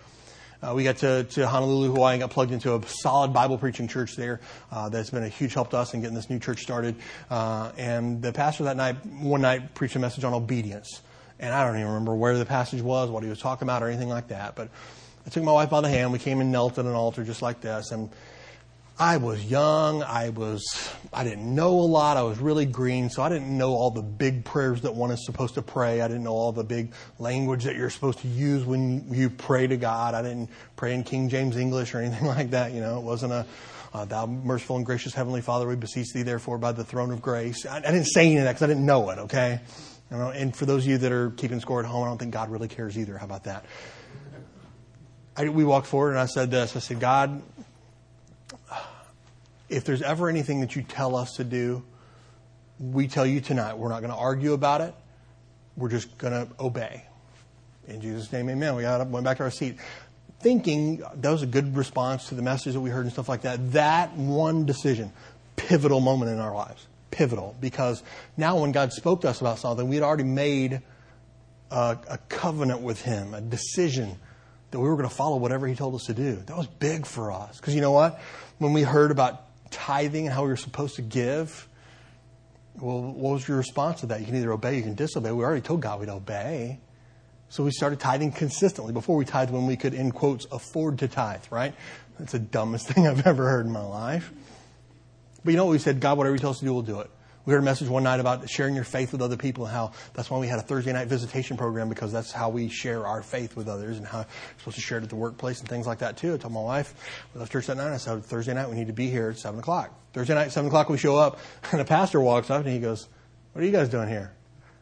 Uh, 0.61 0.75
we 0.75 0.85
got 0.85 0.97
to, 0.99 1.25
to, 1.25 1.47
Honolulu, 1.47 1.93
Hawaii, 1.93 2.14
and 2.14 2.21
got 2.21 2.31
plugged 2.31 2.51
into 2.51 2.75
a 2.75 2.83
solid 2.87 3.33
Bible 3.33 3.57
preaching 3.57 3.87
church 3.88 4.17
there. 4.17 4.41
Uh, 4.73 4.88
that's 4.88 5.09
been 5.09 5.23
a 5.23 5.29
huge 5.29 5.55
help 5.55 5.71
to 5.71 5.79
us 5.79 5.95
in 5.95 6.01
getting 6.01 6.17
this 6.17 6.29
new 6.29 6.41
church 6.41 6.61
started. 6.61 6.97
Uh, 7.31 7.71
and 7.79 8.21
the 8.21 8.33
pastor 8.33 8.64
that 8.64 8.77
night, 8.77 8.97
one 9.07 9.41
night, 9.41 9.75
preached 9.75 9.95
a 9.97 10.01
message 10.01 10.25
on 10.25 10.35
obedience. 10.35 11.01
And 11.40 11.55
I 11.55 11.64
don't 11.64 11.77
even 11.77 11.88
remember 11.88 12.14
where 12.14 12.37
the 12.37 12.44
passage 12.44 12.83
was, 12.83 13.11
what 13.11 13.22
he 13.22 13.29
was 13.29 13.38
talking 13.38 13.66
about, 13.66 13.83
or 13.83 13.88
anything 13.88 14.09
like 14.09 14.29
that. 14.29 14.57
But 14.57 14.68
I 15.27 15.31
took 15.31 15.44
my 15.44 15.53
wife 15.53 15.70
by 15.70 15.81
the 15.81 15.88
hand. 15.88 16.12
We 16.12 16.18
came 16.18 16.40
and 16.40 16.51
knelt 16.51 16.79
at 16.79 16.85
an 16.85 16.94
altar 16.94 17.24
just 17.24 17.42
like 17.42 17.61
this. 17.61 17.90
And 17.92 18.11
I 19.01 19.18
was 19.18 19.44
young. 19.44 20.03
I 20.03 20.31
was, 20.31 20.64
I 21.12 21.22
didn't 21.22 21.55
know 21.55 21.70
a 21.70 21.87
lot. 21.87 22.16
I 22.16 22.22
was 22.22 22.38
really 22.38 22.66
green, 22.66 23.11
so 23.11 23.22
I 23.22 23.29
didn't 23.29 23.57
know 23.57 23.74
all 23.74 23.92
the 23.92 24.03
big 24.03 24.44
prayers 24.44 24.81
that 24.81 24.94
one 24.94 25.12
is 25.12 25.24
supposed 25.24 25.55
to 25.55 25.62
pray. 25.62 26.01
I 26.01 26.09
didn't 26.09 26.24
know 26.24 26.33
all 26.33 26.51
the 26.51 26.64
big 26.64 26.92
language 27.20 27.62
that 27.64 27.77
you're 27.77 27.90
supposed 27.90 28.18
to 28.20 28.29
use 28.29 28.64
when 28.64 29.14
you 29.14 29.31
pray 29.31 29.68
to 29.68 29.77
God. 29.77 30.14
I 30.14 30.22
didn't 30.22 30.51
pray 30.74 30.94
in 30.94 31.05
King 31.05 31.29
James 31.29 31.57
English 31.57 31.94
or 31.94 31.98
anything 32.03 32.27
like 32.27 32.51
that. 32.51 32.72
You 32.72 32.81
know, 32.81 32.98
it 32.98 33.05
wasn't 33.05 33.33
a, 33.33 33.46
uh, 33.94 34.05
thou 34.05 34.27
merciful 34.27 34.77
and 34.77 34.85
gracious 34.85 35.14
heavenly 35.14 35.42
Father, 35.42 35.68
we 35.68 35.77
beseech 35.77 36.12
thee 36.12 36.22
therefore 36.22 36.59
by 36.59 36.72
the 36.72 36.85
throne 36.85 37.12
of 37.12 37.22
grace. 37.22 37.66
I, 37.66 37.77
I 37.77 37.81
didn't 37.81 38.07
say 38.07 38.27
any 38.27 38.38
of 38.38 38.44
that 38.44 38.53
because 38.53 38.62
I 38.62 38.66
didn't 38.66 38.87
know 38.87 39.11
it, 39.11 39.18
okay? 39.20 39.61
And 40.11 40.57
for 40.57 40.66
those 40.66 40.85
of 40.85 40.90
you 40.90 40.99
that 40.99 41.12
are 41.12 41.31
keeping 41.31 41.61
score 41.61 41.81
at 41.81 41.87
home, 41.87 42.05
I 42.05 42.07
don't 42.07 42.18
think 42.18 42.33
God 42.33 42.51
really 42.51 42.68
cares 42.68 42.99
either. 42.99 43.18
How 43.18 43.27
about 43.27 43.44
that? 43.44 43.64
I, 45.37 45.49
we 45.49 45.64
walked 45.64 45.87
forward 45.87 46.11
and 46.11 46.18
I 46.18 46.27
said 46.27 46.51
this. 46.51 46.75
I 46.75 46.81
said, 46.81 46.99
God, 46.99 47.42
if 49.68 49.85
there's 49.85 50.03
ever 50.03 50.29
anything 50.29 50.61
that 50.61 50.75
you 50.75 50.83
tell 50.83 51.14
us 51.14 51.37
to 51.37 51.44
do, 51.44 51.85
we 52.81 53.07
tell 53.07 53.27
you 53.27 53.40
tonight. 53.40 53.77
We're 53.77 53.90
not 53.90 54.01
going 54.01 54.12
to 54.12 54.18
argue 54.18 54.53
about 54.53 54.81
it. 54.81 54.94
We're 55.77 55.90
just 55.90 56.18
going 56.18 56.33
to 56.33 56.49
obey. 56.59 57.05
In 57.87 58.01
Jesus' 58.01 58.33
name, 58.33 58.51
amen. 58.51 58.75
We 58.75 58.83
got 58.83 59.01
up, 59.01 59.09
went 59.09 59.25
back 59.25 59.37
to 59.37 59.44
our 59.44 59.51
seat. 59.51 59.77
Thinking 60.40 61.03
that 61.14 61.31
was 61.31 61.42
a 61.42 61.47
good 61.47 61.77
response 61.77 62.29
to 62.31 62.35
the 62.35 62.42
message 62.42 62.75
that 62.75 62.81
we 62.81 62.90
heard 62.90 63.05
and 63.05 63.12
stuff 63.12 63.29
like 63.29 63.42
that. 63.42 63.73
That 63.73 64.12
one 64.16 64.66
decision, 64.66 65.12
pivotal 65.55 66.01
moment 66.01 66.33
in 66.33 66.40
our 66.40 66.55
lives. 66.55 66.88
Pivotal. 67.11 67.57
Because 67.61 68.03
now 68.37 68.61
when 68.61 68.73
God 68.73 68.92
spoke 68.92 69.23
to 69.23 69.29
us 69.29 69.40
about 69.40 69.59
something, 69.59 69.88
we 69.88 69.97
had 69.97 70.03
already 70.03 70.25
made 70.25 70.83
a, 71.71 71.99
a 72.09 72.18
covenant 72.29 72.81
with 72.81 73.03
Him, 73.03 73.35
a 73.35 73.40
decision 73.40 74.16
that 74.71 74.79
we 74.79 74.88
were 74.88 74.97
going 74.97 75.09
to 75.09 75.14
follow 75.14 75.37
whatever 75.37 75.66
He 75.66 75.75
told 75.75 75.94
us 75.94 76.05
to 76.05 76.14
do. 76.14 76.37
That 76.47 76.57
was 76.57 76.66
big 76.66 77.07
for 77.07 77.33
us. 77.33 77.57
Because 77.59 77.75
you 77.75 77.81
know 77.81 77.92
what? 77.92 78.21
When 78.59 78.73
we 78.73 78.83
heard 78.83 79.11
about 79.11 79.44
tithing 79.71 80.27
and 80.27 80.35
how 80.35 80.42
we 80.42 80.49
were 80.49 80.57
supposed 80.57 80.97
to 80.97 81.03
give, 81.03 81.68
Well, 82.81 83.01
what 83.01 83.33
was 83.35 83.49
your 83.49 83.57
response 83.57 84.01
to 84.01 84.07
that? 84.07 84.21
You 84.21 84.27
can 84.27 84.37
either 84.37 84.53
obey, 84.53 84.77
you 84.77 84.83
can 84.83 84.94
disobey. 84.94 85.33
We 85.33 85.44
already 85.44 85.62
told 85.62 85.81
God 85.81 86.01
we'd 86.01 86.09
obey. 86.09 86.79
So 87.51 87.64
we 87.64 87.71
started 87.71 87.99
tithing 87.99 88.33
consistently. 88.33 88.92
Before 88.92 89.16
we 89.16 89.25
tithed 89.25 89.51
when 89.51 89.66
we 89.66 89.77
could, 89.77 89.94
in 89.94 90.12
quotes, 90.12 90.47
afford 90.53 90.99
to 90.99 91.09
tithe, 91.09 91.44
right? 91.51 91.75
That's 92.18 92.33
the 92.33 92.38
dumbest 92.38 92.88
thing 92.92 93.07
I've 93.07 93.27
ever 93.27 93.49
heard 93.49 93.66
in 93.66 93.73
my 93.73 93.85
life. 93.85 94.31
But 95.48 95.52
you 95.52 95.56
know 95.56 95.64
what 95.64 95.72
we 95.72 95.78
said? 95.78 95.98
God, 95.98 96.18
whatever 96.18 96.34
you 96.34 96.40
tell 96.40 96.50
us 96.50 96.58
to 96.58 96.66
do, 96.66 96.74
we'll 96.74 96.82
do 96.82 97.00
it. 97.00 97.11
We 97.46 97.54
heard 97.54 97.62
a 97.62 97.64
message 97.64 97.88
one 97.88 98.02
night 98.02 98.20
about 98.20 98.50
sharing 98.50 98.74
your 98.74 98.84
faith 98.84 99.12
with 99.12 99.22
other 99.22 99.38
people 99.38 99.64
and 99.64 99.72
how 99.72 99.92
that's 100.12 100.28
why 100.28 100.37
we 100.37 100.46
had 100.46 100.58
a 100.58 100.62
Thursday 100.62 100.92
night 100.92 101.08
visitation 101.08 101.56
program 101.56 101.88
because 101.88 102.12
that's 102.12 102.30
how 102.30 102.50
we 102.50 102.68
share 102.68 103.06
our 103.06 103.22
faith 103.22 103.56
with 103.56 103.66
others 103.66 103.96
and 103.96 104.06
how 104.06 104.18
we're 104.18 104.58
supposed 104.58 104.74
to 104.74 104.82
share 104.82 104.98
it 104.98 105.04
at 105.04 105.08
the 105.08 105.16
workplace 105.16 105.61
and 105.61 105.66
things 105.66 105.87
like 105.87 106.00
that 106.00 106.18
too. 106.18 106.34
I 106.34 106.37
told 106.37 106.52
my 106.52 106.61
wife, 106.61 106.92
we 107.32 107.40
left 107.40 107.50
church 107.50 107.66
that 107.68 107.78
night. 107.78 107.94
I 107.94 107.96
said, 107.96 108.22
Thursday 108.26 108.52
night 108.52 108.68
we 108.68 108.76
need 108.76 108.88
to 108.88 108.92
be 108.92 109.08
here 109.08 109.30
at 109.30 109.38
7 109.38 109.58
o'clock. 109.58 109.98
Thursday 110.12 110.34
night, 110.34 110.52
7 110.52 110.68
o'clock 110.68 110.90
we 110.90 110.98
show 110.98 111.16
up 111.16 111.38
and 111.72 111.80
the 111.80 111.87
pastor 111.87 112.20
walks 112.20 112.50
up 112.50 112.66
and 112.66 112.74
he 112.74 112.78
goes, 112.78 113.08
what 113.54 113.62
are 113.62 113.64
you 113.64 113.72
guys 113.72 113.88
doing 113.88 114.11
here? 114.11 114.34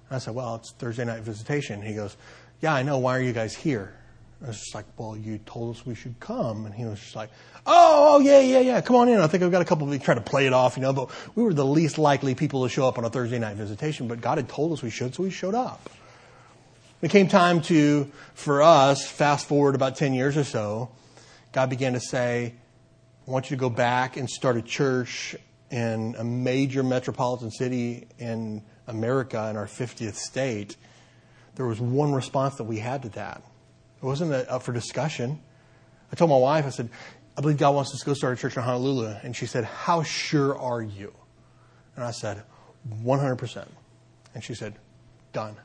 And 0.09 0.17
I 0.17 0.19
said, 0.19 0.35
well, 0.35 0.57
it's 0.57 0.73
Thursday 0.73 1.05
night 1.05 1.23
visitation. 1.23 1.81
He 1.81 1.95
goes, 1.95 2.17
yeah, 2.61 2.75
I 2.75 2.83
know. 2.83 2.99
Why 2.99 3.17
are 3.17 3.23
you 3.23 3.33
guys 3.33 3.55
here? 3.55 3.95
I 4.43 4.49
was 4.49 4.59
just 4.59 4.75
like, 4.75 4.85
well, 4.99 5.17
you 5.17 5.39
told 5.39 5.77
us 5.77 5.87
we 5.87 5.95
should 5.95 6.21
come. 6.21 6.67
And 6.67 6.75
he 6.75 6.85
was 6.85 7.01
just 7.01 7.17
like, 7.17 7.31
oh, 7.67 8.17
oh, 8.17 8.21
yeah, 8.21 8.41
yeah, 8.41 8.61
yeah, 8.61 8.81
come 8.81 8.97
on 8.97 9.09
in. 9.09 9.19
I 9.19 9.27
think 9.27 9.43
I've 9.43 9.51
got 9.51 9.63
a 9.63 9.65
couple 9.65 9.87
of 9.87 9.93
you 9.93 9.99
try 9.99 10.15
to 10.15 10.21
play 10.21 10.47
it 10.47 10.53
off, 10.53 10.77
you 10.77 10.83
know, 10.83 10.93
but 10.93 11.11
we 11.35 11.43
were 11.43 11.55
the 11.55 11.65
least 11.65 11.99
likely 11.99 12.35
people 12.35 12.63
to 12.63 12.69
show 12.69 12.87
up 12.87 12.99
on 12.99 13.05
a 13.05 13.11
Thursday 13.11 13.39
night 13.39 13.57
visitation, 13.57 14.09
but 14.09 14.21
God 14.21 14.39
had 14.39 14.49
told 14.49 14.73
us 14.73 14.83
we 14.83 14.91
should, 14.91 15.15
so 15.15 15.23
we 15.23 15.31
showed 15.31 15.55
up. 15.55 15.89
It 17.01 17.11
came 17.11 17.29
time 17.29 17.61
to, 17.63 18.11
for 18.35 18.63
us, 18.63 19.07
fast 19.07 19.47
forward 19.49 19.75
about 19.75 19.97
10 19.97 20.15
years 20.15 20.37
or 20.37 20.45
so, 20.45 20.91
God 21.53 21.71
began 21.71 21.95
to 21.95 22.01
say, 22.01 22.55
I 23.27 23.31
want 23.31 23.51
you 23.51 23.57
to 23.57 23.61
go 23.61 23.71
back 23.71 24.17
and 24.17 24.29
start 24.29 24.57
a 24.57 24.63
church 24.63 25.35
in 25.71 26.15
a 26.19 26.25
major 26.25 26.83
metropolitan 26.83 27.51
city 27.51 28.07
in 28.19 28.63
America 28.87 29.49
in 29.51 29.57
our 29.57 29.67
50th 29.67 30.15
state. 30.15 30.77
There 31.57 31.67
was 31.67 31.81
one 31.81 32.13
response 32.13 32.57
that 32.57 32.65
we 32.65 32.79
had 32.79 33.03
to 33.03 33.09
that. 33.11 33.43
It 34.03 34.05
wasn't 34.05 34.33
up 34.33 34.63
for 34.63 34.73
discussion. 34.73 35.41
I 36.13 36.17
told 36.17 36.31
my 36.31 36.37
wife, 36.37 36.67
I 36.67 36.71
said, 36.71 36.91
I 37.37 37.41
believe 37.41 37.59
God 37.59 37.75
wants 37.75 37.93
us 37.93 38.01
to 38.01 38.07
go 38.07 38.15
start 38.15 38.39
a 38.39 38.41
church 38.41 38.57
in 38.57 38.63
Honolulu. 38.63 39.15
And 39.23 39.35
she 39.35 39.47
said, 39.47 39.65
How 39.65 40.03
sure 40.03 40.59
are 40.59 40.83
you? 40.83 41.13
And 41.95 42.05
I 42.05 42.11
said, 42.11 42.43
100%. 43.03 43.69
And 44.35 44.45
she 44.45 44.55
said, 44.55 44.75
Done. 45.33 45.57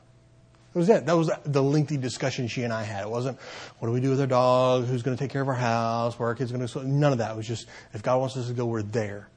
That 0.72 0.78
was 0.78 0.88
it. 0.88 1.06
That 1.06 1.16
was 1.16 1.30
the 1.44 1.62
lengthy 1.62 1.98
discussion 1.98 2.48
she 2.48 2.62
and 2.62 2.72
I 2.72 2.82
had. 2.82 3.02
It 3.02 3.10
wasn't, 3.10 3.38
what 3.78 3.88
do 3.88 3.92
we 3.92 4.00
do 4.00 4.10
with 4.10 4.20
our 4.20 4.26
dog? 4.26 4.86
Who's 4.86 5.02
going 5.02 5.16
to 5.16 5.22
take 5.22 5.30
care 5.30 5.42
of 5.42 5.48
our 5.48 5.54
house? 5.54 6.18
Where 6.18 6.28
our 6.28 6.34
kids 6.34 6.50
going 6.50 6.66
to 6.66 6.88
None 6.88 7.12
of 7.12 7.18
that. 7.18 7.32
It 7.32 7.36
was 7.36 7.46
just, 7.46 7.66
if 7.92 8.02
God 8.02 8.18
wants 8.18 8.36
us 8.36 8.48
to 8.48 8.54
go, 8.54 8.64
we're 8.64 8.82
there. 8.82 9.28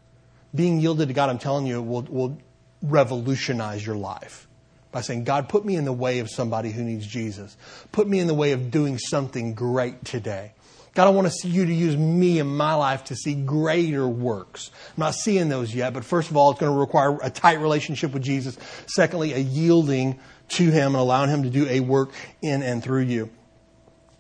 Being 0.54 0.80
yielded 0.80 1.10
to 1.10 1.14
God, 1.14 1.30
I'm 1.30 1.38
telling 1.38 1.66
you, 1.66 1.82
will, 1.82 2.04
will 2.04 2.38
revolutionize 2.82 3.86
your 3.86 3.98
life 3.98 4.48
by 4.96 5.02
saying, 5.02 5.26
God, 5.26 5.50
put 5.50 5.66
me 5.66 5.76
in 5.76 5.84
the 5.84 5.92
way 5.92 6.20
of 6.20 6.30
somebody 6.30 6.72
who 6.72 6.82
needs 6.82 7.06
Jesus. 7.06 7.58
Put 7.92 8.08
me 8.08 8.22
in 8.22 8.28
the 8.28 8.34
way 8.34 8.54
of 8.54 8.72
doing 8.72 8.98
something 8.98 9.54
great 9.54 10.06
today. 10.06 10.54
God, 10.94 11.08
I 11.08 11.10
want 11.10 11.28
to 11.28 11.34
see 11.34 11.50
you 11.50 11.66
to 11.66 11.74
use 11.74 11.98
me 11.98 12.40
in 12.40 12.48
my 12.48 12.76
life 12.76 13.04
to 13.06 13.16
see 13.18 13.34
greater 13.34 14.08
works. 14.08 14.72
I'm 14.96 15.02
not 15.02 15.16
seeing 15.16 15.50
those 15.50 15.76
yet, 15.76 15.94
but 15.94 16.06
first 16.06 16.32
of 16.32 16.38
all, 16.38 16.52
it's 16.52 16.62
going 16.62 16.72
to 16.72 16.80
require 16.80 17.18
a 17.22 17.30
tight 17.30 17.60
relationship 17.60 18.14
with 18.14 18.24
Jesus. 18.24 18.58
Secondly, 18.88 19.34
a 19.34 19.38
yielding 19.38 20.18
to 20.48 20.72
Him 20.72 20.94
and 20.94 20.96
allowing 20.96 21.30
Him 21.30 21.44
to 21.44 21.50
do 21.50 21.68
a 21.68 21.82
work 21.82 22.12
in 22.42 22.64
and 22.64 22.82
through 22.82 23.02
you. 23.02 23.30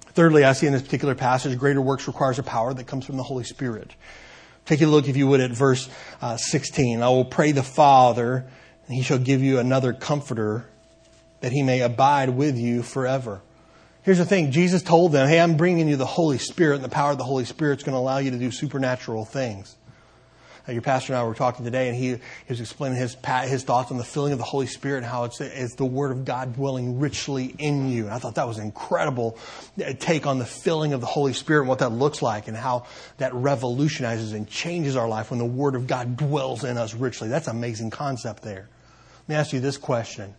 Thirdly, 0.08 0.44
I 0.44 0.52
see 0.52 0.68
in 0.68 0.74
this 0.74 0.82
particular 0.82 1.16
passage, 1.16 1.58
greater 1.58 1.80
works 1.80 2.06
requires 2.06 2.38
a 2.38 2.44
power 2.44 2.74
that 2.74 2.86
comes 2.86 3.06
from 3.06 3.16
the 3.16 3.24
Holy 3.24 3.46
Spirit. 3.46 3.96
Take 4.66 4.82
a 4.82 4.88
look, 4.88 5.08
if 5.08 5.16
you 5.16 5.28
would, 5.28 5.40
at 5.40 5.52
verse 5.52 5.88
uh, 6.22 6.36
16. 6.36 7.02
I 7.02 7.08
will 7.08 7.24
pray 7.24 7.54
the 7.54 7.64
Father, 7.64 8.46
He 8.88 9.02
shall 9.02 9.18
give 9.18 9.42
you 9.42 9.60
another 9.60 9.94
comforter 9.94 10.66
that 11.42 11.52
He 11.52 11.64
may 11.64 11.82
abide 11.82 12.30
with 12.30 12.58
you 12.58 12.84
forever. 12.84 13.42
Here's 14.04 14.20
the 14.20 14.26
thing 14.26 14.52
Jesus 14.52 14.84
told 14.84 15.12
them, 15.12 15.28
Hey, 15.28 15.40
I'm 15.40 15.58
bringing 15.58 15.88
you 15.88 15.96
the 15.96 16.06
Holy 16.06 16.38
Spirit, 16.38 16.76
and 16.76 16.84
the 16.84 16.90
power 16.90 17.12
of 17.12 17.18
the 17.18 17.24
Holy 17.24 17.46
Spirit 17.46 17.80
is 17.80 17.84
going 17.84 17.96
to 17.96 18.00
allow 18.00 18.20
you 18.20 18.32
to 18.32 18.38
do 18.38 18.52
supernatural 18.52 19.26
things. 19.26 19.76
Uh, 20.68 20.72
your 20.72 20.82
pastor 20.82 21.14
and 21.14 21.20
I 21.20 21.24
were 21.24 21.36
talking 21.36 21.66
today, 21.66 21.90
and 21.90 21.98
he, 21.98 22.10
he 22.14 22.20
was 22.50 22.60
explaining 22.60 22.98
his, 22.98 23.16
his 23.46 23.64
thoughts 23.64 23.92
on 23.92 23.98
the 23.98 24.04
filling 24.04 24.32
of 24.32 24.38
the 24.38 24.44
Holy 24.44 24.68
Spirit 24.68 24.98
and 24.98 25.06
how 25.08 25.26
it's, 25.26 25.40
it's 25.42 25.76
the 25.76 25.86
Word 25.86 26.12
of 26.12 26.26
God 26.26 26.56
dwelling 26.56 27.00
richly 27.00 27.46
in 27.46 27.90
you. 27.90 28.06
And 28.06 28.14
I 28.14 28.20
thought 28.20 28.36
that 28.36 28.48
was 28.48 28.58
an 28.58 28.66
incredible 28.66 29.38
uh, 29.84 29.94
take 30.00 30.26
on 30.26 30.40
the 30.40 30.46
filling 30.46 30.94
of 30.94 31.02
the 31.02 31.08
Holy 31.08 31.34
Spirit 31.34 31.62
and 31.62 31.70
what 31.70 31.80
that 31.80 31.92
looks 31.92 32.22
like 32.22 32.48
and 32.48 32.58
how 32.58 32.86
that 33.18 33.34
revolutionizes 33.34 34.34
and 34.34 34.48
changes 34.48 34.96
our 34.96 35.08
life 35.08 35.30
when 35.30 35.40
the 35.40 35.46
Word 35.46 35.76
of 35.76 35.88
God 35.88 36.18
dwells 36.18 36.64
in 36.64 36.78
us 36.78 36.94
richly. 36.96 37.28
That's 37.28 37.48
an 37.48 37.56
amazing 37.56 37.92
concept 37.92 38.42
there. 38.42 38.70
Let 39.28 39.34
me 39.34 39.40
ask 39.40 39.54
you 39.54 39.60
this 39.60 39.78
question. 39.78 40.36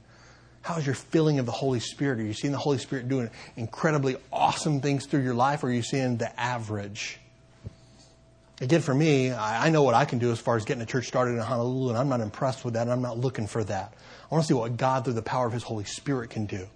How's 0.62 0.86
your 0.86 0.94
feeling 0.94 1.40
of 1.40 1.46
the 1.46 1.52
Holy 1.52 1.80
Spirit? 1.80 2.20
Are 2.20 2.24
you 2.24 2.32
seeing 2.32 2.52
the 2.52 2.58
Holy 2.58 2.78
Spirit 2.78 3.08
doing 3.08 3.30
incredibly 3.56 4.16
awesome 4.32 4.80
things 4.80 5.06
through 5.06 5.22
your 5.22 5.34
life, 5.34 5.64
or 5.64 5.68
are 5.68 5.72
you 5.72 5.82
seeing 5.82 6.18
the 6.18 6.40
average? 6.40 7.18
Again, 8.60 8.80
for 8.80 8.94
me, 8.94 9.32
I 9.32 9.70
know 9.70 9.82
what 9.82 9.94
I 9.94 10.04
can 10.04 10.20
do 10.20 10.30
as 10.30 10.38
far 10.38 10.56
as 10.56 10.64
getting 10.64 10.82
a 10.82 10.86
church 10.86 11.08
started 11.08 11.32
in 11.32 11.38
Honolulu, 11.38 11.90
and 11.90 11.98
I'm 11.98 12.08
not 12.08 12.20
impressed 12.20 12.64
with 12.64 12.74
that, 12.74 12.82
and 12.82 12.92
I'm 12.92 13.02
not 13.02 13.18
looking 13.18 13.48
for 13.48 13.62
that. 13.64 13.92
I 14.30 14.34
want 14.34 14.44
to 14.44 14.48
see 14.48 14.54
what 14.54 14.76
God, 14.76 15.04
through 15.04 15.14
the 15.14 15.22
power 15.22 15.46
of 15.46 15.52
His 15.52 15.64
Holy 15.64 15.84
Spirit, 15.84 16.30
can 16.30 16.46
do. 16.46 16.66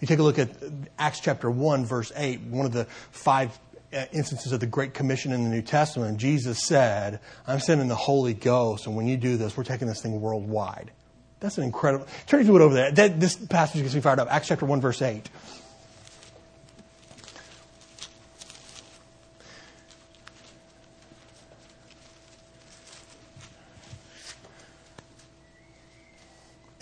You 0.00 0.06
take 0.06 0.20
a 0.20 0.22
look 0.22 0.38
at 0.38 0.50
Acts 0.96 1.18
chapter 1.18 1.50
1, 1.50 1.86
verse 1.86 2.12
8, 2.14 2.42
one 2.42 2.66
of 2.66 2.72
the 2.72 2.84
five 3.10 3.58
uh, 3.92 4.04
instances 4.12 4.52
of 4.52 4.60
the 4.60 4.66
Great 4.66 4.94
Commission 4.94 5.32
in 5.32 5.42
the 5.42 5.50
New 5.50 5.62
Testament. 5.62 6.18
Jesus 6.18 6.66
said, 6.66 7.20
I'm 7.46 7.60
sending 7.60 7.88
the 7.88 7.94
Holy 7.94 8.34
Ghost, 8.34 8.86
and 8.86 8.96
when 8.96 9.06
you 9.06 9.16
do 9.16 9.36
this, 9.36 9.56
we're 9.56 9.64
taking 9.64 9.88
this 9.88 10.00
thing 10.00 10.20
worldwide. 10.20 10.90
That's 11.40 11.58
an 11.58 11.64
incredible. 11.64 12.06
Turn 12.26 12.44
to 12.46 12.56
it 12.56 12.62
over 12.62 12.74
there. 12.74 12.90
That, 12.90 13.20
this 13.20 13.36
passage 13.36 13.82
gets 13.82 13.94
me 13.94 14.00
fired 14.00 14.18
up. 14.18 14.28
Acts 14.30 14.48
chapter 14.48 14.64
1, 14.64 14.80
verse 14.80 15.02
8. 15.02 15.28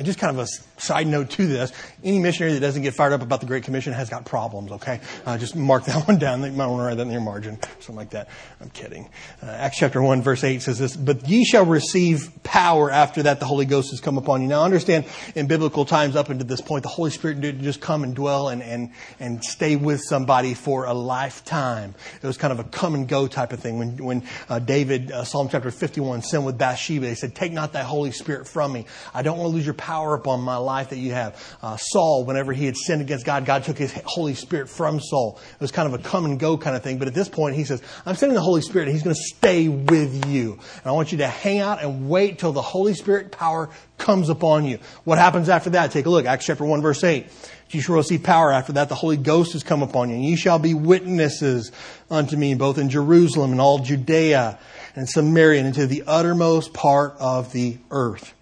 And 0.04 0.06
just 0.06 0.18
kind 0.18 0.38
of 0.38 0.46
a 0.46 0.82
side 0.82 1.06
note 1.06 1.30
to 1.30 1.46
this, 1.46 1.72
any 2.02 2.18
missionary 2.18 2.52
that 2.52 2.60
doesn't 2.60 2.82
get 2.82 2.92
fired 2.92 3.14
up 3.14 3.22
about 3.22 3.40
the 3.40 3.46
Great 3.46 3.64
Commission 3.64 3.94
has 3.94 4.10
got 4.10 4.26
problems, 4.26 4.70
okay? 4.72 5.00
Uh, 5.24 5.38
just 5.38 5.56
mark 5.56 5.84
that 5.86 6.06
one 6.06 6.18
down. 6.18 6.42
You 6.42 6.52
might 6.52 6.66
want 6.66 6.80
to 6.80 6.84
write 6.84 6.96
that 6.98 7.06
in 7.06 7.10
your 7.10 7.22
margin, 7.22 7.58
something 7.78 7.96
like 7.96 8.10
that. 8.10 8.28
I'm 8.60 8.68
kidding. 8.68 9.08
Uh, 9.42 9.46
Acts 9.46 9.78
chapter 9.78 10.02
1, 10.02 10.20
verse 10.20 10.44
8 10.44 10.60
says 10.60 10.78
this, 10.78 10.94
But 10.94 11.26
ye 11.26 11.46
shall 11.46 11.64
receive 11.64 12.30
power 12.42 12.90
after 12.90 13.22
that 13.22 13.40
the 13.40 13.46
Holy 13.46 13.64
Ghost 13.64 13.92
has 13.92 14.00
come 14.00 14.18
upon 14.18 14.42
you. 14.42 14.48
Now 14.48 14.62
understand, 14.62 15.06
in 15.34 15.46
biblical 15.46 15.86
times 15.86 16.16
up 16.16 16.28
until 16.28 16.46
this 16.46 16.60
point, 16.60 16.82
the 16.82 16.90
Holy 16.90 17.10
Spirit 17.10 17.40
didn't 17.40 17.62
just 17.62 17.80
come 17.80 18.04
and 18.04 18.14
dwell 18.14 18.50
and, 18.50 18.62
and, 18.62 18.92
and 19.18 19.42
stay 19.42 19.76
with 19.76 20.02
somebody 20.02 20.52
for 20.52 20.84
a 20.84 20.92
lifetime. 20.92 21.94
It 22.22 22.26
was 22.26 22.36
kind 22.36 22.52
of 22.52 22.60
a 22.60 22.64
come 22.64 22.94
and 22.94 23.08
go 23.08 23.26
type 23.26 23.54
of 23.54 23.60
thing. 23.60 23.78
When, 23.78 23.96
when 24.04 24.22
uh, 24.50 24.58
David, 24.58 25.12
uh, 25.12 25.24
Psalm 25.24 25.48
chapter 25.50 25.70
51, 25.70 26.20
sinned 26.20 26.44
with 26.44 26.58
Bathsheba, 26.58 27.08
he 27.08 27.14
said, 27.14 27.34
Take 27.34 27.52
not 27.52 27.72
thy 27.72 27.82
Holy 27.82 28.10
Spirit 28.10 28.46
from 28.46 28.70
me. 28.70 28.84
I 29.14 29.22
don't 29.22 29.38
want 29.38 29.50
to 29.50 29.56
lose 29.56 29.64
your 29.64 29.72
power 29.72 29.93
upon 30.02 30.40
my 30.40 30.56
life 30.56 30.90
that 30.90 30.98
you 30.98 31.12
have. 31.12 31.56
Uh, 31.62 31.76
Saul, 31.76 32.24
whenever 32.24 32.52
he 32.52 32.66
had 32.66 32.76
sinned 32.76 33.00
against 33.00 33.24
God, 33.24 33.44
God 33.44 33.64
took 33.64 33.78
his 33.78 33.92
Holy 34.04 34.34
Spirit 34.34 34.68
from 34.68 35.00
Saul. 35.00 35.40
It 35.52 35.60
was 35.60 35.70
kind 35.70 35.92
of 35.92 35.98
a 35.98 36.02
come 36.02 36.24
and 36.24 36.38
go 36.38 36.58
kind 36.58 36.76
of 36.76 36.82
thing. 36.82 36.98
But 36.98 37.08
at 37.08 37.14
this 37.14 37.28
point, 37.28 37.56
he 37.56 37.64
says, 37.64 37.82
I'm 38.04 38.16
sending 38.16 38.34
the 38.34 38.42
Holy 38.42 38.62
Spirit 38.62 38.88
and 38.88 38.94
he's 38.94 39.04
going 39.04 39.16
to 39.16 39.22
stay 39.36 39.68
with 39.68 40.26
you. 40.26 40.52
And 40.52 40.86
I 40.86 40.92
want 40.92 41.12
you 41.12 41.18
to 41.18 41.28
hang 41.28 41.60
out 41.60 41.82
and 41.82 42.08
wait 42.08 42.38
till 42.38 42.52
the 42.52 42.62
Holy 42.62 42.94
Spirit 42.94 43.32
power 43.32 43.70
comes 43.98 44.28
upon 44.28 44.64
you. 44.64 44.78
What 45.04 45.18
happens 45.18 45.48
after 45.48 45.70
that? 45.70 45.92
Take 45.92 46.06
a 46.06 46.10
look. 46.10 46.26
Acts 46.26 46.46
chapter 46.46 46.64
1 46.64 46.82
verse 46.82 47.04
8. 47.04 47.26
You 47.70 47.80
shall 47.80 47.96
receive 47.96 48.22
power 48.22 48.52
after 48.52 48.74
that. 48.74 48.88
The 48.88 48.94
Holy 48.94 49.16
Ghost 49.16 49.52
has 49.54 49.62
come 49.62 49.82
upon 49.82 50.10
you. 50.10 50.16
And 50.16 50.24
ye 50.24 50.36
shall 50.36 50.58
be 50.58 50.74
witnesses 50.74 51.72
unto 52.10 52.36
me, 52.36 52.54
both 52.54 52.78
in 52.78 52.88
Jerusalem 52.88 53.52
and 53.52 53.60
all 53.60 53.78
Judea 53.80 54.58
and 54.94 55.08
Samaria 55.08 55.60
and 55.60 55.68
into 55.68 55.86
the 55.86 56.04
uttermost 56.06 56.72
part 56.72 57.14
of 57.18 57.52
the 57.52 57.78
earth. 57.90 58.32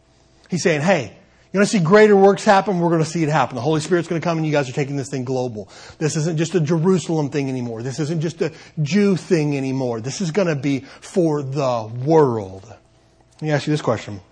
He's 0.51 0.62
saying, 0.62 0.83
hey, 0.83 1.17
you're 1.53 1.61
going 1.61 1.67
to 1.67 1.79
see 1.79 1.85
greater 1.85 2.17
works 2.17 2.45
happen. 2.45 2.81
We're 2.81 2.88
going 2.88 3.05
to 3.05 3.09
see 3.09 3.23
it 3.23 3.29
happen. 3.29 3.57
The 3.57 3.61
Holy 3.61 3.81
Spirit's 3.83 4.09
going 4.09 4.19
to 4.21 4.25
come 4.25 4.38
and 4.38 4.47
you 4.47 4.53
guys 4.53 4.71
are 4.71 4.73
taking 4.73 4.97
this 4.97 5.11
thing 5.11 5.25
global. 5.25 5.69
This 5.98 6.17
isn't 6.17 6.38
just 6.38 6.55
a 6.55 6.61
Jerusalem 6.61 7.29
thing 7.29 7.50
anymore. 7.50 7.83
This 7.83 8.00
isn't 8.00 8.23
just 8.23 8.40
a 8.40 8.53
Jew 8.81 9.17
thing 9.17 9.55
anymore. 9.55 10.00
This 10.00 10.23
is 10.23 10.31
going 10.31 10.48
to 10.48 10.57
be 10.57 10.81
for 10.81 11.42
the 11.42 11.92
world. 12.07 12.65
Let 12.65 13.42
me 13.42 13.50
ask 13.50 13.67
you 13.67 13.71
this 13.71 13.83
question. 13.83 14.23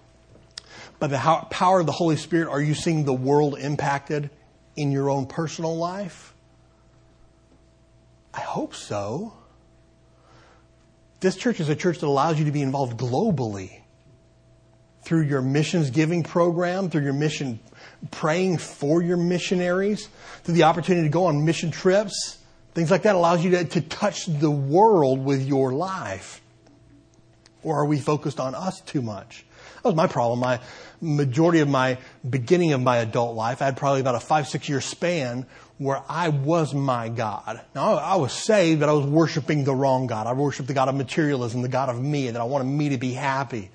By 0.99 1.09
the 1.09 1.19
power 1.51 1.81
of 1.81 1.87
the 1.87 1.93
Holy 1.93 2.17
Spirit, 2.17 2.49
are 2.49 2.61
you 2.61 2.73
seeing 2.73 3.05
the 3.05 3.13
world 3.13 3.59
impacted 3.59 4.31
in 4.75 4.91
your 4.91 5.11
own 5.11 5.27
personal 5.27 5.77
life? 5.77 6.35
I 8.33 8.41
hope 8.41 8.75
so. 8.75 9.35
This 11.21 11.37
church 11.37 11.61
is 11.61 11.69
a 11.69 11.77
church 11.77 11.99
that 11.99 12.07
allows 12.07 12.39
you 12.39 12.47
to 12.47 12.53
be 12.53 12.63
involved 12.63 12.99
globally 12.99 13.80
through 15.11 15.23
your 15.23 15.43
missions 15.43 15.91
giving 15.91 16.23
program, 16.23 16.89
through 16.89 17.03
your 17.03 17.13
mission 17.13 17.59
praying 18.13 18.59
for 18.59 19.03
your 19.03 19.17
missionaries, 19.17 20.09
through 20.45 20.55
the 20.55 20.63
opportunity 20.63 21.09
to 21.09 21.13
go 21.13 21.25
on 21.25 21.45
mission 21.45 21.73
trips, 21.73 22.39
things 22.75 22.93
like 22.93 23.03
that 23.03 23.17
allows 23.17 23.45
you 23.45 23.51
to, 23.51 23.65
to 23.65 23.81
touch 23.81 24.27
the 24.27 24.49
world 24.49 25.25
with 25.25 25.45
your 25.45 25.73
life. 25.73 26.41
Or 27.65 27.81
are 27.81 27.87
we 27.87 27.99
focused 27.99 28.39
on 28.39 28.55
us 28.55 28.81
too 28.83 29.03
much? 29.03 29.45
That 29.83 29.87
was 29.89 29.95
my 29.97 30.07
problem. 30.07 30.39
My 30.39 30.61
majority 31.01 31.59
of 31.59 31.69
my 31.69 31.99
beginning 32.29 32.73
of 32.73 32.81
my 32.81 32.99
adult 32.99 33.35
life, 33.35 33.63
I 33.63 33.65
had 33.65 33.77
probably 33.77 34.03
about 34.03 34.15
a 34.15 34.21
five, 34.21 34.47
six 34.47 34.69
year 34.69 34.81
span 34.81 35.45
where 35.79 36.05
I 36.09 36.29
was 36.29 36.73
my 36.73 37.09
God. 37.09 37.61
Now, 37.75 37.95
I 37.97 38.15
was 38.15 38.33
saved, 38.33 38.79
but 38.79 38.89
I 38.89 38.93
was 38.93 39.07
worshiping 39.07 39.65
the 39.65 39.75
wrong 39.75 40.07
God. 40.07 40.29
I 40.29 40.35
worshiped 40.35 40.69
the 40.69 40.75
God 40.75 40.89
of 40.89 40.95
materialism, 40.95 41.63
the 41.63 41.69
God 41.69 41.89
of 41.89 42.01
me, 42.01 42.31
that 42.31 42.41
I 42.41 42.45
wanted 42.45 42.67
me 42.67 42.91
to 42.91 42.97
be 42.97 43.13
happy. 43.13 43.73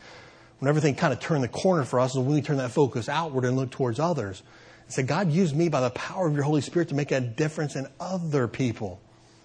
When 0.60 0.70
everything 0.70 0.95
kind 0.95 1.14
of 1.14 1.20
turned 1.20 1.43
the 1.43 1.49
corner 1.49 1.84
for 1.84 1.99
us 1.99 2.12
is 2.12 2.18
when 2.18 2.34
we 2.34 2.41
turn 2.41 2.58
that 2.58 2.72
focus 2.72 3.10
outward 3.10 3.45
and 3.45 3.58
look 3.58 3.72
towards 3.72 3.99
others. 3.99 4.41
And 4.86 4.93
say, 4.93 5.03
God, 5.03 5.32
use 5.32 5.53
me 5.53 5.70
by 5.70 5.82
the 5.82 5.89
power 5.89 6.28
of 6.28 6.34
your 6.34 6.43
Holy 6.43 6.62
Spirit 6.62 6.89
to 6.89 6.95
make 6.95 7.12
a 7.12 7.20
difference 7.20 7.76
in 7.76 7.88
other 7.99 8.47
people. 8.47 9.01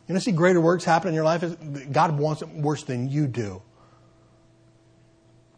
You 0.07 0.15
know, 0.15 0.21
see 0.21 0.33
greater 0.33 0.61
works 0.61 0.85
happen 0.85 1.09
in 1.09 1.15
your 1.15 1.25
life? 1.25 1.45
God 1.93 2.19
wants 2.19 2.43
it 2.43 2.49
worse 2.49 2.85
than 2.85 3.09
you 3.09 3.27
do. 3.27 3.63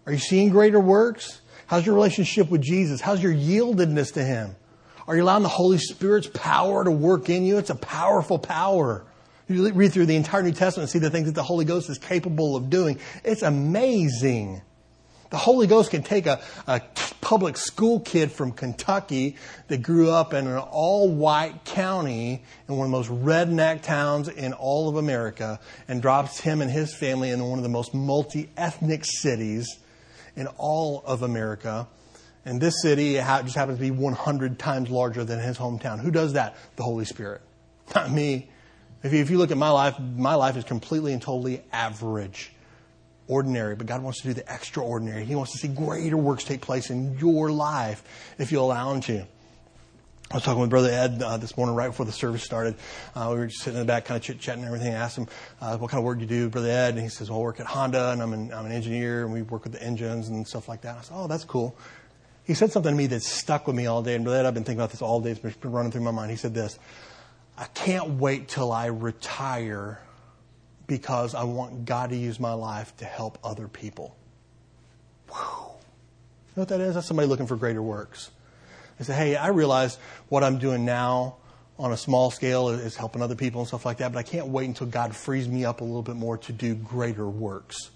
Are 0.06 0.12
you 0.12 0.18
seeing 0.18 0.50
greater 0.50 0.80
works? 0.80 1.40
How's 1.66 1.86
your 1.86 1.94
relationship 1.94 2.50
with 2.50 2.60
Jesus? 2.60 3.00
How's 3.00 3.22
your 3.22 3.32
yieldedness 3.32 4.14
to 4.14 4.24
Him? 4.24 4.56
Are 5.06 5.16
you 5.16 5.22
allowing 5.22 5.42
the 5.42 5.48
Holy 5.48 5.78
Spirit's 5.78 6.26
power 6.26 6.84
to 6.84 6.90
work 6.90 7.28
in 7.28 7.44
you? 7.44 7.58
It's 7.58 7.70
a 7.70 7.74
powerful 7.74 8.38
power. 8.38 9.04
You 9.48 9.70
read 9.72 9.92
through 9.92 10.06
the 10.06 10.16
entire 10.16 10.42
New 10.42 10.52
Testament 10.52 10.88
and 10.88 10.90
see 10.90 10.98
the 10.98 11.10
things 11.10 11.26
that 11.26 11.34
the 11.34 11.42
Holy 11.42 11.64
Ghost 11.64 11.90
is 11.90 11.98
capable 11.98 12.56
of 12.56 12.70
doing. 12.70 12.98
It's 13.24 13.42
amazing. 13.42 14.62
The 15.32 15.38
Holy 15.38 15.66
Ghost 15.66 15.90
can 15.90 16.02
take 16.02 16.26
a, 16.26 16.40
a 16.68 16.80
public 17.20 17.56
school 17.56 17.98
kid 17.98 18.30
from 18.30 18.52
Kentucky 18.52 19.36
that 19.66 19.82
grew 19.82 20.10
up 20.10 20.32
in 20.32 20.46
an 20.46 20.58
all 20.58 21.08
white 21.08 21.64
county 21.64 22.44
in 22.68 22.76
one 22.76 22.86
of 22.86 22.90
the 22.92 22.96
most 22.98 23.24
redneck 23.24 23.82
towns 23.82 24.28
in 24.28 24.52
all 24.52 24.88
of 24.88 24.96
America 24.96 25.58
and 25.88 26.00
drops 26.00 26.38
him 26.38 26.60
and 26.60 26.70
his 26.70 26.94
family 26.94 27.30
in 27.30 27.42
one 27.42 27.58
of 27.58 27.62
the 27.62 27.68
most 27.68 27.94
multi 27.94 28.50
ethnic 28.56 29.04
cities 29.04 29.78
in 30.36 30.46
all 30.58 31.02
of 31.04 31.22
America 31.22 31.88
and 32.44 32.60
this 32.60 32.82
city 32.82 33.14
just 33.14 33.54
happens 33.54 33.78
to 33.78 33.82
be 33.82 33.90
100 33.90 34.58
times 34.58 34.90
larger 34.90 35.24
than 35.24 35.38
his 35.38 35.58
hometown. 35.58 36.00
Who 36.00 36.10
does 36.10 36.32
that? 36.32 36.56
The 36.76 36.82
Holy 36.82 37.04
Spirit. 37.04 37.40
Not 37.94 38.10
me. 38.10 38.50
If 39.02 39.12
you, 39.12 39.20
if 39.20 39.30
you 39.30 39.38
look 39.38 39.50
at 39.50 39.56
my 39.56 39.70
life, 39.70 39.98
my 39.98 40.34
life 40.34 40.56
is 40.56 40.64
completely 40.64 41.12
and 41.12 41.22
totally 41.22 41.62
average, 41.72 42.52
ordinary. 43.28 43.76
But 43.76 43.86
God 43.86 44.02
wants 44.02 44.20
to 44.22 44.28
do 44.28 44.34
the 44.34 44.52
extraordinary. 44.52 45.24
He 45.24 45.34
wants 45.34 45.52
to 45.52 45.58
see 45.58 45.68
greater 45.68 46.16
works 46.16 46.44
take 46.44 46.60
place 46.60 46.90
in 46.90 47.18
your 47.18 47.50
life 47.50 48.02
if 48.38 48.52
you 48.52 48.60
allow 48.60 48.92
Him 48.92 49.00
to. 49.02 49.26
I 50.30 50.36
was 50.36 50.44
talking 50.44 50.62
with 50.62 50.70
Brother 50.70 50.88
Ed 50.88 51.22
uh, 51.22 51.36
this 51.36 51.58
morning 51.58 51.76
right 51.76 51.88
before 51.88 52.06
the 52.06 52.12
service 52.12 52.42
started. 52.42 52.74
Uh, 53.14 53.28
we 53.32 53.38
were 53.38 53.46
just 53.48 53.62
sitting 53.62 53.78
in 53.78 53.86
the 53.86 53.90
back, 53.90 54.06
kind 54.06 54.16
of 54.16 54.22
chit 54.22 54.40
chatting 54.40 54.64
and 54.64 54.72
everything. 54.72 54.94
I 54.94 54.96
asked 54.96 55.18
him, 55.18 55.28
uh, 55.60 55.76
"What 55.76 55.90
kind 55.90 55.98
of 55.98 56.06
work 56.06 56.18
do 56.18 56.24
you 56.24 56.28
do, 56.28 56.48
Brother 56.48 56.70
Ed?" 56.70 56.94
And 56.94 57.00
he 57.00 57.10
says, 57.10 57.30
"Well, 57.30 57.40
I 57.40 57.42
work 57.42 57.60
at 57.60 57.66
Honda, 57.66 58.12
and 58.12 58.22
I'm 58.22 58.32
an, 58.32 58.50
I'm 58.50 58.64
an 58.64 58.72
engineer, 58.72 59.24
and 59.24 59.32
we 59.32 59.42
work 59.42 59.64
with 59.64 59.74
the 59.74 59.82
engines 59.82 60.28
and 60.28 60.48
stuff 60.48 60.70
like 60.70 60.80
that." 60.82 60.96
I 60.96 61.02
said, 61.02 61.14
"Oh, 61.14 61.26
that's 61.26 61.44
cool." 61.44 61.76
He 62.44 62.54
said 62.54 62.72
something 62.72 62.92
to 62.92 62.96
me 62.96 63.06
that 63.08 63.22
stuck 63.22 63.66
with 63.66 63.76
me 63.76 63.86
all 63.86 64.02
day, 64.02 64.14
and 64.14 64.24
Brother 64.24 64.40
Ed, 64.40 64.46
I've 64.46 64.54
been 64.54 64.64
thinking 64.64 64.80
about 64.80 64.90
this 64.90 65.02
all 65.02 65.20
day. 65.20 65.32
It's 65.32 65.56
been 65.56 65.70
running 65.70 65.92
through 65.92 66.00
my 66.00 66.10
mind. 66.12 66.30
He 66.30 66.38
said 66.38 66.54
this 66.54 66.78
I 67.58 67.66
can't 67.66 68.12
wait 68.12 68.48
till 68.48 68.72
I 68.72 68.86
retire 68.86 70.00
because 70.86 71.34
I 71.34 71.44
want 71.44 71.84
God 71.84 72.10
to 72.10 72.16
use 72.16 72.38
my 72.40 72.52
life 72.52 72.96
to 72.98 73.04
help 73.04 73.38
other 73.44 73.68
people. 73.68 74.16
Whew. 75.28 75.36
You 75.38 76.56
know 76.56 76.62
what 76.62 76.68
that 76.68 76.80
is? 76.80 76.94
That's 76.94 77.06
somebody 77.06 77.28
looking 77.28 77.46
for 77.46 77.56
greater 77.56 77.82
works. 77.82 78.30
They 78.98 79.04
say, 79.04 79.14
hey, 79.14 79.36
I 79.36 79.48
realize 79.48 79.96
what 80.28 80.44
I'm 80.44 80.58
doing 80.58 80.84
now 80.84 81.36
on 81.78 81.92
a 81.92 81.96
small 81.96 82.30
scale 82.30 82.68
is 82.68 82.94
helping 82.94 83.22
other 83.22 83.34
people 83.34 83.60
and 83.60 83.68
stuff 83.68 83.86
like 83.86 83.98
that, 83.98 84.12
but 84.12 84.18
I 84.18 84.22
can't 84.22 84.48
wait 84.48 84.66
until 84.66 84.86
God 84.86 85.16
frees 85.16 85.48
me 85.48 85.64
up 85.64 85.80
a 85.80 85.84
little 85.84 86.02
bit 86.02 86.16
more 86.16 86.36
to 86.38 86.52
do 86.52 86.74
greater 86.74 87.28
works. 87.28 87.90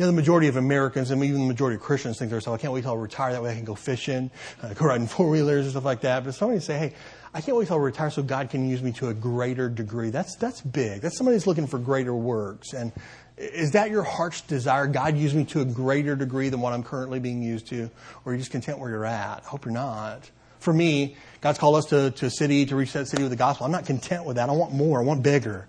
Know, 0.00 0.06
the 0.06 0.12
majority 0.14 0.48
of 0.48 0.56
Americans 0.56 1.10
and 1.10 1.22
even 1.22 1.42
the 1.42 1.46
majority 1.46 1.76
of 1.76 1.82
Christians 1.82 2.18
think 2.18 2.30
to 2.30 2.36
themselves, 2.36 2.58
I 2.58 2.62
can't 2.62 2.72
wait 2.72 2.84
till 2.84 2.92
I 2.92 2.96
retire. 2.96 3.32
That 3.32 3.42
way 3.42 3.50
I 3.50 3.54
can 3.54 3.66
go 3.66 3.74
fishing, 3.74 4.30
uh, 4.62 4.72
go 4.72 4.86
riding 4.86 5.06
four 5.06 5.28
wheelers 5.28 5.66
and 5.66 5.72
stuff 5.72 5.84
like 5.84 6.00
that. 6.00 6.24
But 6.24 6.34
somebody 6.34 6.58
say, 6.60 6.78
hey, 6.78 6.94
I 7.34 7.42
can't 7.42 7.54
wait 7.54 7.68
till 7.68 7.76
I 7.76 7.80
retire 7.80 8.08
so 8.08 8.22
God 8.22 8.48
can 8.48 8.66
use 8.66 8.82
me 8.82 8.92
to 8.92 9.08
a 9.08 9.14
greater 9.14 9.68
degree. 9.68 10.08
That's, 10.08 10.36
that's 10.36 10.62
big. 10.62 11.02
That's 11.02 11.18
somebody 11.18 11.36
who's 11.36 11.46
looking 11.46 11.66
for 11.66 11.78
greater 11.78 12.14
works. 12.14 12.72
And 12.72 12.92
is 13.36 13.72
that 13.72 13.90
your 13.90 14.02
heart's 14.02 14.40
desire? 14.40 14.86
God 14.86 15.18
use 15.18 15.34
me 15.34 15.44
to 15.44 15.60
a 15.60 15.66
greater 15.66 16.16
degree 16.16 16.48
than 16.48 16.62
what 16.62 16.72
I'm 16.72 16.82
currently 16.82 17.20
being 17.20 17.42
used 17.42 17.66
to? 17.66 17.90
Or 18.24 18.32
are 18.32 18.34
you 18.34 18.38
just 18.38 18.52
content 18.52 18.78
where 18.78 18.88
you're 18.88 19.04
at? 19.04 19.42
I 19.44 19.48
hope 19.48 19.66
you're 19.66 19.74
not. 19.74 20.30
For 20.60 20.72
me, 20.72 21.14
God's 21.42 21.58
called 21.58 21.76
us 21.76 21.84
to, 21.90 22.10
to 22.10 22.26
a 22.26 22.30
city, 22.30 22.64
to 22.64 22.74
reach 22.74 22.94
that 22.94 23.06
city 23.06 23.22
with 23.22 23.32
the 23.32 23.36
gospel. 23.36 23.66
I'm 23.66 23.72
not 23.72 23.84
content 23.84 24.24
with 24.24 24.36
that. 24.36 24.48
I 24.48 24.52
want 24.52 24.72
more. 24.72 24.98
I 24.98 25.04
want 25.04 25.22
bigger 25.22 25.68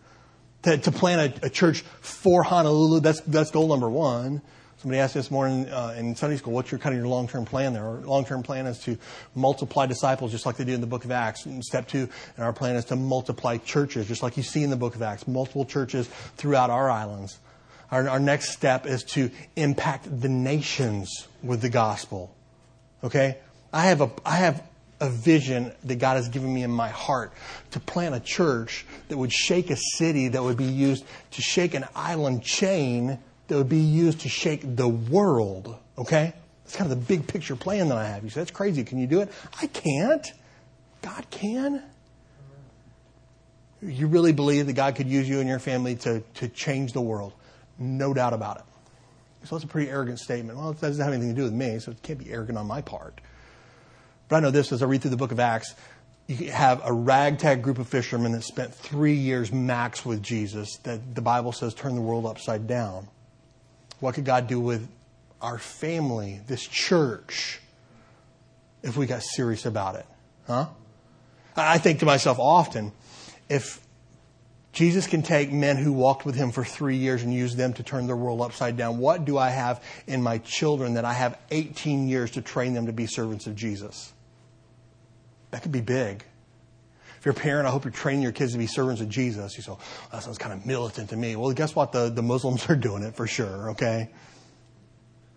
to, 0.63 0.77
to 0.77 0.91
plant 0.91 1.43
a, 1.43 1.47
a, 1.47 1.49
church 1.49 1.81
for 2.01 2.43
Honolulu. 2.43 2.99
That's, 2.99 3.21
that's 3.21 3.51
goal 3.51 3.67
number 3.67 3.89
one. 3.89 4.41
Somebody 4.77 4.99
asked 4.99 5.13
this 5.13 5.29
morning 5.29 5.69
uh, 5.69 5.93
in 5.95 6.15
Sunday 6.15 6.37
school, 6.37 6.53
what's 6.53 6.71
your 6.71 6.79
kind 6.79 6.95
of 6.95 6.99
your 6.99 7.07
long-term 7.07 7.45
plan 7.45 7.73
there? 7.73 7.83
Our 7.83 7.97
long-term 7.97 8.41
plan 8.41 8.65
is 8.65 8.79
to 8.79 8.97
multiply 9.35 9.85
disciples 9.85 10.31
just 10.31 10.47
like 10.47 10.57
they 10.57 10.63
do 10.63 10.73
in 10.73 10.81
the 10.81 10.87
book 10.87 11.05
of 11.05 11.11
Acts. 11.11 11.45
And 11.45 11.63
step 11.63 11.87
two, 11.87 12.09
and 12.35 12.43
our 12.43 12.51
plan 12.51 12.75
is 12.75 12.85
to 12.85 12.95
multiply 12.95 13.57
churches 13.57 14.07
just 14.07 14.23
like 14.23 14.37
you 14.37 14.43
see 14.43 14.63
in 14.63 14.71
the 14.71 14.75
book 14.75 14.95
of 14.95 15.03
Acts, 15.03 15.27
multiple 15.27 15.65
churches 15.65 16.07
throughout 16.35 16.71
our 16.71 16.89
islands. 16.89 17.37
Our, 17.91 18.09
our 18.09 18.19
next 18.19 18.53
step 18.53 18.87
is 18.87 19.03
to 19.03 19.29
impact 19.55 20.07
the 20.19 20.29
nations 20.29 21.27
with 21.43 21.61
the 21.61 21.69
gospel. 21.69 22.33
Okay? 23.03 23.37
I 23.71 23.85
have 23.85 24.01
a, 24.01 24.09
I 24.25 24.37
have 24.37 24.63
a 25.01 25.09
vision 25.09 25.73
that 25.83 25.95
God 25.97 26.15
has 26.15 26.29
given 26.29 26.53
me 26.53 26.63
in 26.63 26.71
my 26.71 26.89
heart 26.89 27.33
to 27.71 27.79
plant 27.79 28.15
a 28.15 28.19
church 28.19 28.85
that 29.09 29.17
would 29.17 29.33
shake 29.33 29.71
a 29.71 29.75
city 29.75 30.29
that 30.29 30.41
would 30.41 30.57
be 30.57 30.63
used 30.63 31.03
to 31.31 31.41
shake 31.41 31.73
an 31.73 31.85
island 31.95 32.43
chain 32.43 33.19
that 33.47 33.57
would 33.57 33.67
be 33.67 33.79
used 33.79 34.21
to 34.21 34.29
shake 34.29 34.61
the 34.77 34.87
world. 34.87 35.75
Okay? 35.97 36.33
That's 36.63 36.75
kind 36.75 36.89
of 36.89 36.97
the 36.97 37.05
big 37.05 37.27
picture 37.27 37.55
plan 37.55 37.89
that 37.89 37.97
I 37.97 38.05
have. 38.05 38.23
You 38.23 38.29
say, 38.29 38.41
that's 38.41 38.51
crazy. 38.51 38.83
Can 38.83 38.99
you 38.99 39.07
do 39.07 39.21
it? 39.21 39.31
I 39.59 39.67
can't. 39.67 40.25
God 41.01 41.25
can. 41.31 41.83
You 43.81 44.05
really 44.07 44.31
believe 44.31 44.67
that 44.67 44.73
God 44.73 44.95
could 44.95 45.07
use 45.07 45.27
you 45.27 45.39
and 45.39 45.49
your 45.49 45.59
family 45.59 45.95
to, 45.95 46.21
to 46.35 46.47
change 46.47 46.93
the 46.93 47.01
world? 47.01 47.33
No 47.79 48.13
doubt 48.13 48.33
about 48.33 48.57
it. 48.57 48.63
So 49.47 49.55
that's 49.55 49.65
a 49.65 49.67
pretty 49.67 49.89
arrogant 49.89 50.19
statement. 50.19 50.59
Well, 50.59 50.69
it 50.69 50.79
doesn't 50.79 51.03
have 51.03 51.11
anything 51.11 51.33
to 51.33 51.35
do 51.35 51.43
with 51.43 51.53
me, 51.53 51.79
so 51.79 51.89
it 51.89 52.03
can't 52.03 52.19
be 52.19 52.31
arrogant 52.31 52.59
on 52.59 52.67
my 52.67 52.81
part. 52.81 53.19
But 54.31 54.37
I 54.37 54.39
know 54.39 54.51
this 54.51 54.71
as 54.71 54.81
I 54.81 54.85
read 54.85 55.01
through 55.01 55.11
the 55.11 55.17
book 55.17 55.33
of 55.33 55.41
Acts. 55.41 55.75
You 56.27 56.51
have 56.53 56.81
a 56.85 56.93
ragtag 56.93 57.61
group 57.61 57.79
of 57.79 57.89
fishermen 57.89 58.31
that 58.31 58.45
spent 58.45 58.73
three 58.73 59.15
years 59.15 59.51
max 59.51 60.05
with 60.05 60.23
Jesus 60.23 60.77
that 60.83 61.13
the 61.13 61.21
Bible 61.21 61.51
says 61.51 61.73
turned 61.73 61.97
the 61.97 62.01
world 62.01 62.25
upside 62.25 62.65
down. 62.65 63.09
What 63.99 64.15
could 64.15 64.23
God 64.23 64.47
do 64.47 64.57
with 64.57 64.87
our 65.41 65.57
family, 65.57 66.39
this 66.47 66.65
church, 66.65 67.59
if 68.81 68.95
we 68.95 69.05
got 69.05 69.21
serious 69.21 69.65
about 69.65 69.95
it? 69.95 70.05
Huh? 70.47 70.67
I 71.57 71.77
think 71.77 71.99
to 71.99 72.05
myself 72.05 72.39
often, 72.39 72.93
if 73.49 73.81
Jesus 74.71 75.07
can 75.07 75.23
take 75.23 75.51
men 75.51 75.75
who 75.75 75.91
walked 75.91 76.25
with 76.25 76.35
him 76.35 76.51
for 76.51 76.63
three 76.63 76.95
years 76.95 77.21
and 77.21 77.33
use 77.33 77.57
them 77.57 77.73
to 77.73 77.83
turn 77.83 78.07
their 78.07 78.15
world 78.15 78.39
upside 78.39 78.77
down. 78.77 78.97
What 78.97 79.25
do 79.25 79.37
I 79.37 79.49
have 79.49 79.83
in 80.07 80.23
my 80.23 80.37
children 80.37 80.93
that 80.93 81.03
I 81.03 81.11
have 81.11 81.37
18 81.51 82.07
years 82.07 82.31
to 82.31 82.41
train 82.41 82.73
them 82.73 82.85
to 82.85 82.93
be 82.93 83.07
servants 83.07 83.45
of 83.45 83.57
Jesus? 83.57 84.13
That 85.51 85.61
could 85.61 85.71
be 85.71 85.81
big. 85.81 86.23
If 87.21 87.25
you're 87.25 87.33
a 87.33 87.37
parent, 87.37 87.67
I 87.67 87.71
hope 87.71 87.83
you're 87.83 87.91
training 87.91 88.23
your 88.23 88.31
kids 88.31 88.53
to 88.53 88.57
be 88.57 88.65
servants 88.65 88.99
of 88.99 89.07
Jesus. 89.07 89.55
You 89.55 89.61
say, 89.61 89.71
well, 89.71 89.81
that 90.11 90.23
sounds 90.23 90.39
kind 90.39 90.53
of 90.53 90.65
militant 90.65 91.11
to 91.11 91.15
me. 91.15 91.35
Well, 91.35 91.51
guess 91.51 91.75
what? 91.75 91.91
The, 91.91 92.09
the 92.09 92.23
Muslims 92.23 92.65
are 92.69 92.75
doing 92.75 93.03
it 93.03 93.15
for 93.15 93.27
sure, 93.27 93.71
okay? 93.71 94.09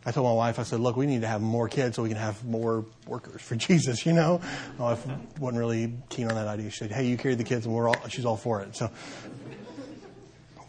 I 0.06 0.10
told 0.10 0.26
my 0.26 0.32
wife, 0.32 0.58
I 0.58 0.62
said, 0.62 0.80
look, 0.80 0.96
we 0.96 1.06
need 1.06 1.22
to 1.22 1.26
have 1.26 1.40
more 1.40 1.68
kids 1.68 1.96
so 1.96 2.02
we 2.02 2.08
can 2.08 2.18
have 2.18 2.42
more 2.44 2.84
workers 3.06 3.42
for 3.42 3.56
Jesus, 3.56 4.06
you 4.06 4.12
know? 4.12 4.40
My 4.78 4.92
wife 4.92 5.06
wasn't 5.38 5.58
really 5.58 5.92
keen 6.08 6.28
on 6.28 6.34
that 6.36 6.46
idea. 6.46 6.70
She 6.70 6.78
said, 6.78 6.90
hey, 6.90 7.06
you 7.06 7.16
carry 7.16 7.34
the 7.34 7.44
kids 7.44 7.66
and 7.66 7.74
we're 7.74 7.88
all, 7.88 8.08
she's 8.08 8.24
all 8.24 8.36
for 8.36 8.62
it. 8.62 8.76
So, 8.76 8.90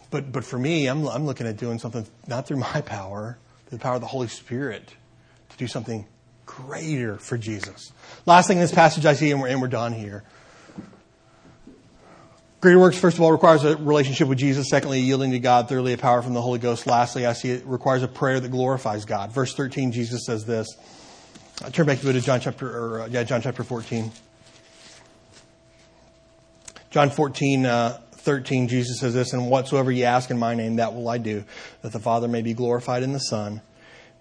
but, 0.10 0.32
but 0.32 0.44
for 0.44 0.60
me, 0.60 0.88
I'm, 0.88 1.08
I'm 1.08 1.26
looking 1.26 1.48
at 1.48 1.58
doing 1.58 1.80
something 1.80 2.06
not 2.28 2.48
through 2.48 2.58
my 2.58 2.82
power, 2.82 3.38
through 3.68 3.78
the 3.78 3.82
power 3.82 3.96
of 3.96 4.02
the 4.02 4.08
Holy 4.08 4.28
Spirit 4.28 4.94
to 5.50 5.58
do 5.58 5.68
something 5.68 6.06
greater 6.46 7.18
for 7.18 7.38
Jesus. 7.38 7.92
Last 8.26 8.48
thing 8.48 8.58
in 8.58 8.62
this 8.62 8.74
passage 8.74 9.06
I 9.06 9.14
see, 9.14 9.32
and 9.32 9.42
we're, 9.42 9.48
and 9.48 9.62
we're 9.62 9.68
done 9.68 9.94
here. 9.94 10.24
Greater 12.62 12.80
works, 12.80 12.98
first 12.98 13.18
of 13.18 13.22
all, 13.22 13.32
requires 13.32 13.64
a 13.64 13.78
relationship 13.78 14.28
with 14.28 14.40
Jesus. 14.40 14.70
Secondly, 14.70 15.00
yielding 15.00 15.32
to 15.32 15.40
God. 15.40 15.70
Thirdly, 15.70 15.94
a 15.94 15.98
power 15.98 16.22
from 16.22 16.34
the 16.34 16.42
Holy 16.42 16.58
Ghost. 16.58 16.88
Lastly, 16.88 17.26
I 17.26 17.34
see 17.34 17.52
it 17.52 17.66
requires 17.66 18.02
a 18.02 18.08
prayer 18.08 18.40
that 18.40 18.50
glorifies 18.50 19.06
God. 19.06 19.32
Verse 19.32 19.54
13, 19.54 19.92
Jesus 19.92 20.26
says 20.26 20.46
this. 20.46 20.68
I 21.64 21.70
turn 21.70 21.86
back 21.86 22.00
to 22.00 22.22
John 22.22 22.40
chapter, 22.40 22.68
or, 22.68 23.02
uh, 23.02 23.08
yeah, 23.08 23.24
John 23.24 23.42
chapter 23.42 23.64
14. 23.64 24.12
John 26.90 27.10
14, 27.10 27.66
uh, 27.66 28.00
13, 28.14 28.68
Jesus 28.68 29.00
says 29.00 29.14
this, 29.14 29.34
and 29.34 29.50
whatsoever 29.50 29.92
ye 29.92 30.04
ask 30.04 30.32
in 30.32 30.40
my 30.40 30.56
name, 30.56 30.78
that 30.78 30.96
will 30.96 31.08
I 31.08 31.20
do, 31.20 31.44
that 31.84 31.92
the 31.92 32.00
Father 32.00 32.28
may 32.28 32.42
be 32.42 32.54
glorified 32.54 33.04
in 33.04 33.14
the 33.14 33.20
Son. 33.20 33.62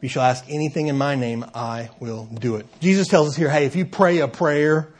You 0.04 0.10
shall 0.10 0.24
ask 0.24 0.44
anything 0.50 0.88
in 0.88 0.98
my 0.98 1.14
name, 1.14 1.46
I 1.54 1.88
will 1.98 2.26
do 2.26 2.56
it. 2.56 2.66
Jesus 2.78 3.08
tells 3.08 3.26
us 3.26 3.36
here, 3.36 3.48
hey, 3.48 3.64
if 3.64 3.74
you 3.74 3.86
pray 3.86 4.18
a 4.18 4.28
prayer, 4.28 4.90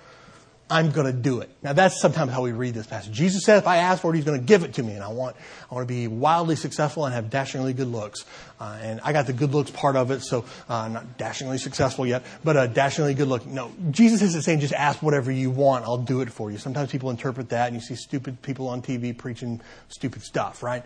I'm 0.70 0.92
going 0.92 1.06
to 1.06 1.12
do 1.12 1.40
it. 1.40 1.50
Now 1.62 1.74
that's 1.74 2.00
sometimes 2.00 2.32
how 2.32 2.40
we 2.40 2.52
read 2.52 2.72
this 2.72 2.86
passage. 2.86 3.12
Jesus 3.12 3.44
said, 3.44 3.58
if 3.58 3.66
I 3.66 3.76
ask 3.76 4.00
for 4.00 4.14
it, 4.14 4.16
he's 4.16 4.24
going 4.24 4.40
to 4.40 4.46
give 4.46 4.64
it 4.64 4.72
to 4.72 4.82
me. 4.82 4.94
And 4.94 5.02
I 5.02 5.08
want, 5.08 5.36
I 5.70 5.74
want 5.74 5.86
to 5.86 5.94
be 5.94 6.08
wildly 6.08 6.56
successful 6.56 7.04
and 7.04 7.14
have 7.14 7.28
dashingly 7.28 7.74
good 7.74 7.88
looks. 7.88 8.24
Uh, 8.58 8.78
and 8.80 8.98
I 9.04 9.12
got 9.12 9.26
the 9.26 9.34
good 9.34 9.52
looks 9.52 9.70
part 9.70 9.94
of 9.94 10.10
it, 10.10 10.22
so 10.22 10.46
uh, 10.70 10.88
not 10.88 11.18
dashingly 11.18 11.58
successful 11.58 12.06
yet, 12.06 12.24
but 12.42 12.56
uh, 12.56 12.66
dashingly 12.66 13.12
good 13.12 13.28
looking. 13.28 13.54
No, 13.54 13.72
Jesus 13.90 14.22
isn't 14.22 14.40
saying 14.40 14.60
just 14.60 14.72
ask 14.72 15.02
whatever 15.02 15.30
you 15.30 15.50
want, 15.50 15.84
I'll 15.84 15.98
do 15.98 16.22
it 16.22 16.30
for 16.30 16.50
you. 16.50 16.56
Sometimes 16.56 16.90
people 16.90 17.10
interpret 17.10 17.50
that 17.50 17.66
and 17.66 17.76
you 17.76 17.82
see 17.82 17.94
stupid 17.94 18.40
people 18.40 18.68
on 18.68 18.80
TV 18.80 19.14
preaching 19.14 19.60
stupid 19.90 20.22
stuff, 20.22 20.62
right? 20.62 20.82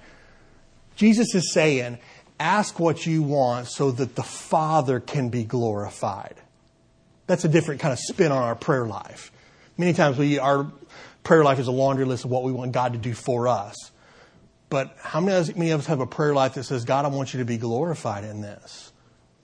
Jesus 0.99 1.33
is 1.37 1.53
saying, 1.53 1.99
ask 2.41 2.79
what 2.79 3.07
you 3.07 3.23
want 3.23 3.69
so 3.69 3.91
that 3.91 4.15
the 4.15 4.23
Father 4.23 5.01
can 5.01 5.29
be 5.29 5.45
glorified. 5.45 6.35
That's 7.27 7.45
a 7.45 7.49
different 7.49 7.81
kind 7.81 7.93
of 7.93 7.99
spin 7.99 8.33
on 8.33 8.43
our 8.43 8.55
prayer 8.55 8.87
life. 8.87 9.33
Many 9.77 9.93
times 9.93 10.19
we, 10.19 10.39
our 10.39 10.71
prayer 11.23 11.45
life 11.45 11.59
is 11.59 11.67
a 11.67 11.73
laundry 11.73 12.05
list 12.05 12.25
of 12.25 12.31
what 12.31 12.43
we 12.43 12.53
want 12.53 12.73
God 12.73 12.95
to 12.95 12.99
do 12.99 13.15
for 13.15 13.49
us. 13.49 13.91
But 14.71 14.97
how 15.01 15.21
many, 15.21 15.71
of 15.71 15.81
us 15.81 15.87
have 15.87 16.01
a 16.01 16.07
prayer 16.07 16.35
life 16.35 16.55
that 16.55 16.65
says, 16.65 16.85
God, 16.85 17.05
I 17.05 17.09
want 17.09 17.33
you 17.33 17.39
to 17.39 17.45
be 17.45 17.57
glorified 17.57 18.25
in 18.25 18.41
this? 18.41 18.93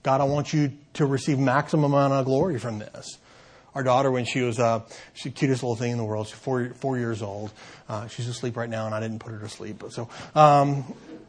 God, 0.03 0.21
I 0.21 0.25
want 0.25 0.53
you 0.53 0.73
to 0.93 1.05
receive 1.05 1.39
maximum 1.39 1.93
amount 1.93 2.13
of 2.13 2.25
glory 2.25 2.59
from 2.59 2.79
this. 2.79 3.17
Our 3.73 3.83
daughter, 3.83 4.09
when 4.09 4.25
she 4.25 4.41
was, 4.41 4.59
uh, 4.59 4.81
the 5.23 5.31
cutest 5.31 5.63
little 5.63 5.75
thing 5.75 5.91
in 5.91 5.97
the 5.97 6.03
world. 6.03 6.27
She's 6.27 6.37
four, 6.37 6.69
four 6.75 6.97
years 6.97 7.21
old. 7.21 7.51
Uh, 7.89 8.07
she's 8.07 8.27
asleep 8.27 8.55
right 8.55 8.69
now, 8.69 8.85
and 8.85 8.95
I 8.95 8.99
didn't 8.99 9.19
put 9.19 9.31
her 9.31 9.39
to 9.39 9.49
sleep. 9.49 9.83
So, 9.89 10.07
um, 10.33 10.85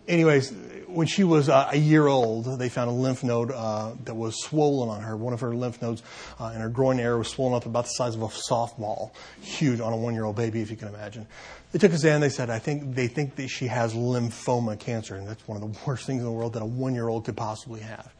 anyways, 0.09 0.53
when 0.87 1.07
she 1.07 1.25
was 1.25 1.49
uh, 1.49 1.69
a 1.73 1.77
year 1.77 2.07
old, 2.07 2.59
they 2.59 2.69
found 2.69 2.89
a 2.89 2.93
lymph 2.93 3.23
node 3.23 3.51
uh, 3.51 3.93
that 4.05 4.15
was 4.15 4.43
swollen 4.43 4.89
on 4.89 5.03
her. 5.03 5.17
One 5.17 5.33
of 5.33 5.41
her 5.41 5.55
lymph 5.55 5.83
nodes 5.83 6.03
uh, 6.41 6.53
in 6.55 6.61
her 6.61 6.69
groin 6.69 6.99
area 6.99 7.19
was 7.19 7.29
swollen 7.29 7.55
up 7.55 7.67
about 7.67 7.85
the 7.85 7.91
size 7.91 8.15
of 8.15 8.23
a 8.23 8.27
softball, 8.27 9.11
huge 9.43 9.81
on 9.81 9.93
a 9.93 9.97
one-year-old 9.97 10.37
baby, 10.37 10.63
if 10.63 10.71
you 10.71 10.77
can 10.77 10.89
imagine. 10.89 11.27
They 11.73 11.79
took 11.79 11.93
us 11.93 12.05
in. 12.05 12.21
They 12.21 12.29
said, 12.29 12.49
"I 12.49 12.59
think 12.59 12.95
they 12.95 13.09
think 13.09 13.37
that 13.37 13.49
she 13.49 13.67
has 13.67 13.95
lymphoma 13.95 14.79
cancer, 14.79 15.17
and 15.17 15.29
that's 15.29 15.47
one 15.47 15.61
of 15.61 15.73
the 15.73 15.79
worst 15.87 16.07
things 16.07 16.21
in 16.21 16.25
the 16.25 16.33
world 16.33 16.55
that 16.55 16.63
a 16.63 16.67
one-year-old 16.67 17.25
could 17.25 17.37
possibly 17.37 17.81
have." 17.81 18.13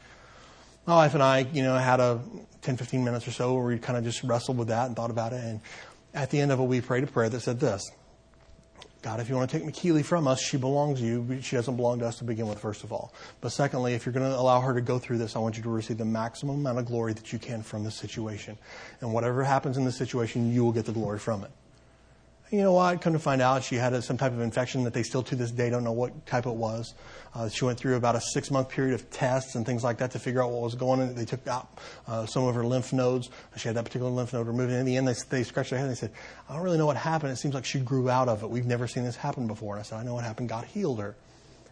My 0.85 0.95
wife 0.95 1.15
and 1.15 1.23
I, 1.23 1.39
you 1.39 1.63
know, 1.63 1.75
had 1.77 1.99
a 1.99 2.21
10, 2.61 2.77
15 2.77 3.03
minutes 3.03 3.27
or 3.27 3.31
so 3.31 3.53
where 3.55 3.65
we 3.65 3.77
kind 3.77 3.97
of 3.97 4.05
just 4.05 4.23
wrestled 4.23 4.57
with 4.57 4.69
that 4.69 4.87
and 4.87 4.95
thought 4.95 5.09
about 5.09 5.33
it. 5.33 5.43
And 5.43 5.59
at 6.13 6.29
the 6.29 6.39
end 6.39 6.51
of 6.51 6.61
it, 6.61 6.63
we 6.63 6.79
prayed 6.79 7.03
a 7.03 7.07
prayer 7.07 7.27
that 7.27 7.41
said 7.41 7.59
this 7.59 7.91
God, 9.01 9.19
if 9.19 9.29
you 9.29 9.35
want 9.35 9.49
to 9.49 9.59
take 9.59 9.67
McKeely 9.67 10.03
from 10.03 10.27
us, 10.27 10.41
she 10.41 10.57
belongs 10.57 10.99
to 10.99 11.05
you. 11.05 11.41
She 11.41 11.55
doesn't 11.55 11.75
belong 11.75 11.99
to 11.99 12.07
us 12.07 12.17
to 12.17 12.23
begin 12.23 12.47
with, 12.47 12.59
first 12.59 12.83
of 12.83 12.91
all. 12.91 13.13
But 13.41 13.51
secondly, 13.51 13.93
if 13.93 14.05
you're 14.05 14.13
going 14.13 14.29
to 14.29 14.37
allow 14.37 14.59
her 14.61 14.73
to 14.73 14.81
go 14.81 14.97
through 14.97 15.19
this, 15.19 15.35
I 15.35 15.39
want 15.39 15.55
you 15.55 15.63
to 15.63 15.69
receive 15.69 15.97
the 15.97 16.05
maximum 16.05 16.57
amount 16.57 16.79
of 16.79 16.85
glory 16.85 17.13
that 17.13 17.31
you 17.31 17.39
can 17.39 17.61
from 17.61 17.83
this 17.83 17.95
situation. 17.95 18.57
And 19.01 19.13
whatever 19.13 19.43
happens 19.43 19.77
in 19.77 19.85
this 19.85 19.97
situation, 19.97 20.51
you 20.51 20.63
will 20.63 20.71
get 20.71 20.85
the 20.85 20.91
glory 20.91 21.19
from 21.19 21.43
it 21.43 21.51
you 22.51 22.61
know 22.61 22.71
what? 22.71 23.01
Come 23.01 23.13
to 23.13 23.19
find 23.19 23.41
out, 23.41 23.63
she 23.63 23.75
had 23.75 23.93
a, 23.93 24.01
some 24.01 24.17
type 24.17 24.31
of 24.31 24.39
infection 24.39 24.85
that 24.85 24.93
they 24.93 25.03
still 25.03 25.23
to 25.23 25.35
this 25.35 25.51
day 25.51 25.69
don't 25.69 25.83
know 25.83 25.91
what 25.91 26.25
type 26.25 26.45
it 26.45 26.55
was. 26.55 26.93
Uh, 27.35 27.49
she 27.49 27.65
went 27.65 27.77
through 27.77 27.95
about 27.95 28.15
a 28.15 28.21
six 28.21 28.49
month 28.49 28.69
period 28.69 28.93
of 28.93 29.09
tests 29.11 29.55
and 29.55 29.65
things 29.65 29.83
like 29.83 29.97
that 29.97 30.11
to 30.11 30.19
figure 30.19 30.41
out 30.41 30.49
what 30.49 30.61
was 30.61 30.75
going 30.75 31.01
on. 31.01 31.13
They 31.13 31.25
took 31.25 31.45
out 31.45 31.67
uh, 32.07 32.25
some 32.25 32.45
of 32.45 32.55
her 32.55 32.65
lymph 32.65 32.93
nodes. 32.93 33.29
She 33.57 33.67
had 33.67 33.75
that 33.75 33.83
particular 33.83 34.09
lymph 34.09 34.31
node 34.31 34.47
removed. 34.47 34.71
And 34.71 34.79
in 34.79 34.85
the 34.85 34.95
end, 34.95 35.07
they, 35.07 35.15
they 35.29 35.43
scratched 35.43 35.71
their 35.71 35.79
head 35.79 35.87
and 35.87 35.95
they 35.95 35.99
said, 35.99 36.11
I 36.49 36.53
don't 36.53 36.63
really 36.63 36.77
know 36.77 36.85
what 36.85 36.97
happened. 36.97 37.33
It 37.33 37.35
seems 37.35 37.53
like 37.53 37.65
she 37.65 37.79
grew 37.79 38.09
out 38.09 38.29
of 38.29 38.43
it. 38.43 38.49
We've 38.49 38.65
never 38.65 38.87
seen 38.87 39.03
this 39.03 39.17
happen 39.17 39.47
before. 39.47 39.75
And 39.75 39.81
I 39.81 39.83
said, 39.83 39.99
I 39.99 40.03
know 40.03 40.13
what 40.13 40.23
happened. 40.23 40.47
God 40.47 40.65
healed 40.65 40.99
her. 40.99 41.15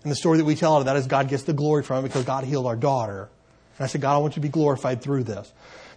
And 0.03 0.11
the 0.11 0.15
story 0.15 0.38
that 0.38 0.45
we 0.45 0.55
tell 0.55 0.76
out 0.76 0.80
of 0.80 0.86
that 0.86 0.97
is 0.97 1.07
God 1.07 1.30
gets 1.30 1.43
the 1.43 1.53
glory 1.53 1.84
from 1.84 2.03
it 2.03 2.09
because 2.09 2.26
God 2.26 2.43
healed 2.43 2.67
our 2.67 2.76
daughter. 2.76 3.30
And 3.78 3.84
I 3.84 3.88
said, 3.88 4.01
God, 4.01 4.15
I 4.15 4.17
want 4.17 4.34
you 4.34 4.41
to 4.41 4.47
be 4.47 4.49
glorified 4.49 5.01
through 5.01 5.23
this. 5.23 5.51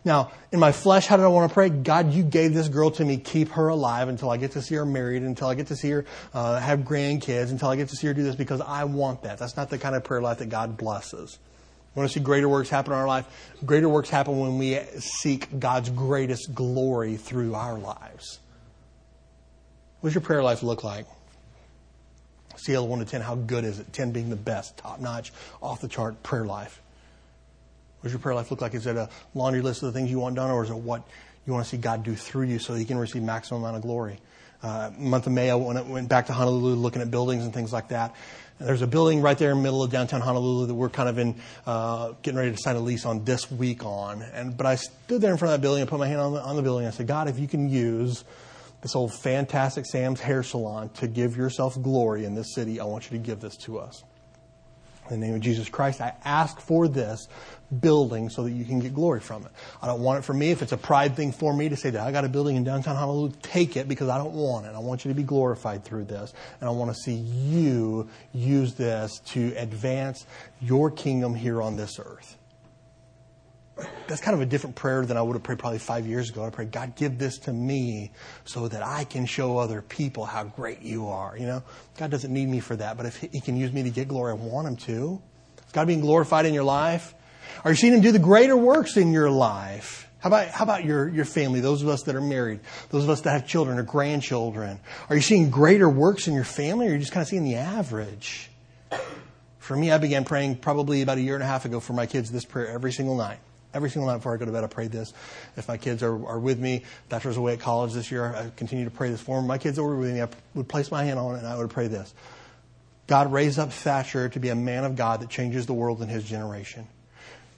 Now, 0.09 0.31
in 0.53 0.59
my 0.59 0.73
flesh, 0.73 1.07
how 1.07 1.19
did 1.19 1.25
I 1.25 1.29
want 1.29 1.51
to 1.51 1.55
pray? 1.55 1.69
God, 1.69 2.15
you 2.15 2.23
gave 2.23 2.55
this 2.55 2.69
girl 2.69 2.91
to 2.93 3.05
me. 3.05 3.19
Keep 3.19 3.51
her 3.51 3.69
alive 3.69 4.09
until 4.09 4.31
I 4.31 4.39
get 4.39 4.53
to 4.53 4.63
see 4.63 4.75
her 4.77 4.87
married, 4.87 5.23
until 5.23 5.49
I 5.49 5.55
get 5.55 5.67
to 5.67 5.77
see 5.77 5.91
her 5.91 6.07
uh, 6.33 6.59
have 6.59 6.79
grandkids, 6.79 7.51
until 7.51 7.69
I 7.69 7.77
get 7.77 7.91
to 7.91 7.95
see 7.95 8.07
her 8.07 8.15
do 8.15 8.23
this 8.23 8.35
because 8.35 8.63
I 8.63 8.85
want 8.85 9.25
that. 9.25 9.37
That's 9.37 9.55
not 9.55 9.69
the 9.69 9.77
kind 9.77 9.95
of 9.95 10.05
prayer 10.05 10.23
life 10.23 10.39
that 10.39 10.49
God 10.49 10.79
blesses. 10.79 11.39
Want 11.95 12.09
to 12.09 12.19
see 12.19 12.25
greater 12.25 12.49
works 12.49 12.71
happen 12.71 12.95
in 12.95 12.99
our 12.99 13.07
life. 13.07 13.27
Greater 13.67 13.87
works 13.87 14.09
happen 14.09 14.41
when 14.41 14.57
we 14.57 14.79
seek 14.99 15.61
God's 15.61 15.91
greatest 15.91 16.55
glory 16.55 17.19
through 17.19 17.55
our 17.55 17.79
lives. 17.79 18.41
What 20.01 20.09
does 20.09 20.15
your 20.15 20.23
prayer 20.23 20.43
life 20.43 20.63
look 20.63 20.85
like? 20.85 21.05
Scale 22.57 22.89
1 22.89 23.01
to 23.01 23.05
10, 23.05 23.21
how 23.21 23.35
good 23.35 23.65
is 23.65 23.79
it? 23.79 23.93
10 23.93 24.13
being 24.13 24.31
the 24.31 24.37
best, 24.37 24.79
top 24.79 25.01
notch, 25.01 25.35
off 25.61 25.83
the 25.83 25.89
chart 25.89 26.23
prayer 26.23 26.47
life. 26.47 26.81
What 28.01 28.05
does 28.05 28.13
your 28.13 28.21
prayer 28.21 28.35
life 28.35 28.51
look 28.51 28.61
like? 28.61 28.75
Is 28.75 28.87
it 28.87 28.97
a 28.97 29.09
laundry 29.35 29.61
list 29.61 29.83
of 29.83 29.93
the 29.93 29.99
things 29.99 30.11
you 30.11 30.21
want 30.21 30.37
done, 30.37 30.51
or 30.51 30.63
is 30.63 30.71
it 30.71 30.77
what 30.77 31.03
you 31.47 31.53
want 31.53 31.65
to 31.65 31.71
see 31.71 31.77
God 31.77 32.05
do 32.05 32.15
through 32.15 32.47
you 32.47 32.59
so 32.59 32.75
that 32.75 32.81
you 32.81 32.87
can 32.87 32.99
receive 32.99 33.23
maximum 33.23 33.63
amount 33.63 33.77
of 33.77 33.83
glory? 33.83 34.21
Uh, 34.63 34.91
month 34.99 35.27
of 35.27 35.33
May, 35.33 35.51
I 35.51 35.55
went, 35.55 35.87
went 35.87 36.09
back 36.09 36.27
to 36.27 36.33
Honolulu 36.33 36.75
looking 36.75 37.03
at 37.03 37.11
buildings 37.11 37.45
and 37.45 37.55
things 37.55 37.73
like 37.73 37.89
that. 37.89 38.15
And 38.59 38.69
there's 38.69 38.83
a 38.83 38.89
building 38.89 39.21
right 39.21 39.39
there 39.39 39.51
in 39.51 39.59
the 39.59 39.63
middle 39.63 39.83
of 39.83 39.91
downtown 39.91 40.21
Honolulu 40.21 40.67
that 40.67 40.75
we're 40.75 40.89
kind 40.89 41.09
of 41.09 41.19
in, 41.19 41.37
uh, 41.65 42.13
getting 42.23 42.39
ready 42.39 42.51
to 42.51 42.57
sign 42.57 42.75
a 42.75 42.81
lease 42.81 43.07
on 43.07 43.25
this 43.25 43.51
week 43.51 43.85
on. 43.85 44.23
And, 44.23 44.57
but 44.57 44.67
I 44.67 44.75
stood 44.75 45.21
there 45.21 45.31
in 45.31 45.39
front 45.39 45.55
of 45.55 45.61
that 45.61 45.65
building 45.65 45.83
and 45.83 45.91
put 45.91 46.01
my 46.01 46.09
hand 46.09 46.21
on 46.21 46.35
the, 46.35 46.41
on 46.41 46.57
the 46.57 46.63
building. 46.63 46.87
And 46.87 46.93
I 46.93 46.97
said, 46.97 47.07
God, 47.07 47.29
if 47.29 47.39
you 47.39 47.47
can 47.47 47.69
use 47.69 48.25
this 48.83 48.97
old 48.97 49.15
fantastic 49.15 49.87
Sam's 49.87 50.21
hair 50.21 50.43
salon 50.43 50.91
to 50.95 51.07
give 51.07 51.37
yourself 51.37 51.81
glory 51.81 52.25
in 52.25 52.35
this 52.35 52.55
city, 52.55 52.81
I 52.81 52.85
want 52.85 53.11
you 53.11 53.19
to 53.19 53.25
give 53.25 53.41
this 53.41 53.57
to 53.59 53.79
us. 53.79 54.03
In 55.11 55.21
the 55.21 55.27
name 55.27 55.35
of 55.35 55.41
Jesus 55.41 55.69
Christ, 55.69 56.01
I 56.01 56.15
ask 56.25 56.61
for 56.61 56.89
this 56.89 57.29
building 57.81 58.31
so 58.31 58.45
that 58.45 58.51
you 58.51 58.65
can 58.65 58.79
get 58.79 58.95
glory 58.95 59.21
from 59.21 59.45
it. 59.45 59.53
I 59.83 59.87
don't 59.87 60.01
want 60.01 60.19
it 60.19 60.23
for 60.23 60.33
me. 60.33 60.51
If 60.51 60.63
it's 60.63 60.73
a 60.73 60.77
pride 60.77 61.17
thing 61.17 61.33
for 61.33 61.55
me 61.55 61.69
to 61.69 61.77
say 61.77 61.91
that 61.91 62.07
I 62.07 62.13
got 62.13 62.25
a 62.25 62.29
building 62.29 62.57
in 62.57 62.65
downtown 62.65 62.97
Honolulu, 62.97 63.33
take 63.43 63.77
it 63.77 63.89
because 63.89 64.09
I 64.09 64.17
don't 64.19 64.33
want 64.33 64.67
it. 64.67 64.75
I 64.75 64.79
want 64.79 65.05
you 65.05 65.11
to 65.11 65.15
be 65.15 65.23
glorified 65.23 65.85
through 65.85 66.05
this. 66.05 66.33
And 66.61 66.69
I 66.69 66.73
want 66.73 66.91
to 66.91 66.95
see 66.95 67.15
you 67.15 68.09
use 68.33 68.75
this 68.75 69.19
to 69.27 69.53
advance 69.57 70.27
your 70.61 70.91
kingdom 70.91 71.35
here 71.35 71.61
on 71.61 71.77
this 71.77 71.99
earth. 71.99 72.38
That's 74.07 74.21
kind 74.21 74.35
of 74.35 74.41
a 74.41 74.47
different 74.47 74.75
prayer 74.77 75.05
than 75.05 75.17
I 75.17 75.23
would 75.23 75.35
have 75.35 75.43
prayed 75.43 75.59
probably 75.59 75.79
five 75.79 76.07
years 76.07 76.31
ago. 76.31 76.45
I 76.45 76.51
prayed, 76.51 76.73
God, 76.73 76.97
give 76.97 77.19
this 77.19 77.39
to 77.41 77.53
me 77.53 78.11
so 78.45 78.69
that 78.69 78.83
I 78.83 79.05
can 79.05 79.27
show 79.27 79.59
other 79.59 79.83
people 79.83 80.25
how 80.25 80.45
great 80.45 80.83
you 80.83 81.09
are. 81.09 81.37
You 81.37 81.47
know, 81.47 81.63
God 81.97 82.11
doesn't 82.11 82.33
need 82.33 82.49
me 82.49 82.61
for 82.61 82.75
that, 82.77 82.97
but 82.97 83.07
if 83.07 83.17
He 83.17 83.41
can 83.41 83.57
use 83.57 83.73
me 83.73 83.83
to 83.85 83.91
get 83.91 84.09
glory, 84.09 84.33
I 84.33 84.35
want 84.35 84.67
Him 84.67 84.77
to. 84.77 85.23
Is 85.67 85.73
God 85.73 85.87
being 85.87 86.01
glorified 86.01 86.47
in 86.47 86.55
your 86.55 86.65
life? 86.65 87.15
Are 87.65 87.71
you 87.71 87.77
seeing 87.77 87.93
Him 87.93 88.01
do 88.01 88.13
the 88.13 88.19
greater 88.19 88.57
works 88.57 88.97
in 88.97 89.13
your 89.13 89.31
life? 89.31 90.09
How 90.21 90.29
about, 90.31 90.49
how 90.49 90.65
about 90.65 90.85
your, 90.85 91.09
your 91.09 91.25
family, 91.25 91.61
those 91.61 91.83
of 91.83 91.89
us 91.89 92.03
that 92.05 92.17
are 92.17 92.21
married, 92.21 92.61
those 92.91 93.05
of 93.05 93.11
us 93.11 93.21
that 93.21 93.31
have 93.31 93.47
children 93.47 93.79
or 93.79 93.85
grandchildren? 93.85 94.81
Are 95.09 95.15
you 95.15 95.23
seeing 95.23 95.51
greater 95.51 95.89
works 95.89 96.27
in 96.27 96.35
your 96.35 96.45
family 96.45 96.87
or 96.87 96.91
are 96.91 96.93
you 96.95 96.99
just 96.99 97.13
kind 97.13 97.23
of 97.23 97.29
seeing 97.29 97.45
the 97.45 97.57
average? 97.57 98.51
For 99.59 99.77
me, 99.77 99.93
I 99.93 99.99
began 99.99 100.25
praying 100.25 100.57
probably 100.57 101.03
about 101.03 101.19
a 101.19 101.21
year 101.21 101.35
and 101.35 101.43
a 101.45 101.47
half 101.47 101.67
ago 101.67 101.79
for 101.79 101.93
my 101.93 102.07
kids 102.07 102.33
this 102.33 102.45
prayer 102.45 102.69
every 102.69 102.91
single 102.91 103.17
night. 103.17 103.39
Every 103.75 103.91
single 103.91 104.11
night 104.11 104.17
before 104.17 104.35
I 104.35 104.39
go 104.39 104.47
to 104.47 104.53
bed, 104.53 104.65
I 104.65 104.67
pray 104.67 104.89
this. 104.89 105.13
If 105.57 105.69
my 105.69 105.77
kids 105.77 106.03
are, 106.03 106.27
are 106.27 106.39
with 106.39 106.59
me, 106.59 106.85
Thatcher's 107.11 107.37
away 107.37 107.53
at 107.55 107.61
college 107.61 107.93
this 107.93 108.11
year, 108.11 108.35
I 108.35 108.51
continue 108.57 108.85
to 108.87 108.91
pray 108.91 109.11
this 109.11 109.21
for 109.21 109.37
them. 109.37 109.47
My 109.47 109.59
kids 109.59 109.79
were 109.79 109.95
with 109.97 110.13
me, 110.13 110.23
I 110.23 110.29
would 110.55 110.69
place 110.69 110.91
my 110.91 111.05
hand 111.05 111.19
on 111.19 111.35
it 111.35 111.39
and 111.39 111.47
I 111.47 111.57
would 111.57 111.71
pray 111.71 111.87
this. 111.89 112.15
God 113.07 113.33
raise 113.33 113.59
up 113.59 113.73
Thatcher 113.73 114.29
to 114.31 114.41
be 114.41 114.49
a 114.51 114.55
man 114.55 114.85
of 114.85 114.97
God 114.97 115.21
that 115.21 115.31
changes 115.31 115.67
the 115.67 115.75
world 115.75 116.03
in 116.03 116.09
his 116.09 116.25
generation. 116.25 116.87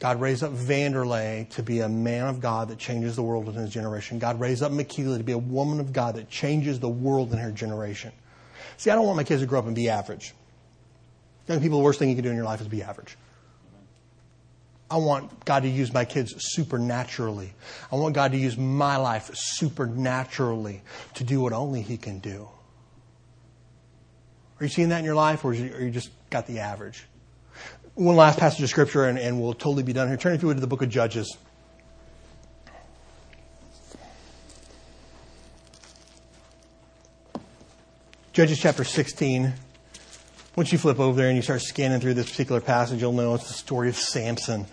God 0.01 0.21
raised 0.21 0.43
up 0.43 0.53
Vanderlei 0.53 1.49
to 1.51 1.63
be 1.63 1.81
a 1.81 1.89
man 1.89 2.27
of 2.27 2.41
God 2.41 2.69
that 2.69 2.79
changes 2.79 3.17
the 3.17 3.23
world 3.23 3.49
in 3.49 3.55
his 3.55 3.71
generation. 3.71 4.19
God 4.19 4.41
raised 4.41 4.63
up 4.63 4.73
McKeely 4.73 5.19
to 5.19 5.25
be 5.25 5.33
a 5.33 5.39
woman 5.39 5.79
of 5.79 5.93
God 5.93 6.15
that 6.15 6.31
changes 6.31 6.81
the 6.81 6.89
world 6.89 7.33
in 7.33 7.39
her 7.39 7.51
generation. 7.51 8.13
See, 8.79 8.91
I 8.91 8.95
don't 8.95 9.05
want 9.05 9.19
my 9.19 9.25
kids 9.25 9.43
to 9.43 9.47
grow 9.47 9.59
up 9.59 9.67
and 9.67 9.75
be 9.75 9.91
average. 9.91 10.35
Young 11.49 11.61
people, 11.61 11.79
the 11.79 11.85
worst 11.85 11.99
thing 11.99 12.09
you 12.09 12.15
can 12.15 12.25
do 12.25 12.31
in 12.31 12.37
your 12.37 12.47
life 12.47 12.63
is 12.63 12.69
be 12.69 12.83
average. 12.83 13.17
I 14.91 14.97
want 14.97 15.45
God 15.45 15.63
to 15.63 15.69
use 15.69 15.93
my 15.93 16.05
kids 16.05 16.35
supernaturally. 16.39 17.53
I 17.93 17.97
want 17.97 18.15
God 18.15 18.33
to 18.33 18.39
use 18.39 18.57
my 18.57 18.97
life 18.97 19.31
supernaturally 19.35 20.83
to 21.15 21.25
do 21.25 21.41
what 21.41 21.53
only 21.53 21.83
He 21.83 21.97
can 21.97 22.19
do. 22.19 22.49
Are 24.59 24.65
you 24.65 24.69
seeing 24.69 24.89
that 24.89 24.99
in 24.99 25.05
your 25.05 25.15
life, 25.15 25.45
or, 25.45 25.55
you, 25.55 25.75
you 25.79 25.91
just 25.91 26.11
got 26.29 26.47
the 26.47 26.59
average? 26.59 27.05
one 27.95 28.17
last 28.17 28.39
passage 28.39 28.63
of 28.63 28.71
scripture, 28.71 29.05
and, 29.05 29.19
and 29.19 29.41
we'll 29.41 29.53
totally 29.53 29.83
be 29.83 29.93
done 29.93 30.09
here. 30.09 30.17
Turn 30.17 30.39
through 30.39 30.55
to 30.55 30.61
the 30.61 30.67
book 30.67 30.83
of 30.83 30.89
Judges. 30.89 31.37
Judges 38.33 38.59
chapter 38.59 38.85
16. 38.85 39.53
Once 40.57 40.73
you 40.73 40.79
flip 40.79 40.99
over 40.99 41.17
there 41.17 41.29
and 41.29 41.37
you 41.37 41.43
start 41.43 41.63
scanning 41.63 42.01
through 42.01 42.15
this 42.15 42.29
particular 42.29 42.61
passage, 42.61 43.01
you'll 43.01 43.13
know 43.13 43.35
it's 43.35 43.47
the 43.47 43.55
story 43.55 43.89
of 43.89 43.95
Samson. 43.95 44.67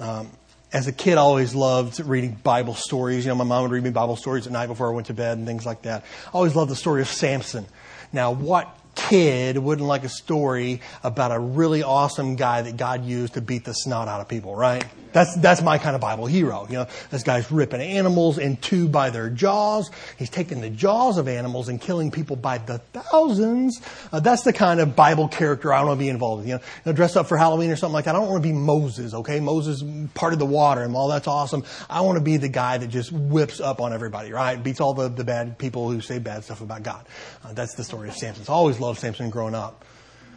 Um, 0.00 0.30
as 0.72 0.86
a 0.86 0.92
kid, 0.92 1.18
I 1.18 1.20
always 1.20 1.52
loved 1.52 1.98
reading 1.98 2.38
Bible 2.44 2.74
stories. 2.74 3.24
You 3.24 3.30
know, 3.30 3.34
my 3.34 3.44
mom 3.44 3.62
would 3.62 3.72
read 3.72 3.82
me 3.82 3.90
Bible 3.90 4.14
stories 4.14 4.46
at 4.46 4.52
night 4.52 4.68
before 4.68 4.88
I 4.88 4.94
went 4.94 5.08
to 5.08 5.14
bed 5.14 5.36
and 5.36 5.46
things 5.46 5.66
like 5.66 5.82
that. 5.82 6.04
I 6.26 6.30
always 6.30 6.54
loved 6.54 6.70
the 6.70 6.76
story 6.76 7.02
of 7.02 7.08
Samson. 7.08 7.66
Now, 8.12 8.30
what 8.30 8.72
kid 8.94 9.58
wouldn't 9.58 9.86
like 9.86 10.04
a 10.04 10.08
story 10.08 10.80
about 11.02 11.32
a 11.32 11.38
really 11.40 11.82
awesome 11.82 12.36
guy 12.36 12.62
that 12.62 12.76
God 12.76 13.04
used 13.04 13.34
to 13.34 13.40
beat 13.40 13.64
the 13.64 13.72
snot 13.72 14.06
out 14.06 14.20
of 14.20 14.28
people, 14.28 14.54
right? 14.54 14.84
That's, 15.12 15.34
that's 15.36 15.62
my 15.62 15.78
kind 15.78 15.94
of 15.94 16.00
Bible 16.00 16.26
hero. 16.26 16.66
You 16.68 16.74
know, 16.74 16.86
this 17.10 17.22
guy's 17.22 17.50
ripping 17.50 17.80
animals 17.80 18.38
in 18.38 18.56
two 18.56 18.88
by 18.88 19.10
their 19.10 19.30
jaws. 19.30 19.90
He's 20.18 20.30
taking 20.30 20.60
the 20.60 20.70
jaws 20.70 21.18
of 21.18 21.28
animals 21.28 21.68
and 21.68 21.80
killing 21.80 22.10
people 22.10 22.36
by 22.36 22.58
the 22.58 22.78
thousands. 22.78 23.80
Uh, 24.12 24.20
that's 24.20 24.42
the 24.42 24.52
kind 24.52 24.80
of 24.80 24.96
Bible 24.96 25.28
character 25.28 25.72
I 25.72 25.78
don't 25.78 25.88
want 25.88 25.98
to 25.98 26.04
be 26.04 26.08
involved 26.08 26.40
with. 26.40 26.48
You 26.48 26.54
know, 26.54 26.60
you 26.60 26.82
know, 26.86 26.92
dress 26.92 27.16
up 27.16 27.26
for 27.26 27.36
Halloween 27.36 27.70
or 27.70 27.76
something 27.76 27.94
like 27.94 28.04
that. 28.06 28.14
I 28.14 28.18
don't 28.18 28.28
want 28.28 28.42
to 28.42 28.48
be 28.48 28.54
Moses, 28.54 29.14
okay? 29.14 29.40
Moses 29.40 29.82
parted 30.14 30.38
the 30.38 30.46
water 30.46 30.82
and 30.82 30.94
all 30.94 31.08
that's 31.08 31.28
awesome. 31.28 31.64
I 31.88 32.02
want 32.02 32.16
to 32.16 32.24
be 32.24 32.36
the 32.36 32.48
guy 32.48 32.78
that 32.78 32.88
just 32.88 33.12
whips 33.12 33.60
up 33.60 33.80
on 33.80 33.92
everybody, 33.92 34.32
right? 34.32 34.62
Beats 34.62 34.80
all 34.80 34.94
the, 34.94 35.08
the 35.08 35.24
bad 35.24 35.58
people 35.58 35.90
who 35.90 36.00
say 36.00 36.18
bad 36.18 36.44
stuff 36.44 36.60
about 36.60 36.82
God. 36.82 37.06
Uh, 37.44 37.52
that's 37.52 37.74
the 37.74 37.84
story 37.84 38.08
of 38.08 38.14
Samson. 38.14 38.44
I 38.48 38.52
always 38.52 38.80
loved 38.80 39.00
Samson 39.00 39.30
growing 39.30 39.54
up. 39.54 39.84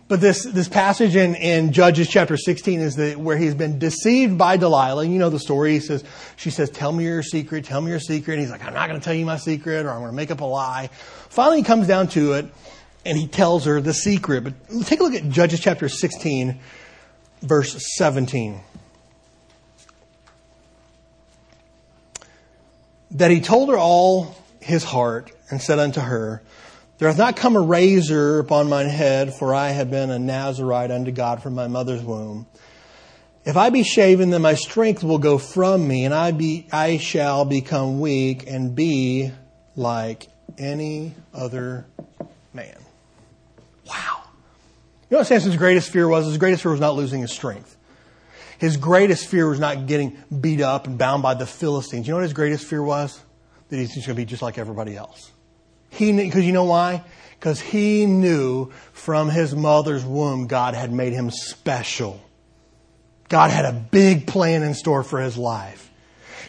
But 0.09 0.21
this, 0.21 0.43
this 0.43 0.67
passage 0.67 1.15
in, 1.15 1.35
in 1.35 1.71
Judges 1.71 2.09
chapter 2.09 2.35
16 2.35 2.79
is 2.79 2.95
the, 2.95 3.13
where 3.13 3.37
he's 3.37 3.53
been 3.53 3.77
deceived 3.77 4.39
by 4.39 4.57
Delilah. 4.57 5.05
You 5.05 5.19
know 5.19 5.29
the 5.29 5.37
story. 5.39 5.73
He 5.73 5.79
says, 5.79 6.03
she 6.35 6.49
says, 6.49 6.71
tell 6.71 6.91
me 6.91 7.03
your 7.03 7.21
secret, 7.21 7.65
tell 7.65 7.79
me 7.79 7.91
your 7.91 7.99
secret. 7.99 8.33
And 8.33 8.41
he's 8.41 8.49
like, 8.49 8.65
I'm 8.65 8.73
not 8.73 8.89
going 8.89 8.99
to 8.99 9.05
tell 9.05 9.13
you 9.13 9.23
my 9.23 9.37
secret 9.37 9.85
or 9.85 9.91
I'm 9.91 9.99
going 9.99 10.09
to 10.09 10.15
make 10.15 10.31
up 10.31 10.41
a 10.41 10.45
lie. 10.45 10.89
Finally, 11.29 11.57
he 11.57 11.63
comes 11.63 11.85
down 11.85 12.07
to 12.09 12.33
it 12.33 12.47
and 13.05 13.19
he 13.19 13.27
tells 13.27 13.65
her 13.65 13.79
the 13.81 13.93
secret. 13.93 14.43
But 14.43 14.53
take 14.85 14.99
a 14.99 15.03
look 15.03 15.13
at 15.13 15.29
Judges 15.29 15.59
chapter 15.59 15.87
16, 15.87 16.59
verse 17.43 17.77
17. 17.97 18.61
That 23.11 23.29
he 23.29 23.41
told 23.41 23.69
her 23.69 23.77
all 23.77 24.35
his 24.59 24.83
heart 24.83 25.29
and 25.51 25.61
said 25.61 25.77
unto 25.77 26.01
her, 26.01 26.41
there 26.99 27.07
hath 27.07 27.17
not 27.17 27.37
come 27.37 27.55
a 27.55 27.61
razor 27.61 28.39
upon 28.39 28.67
mine 28.67 28.89
head, 28.89 29.33
for 29.33 29.55
I 29.55 29.69
have 29.69 29.89
been 29.89 30.11
a 30.11 30.19
Nazarite 30.19 30.91
unto 30.91 31.11
God 31.11 31.41
from 31.41 31.55
my 31.55 31.67
mother's 31.67 32.03
womb. 32.03 32.45
If 33.45 33.55
I 33.55 33.69
be 33.69 33.83
shaven, 33.83 34.31
then 34.31 34.41
my 34.41 34.55
strength 34.55 35.01
will 35.01 35.17
go 35.17 35.37
from 35.37 35.87
me, 35.87 36.03
and 36.03 36.13
I 36.13 36.31
be 36.31 36.67
I 36.73 36.97
shall 36.97 37.45
become 37.45 38.01
weak 38.01 38.47
and 38.47 38.75
be 38.75 39.31
like 39.77 40.27
any 40.57 41.15
other 41.33 41.85
man. 42.53 42.75
Wow. 43.87 44.23
You 45.09 45.15
know 45.15 45.17
what 45.19 45.27
Samson's 45.27 45.55
greatest 45.55 45.89
fear 45.91 46.07
was? 46.07 46.25
His 46.25 46.37
greatest 46.37 46.63
fear 46.63 46.71
was 46.71 46.81
not 46.81 46.95
losing 46.95 47.21
his 47.21 47.31
strength. 47.31 47.77
His 48.59 48.75
greatest 48.75 49.27
fear 49.27 49.47
was 49.47 49.57
not 49.57 49.87
getting 49.87 50.17
beat 50.41 50.59
up 50.59 50.85
and 50.85 50.97
bound 50.97 51.23
by 51.23 51.33
the 51.33 51.45
Philistines. 51.45 52.07
You 52.07 52.11
know 52.11 52.17
what 52.17 52.23
his 52.23 52.33
greatest 52.33 52.65
fear 52.65 52.83
was? 52.83 53.17
That 53.69 53.77
he's 53.77 53.93
just 53.93 54.05
going 54.05 54.17
to 54.17 54.21
be 54.21 54.25
just 54.25 54.41
like 54.41 54.57
everybody 54.57 54.97
else. 54.97 55.31
He 55.89 56.11
because 56.11 56.45
you 56.45 56.53
know 56.53 56.65
why? 56.65 57.03
Because 57.39 57.59
he 57.59 58.05
knew 58.05 58.71
from 58.91 59.29
his 59.29 59.55
mother's 59.55 60.05
womb 60.05 60.47
God 60.47 60.75
had 60.75 60.91
made 60.91 61.13
him 61.13 61.31
special. 61.31 62.21
God 63.29 63.51
had 63.51 63.65
a 63.65 63.73
big 63.73 64.27
plan 64.27 64.63
in 64.63 64.73
store 64.73 65.03
for 65.03 65.21
his 65.21 65.37
life. 65.37 65.89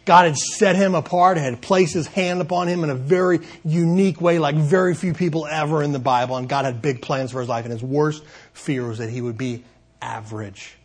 God 0.07 0.25
had 0.25 0.37
set 0.37 0.77
him 0.77 0.95
apart, 0.95 1.37
had 1.37 1.61
placed 1.61 1.93
his 1.93 2.07
hand 2.07 2.41
upon 2.41 2.69
him 2.69 2.83
in 2.83 2.91
a 2.91 2.95
very 2.95 3.41
unique 3.65 4.21
way, 4.21 4.39
like 4.39 4.55
very 4.57 4.95
few 4.95 5.13
people 5.13 5.47
ever 5.47 5.83
in 5.83 5.93
the 5.93 5.99
Bible. 5.99 6.37
And 6.37 6.49
God 6.49 6.65
had 6.65 6.81
big 6.81 7.03
plans 7.03 7.33
for 7.33 7.41
his 7.41 7.49
life. 7.49 7.65
And 7.65 7.73
his 7.73 7.83
worst 7.83 8.25
fear 8.55 8.89
was 8.89 8.99
that 8.99 9.11
he 9.11 9.21
would 9.21 9.37
be 9.37 9.63
average. 10.01 10.77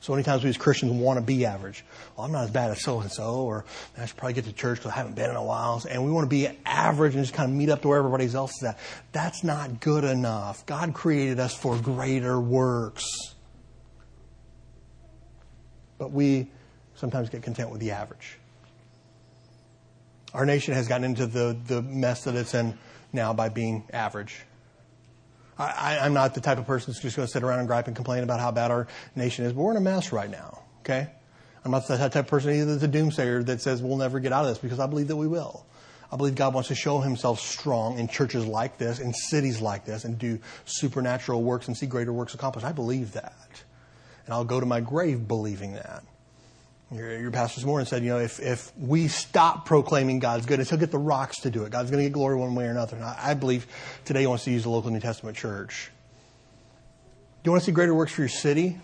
So 0.00 0.12
many 0.12 0.22
times 0.22 0.44
we 0.44 0.50
as 0.50 0.56
Christians 0.56 0.92
want 0.92 1.18
to 1.18 1.24
be 1.24 1.44
average. 1.44 1.84
Well, 2.16 2.24
I'm 2.24 2.32
not 2.32 2.44
as 2.44 2.50
bad 2.50 2.70
as 2.70 2.82
so 2.82 3.00
and 3.00 3.10
so, 3.10 3.34
or 3.40 3.64
I 3.96 4.06
should 4.06 4.16
probably 4.16 4.34
get 4.34 4.44
to 4.44 4.52
church 4.52 4.78
because 4.78 4.92
I 4.92 4.94
haven't 4.94 5.16
been 5.16 5.28
in 5.28 5.36
a 5.36 5.42
while. 5.42 5.82
And 5.90 6.04
we 6.04 6.12
want 6.12 6.24
to 6.24 6.28
be 6.28 6.48
average 6.64 7.14
and 7.14 7.24
just 7.24 7.34
kind 7.34 7.50
of 7.50 7.56
meet 7.56 7.68
up 7.68 7.82
to 7.82 7.88
where 7.88 7.98
everybody 7.98 8.32
else 8.32 8.52
is 8.58 8.62
at. 8.62 8.78
That's 9.10 9.42
not 9.42 9.80
good 9.80 10.04
enough. 10.04 10.64
God 10.66 10.94
created 10.94 11.40
us 11.40 11.52
for 11.54 11.76
greater 11.78 12.40
works. 12.40 13.04
But 15.98 16.12
we 16.12 16.48
sometimes 16.94 17.28
get 17.28 17.42
content 17.42 17.70
with 17.70 17.80
the 17.80 17.90
average. 17.90 18.38
Our 20.32 20.46
nation 20.46 20.74
has 20.74 20.86
gotten 20.86 21.04
into 21.04 21.26
the, 21.26 21.56
the 21.66 21.82
mess 21.82 22.24
that 22.24 22.36
it's 22.36 22.54
in 22.54 22.78
now 23.12 23.32
by 23.32 23.48
being 23.48 23.82
average. 23.92 24.44
I, 25.58 26.06
am 26.06 26.14
not 26.14 26.34
the 26.34 26.40
type 26.40 26.58
of 26.58 26.66
person 26.66 26.92
that's 26.92 27.02
just 27.02 27.16
going 27.16 27.26
to 27.26 27.32
sit 27.32 27.42
around 27.42 27.58
and 27.58 27.68
gripe 27.68 27.88
and 27.88 27.96
complain 27.96 28.22
about 28.22 28.38
how 28.38 28.52
bad 28.52 28.70
our 28.70 28.86
nation 29.16 29.44
is, 29.44 29.52
but 29.52 29.62
we're 29.62 29.72
in 29.72 29.76
a 29.76 29.80
mess 29.80 30.12
right 30.12 30.30
now, 30.30 30.62
okay? 30.80 31.08
I'm 31.64 31.72
not 31.72 31.88
that 31.88 31.98
type 31.98 32.14
of 32.14 32.26
person 32.28 32.52
either 32.52 32.76
that's 32.76 32.84
a 32.84 32.88
doomsayer 32.88 33.44
that 33.46 33.60
says 33.60 33.82
we'll 33.82 33.96
never 33.96 34.20
get 34.20 34.32
out 34.32 34.44
of 34.44 34.50
this 34.50 34.58
because 34.58 34.78
I 34.78 34.86
believe 34.86 35.08
that 35.08 35.16
we 35.16 35.26
will. 35.26 35.66
I 36.10 36.16
believe 36.16 36.34
God 36.34 36.54
wants 36.54 36.68
to 36.68 36.74
show 36.74 37.00
himself 37.00 37.40
strong 37.40 37.98
in 37.98 38.08
churches 38.08 38.46
like 38.46 38.78
this, 38.78 38.98
in 38.98 39.12
cities 39.12 39.60
like 39.60 39.84
this, 39.84 40.04
and 40.04 40.18
do 40.18 40.38
supernatural 40.64 41.42
works 41.42 41.68
and 41.68 41.76
see 41.76 41.86
greater 41.86 42.12
works 42.12 42.34
accomplished. 42.34 42.66
I 42.66 42.72
believe 42.72 43.12
that. 43.12 43.62
And 44.24 44.32
I'll 44.32 44.44
go 44.44 44.60
to 44.60 44.66
my 44.66 44.80
grave 44.80 45.28
believing 45.28 45.74
that. 45.74 46.04
Your, 46.90 47.18
your 47.18 47.30
pastor 47.30 47.60
this 47.60 47.66
morning 47.66 47.84
said, 47.84 48.02
you 48.02 48.08
know, 48.08 48.18
if, 48.18 48.40
if 48.40 48.72
we 48.78 49.08
stop 49.08 49.66
proclaiming 49.66 50.20
God's 50.20 50.46
goodness, 50.46 50.70
he'll 50.70 50.78
get 50.78 50.90
the 50.90 50.98
rocks 50.98 51.40
to 51.40 51.50
do 51.50 51.64
it. 51.64 51.70
God's 51.70 51.90
going 51.90 52.02
to 52.02 52.08
get 52.08 52.14
glory 52.14 52.36
one 52.36 52.54
way 52.54 52.64
or 52.64 52.70
another. 52.70 52.96
And 52.96 53.04
I, 53.04 53.18
I 53.18 53.34
believe 53.34 53.66
today 54.06 54.20
he 54.20 54.26
wants 54.26 54.44
to 54.44 54.50
use 54.50 54.62
the 54.62 54.70
local 54.70 54.90
New 54.90 55.00
Testament 55.00 55.36
church. 55.36 55.90
Do 57.42 57.48
you 57.48 57.52
want 57.52 57.62
to 57.62 57.66
see 57.66 57.72
greater 57.72 57.94
works 57.94 58.12
for 58.12 58.22
your 58.22 58.30
city? 58.30 58.78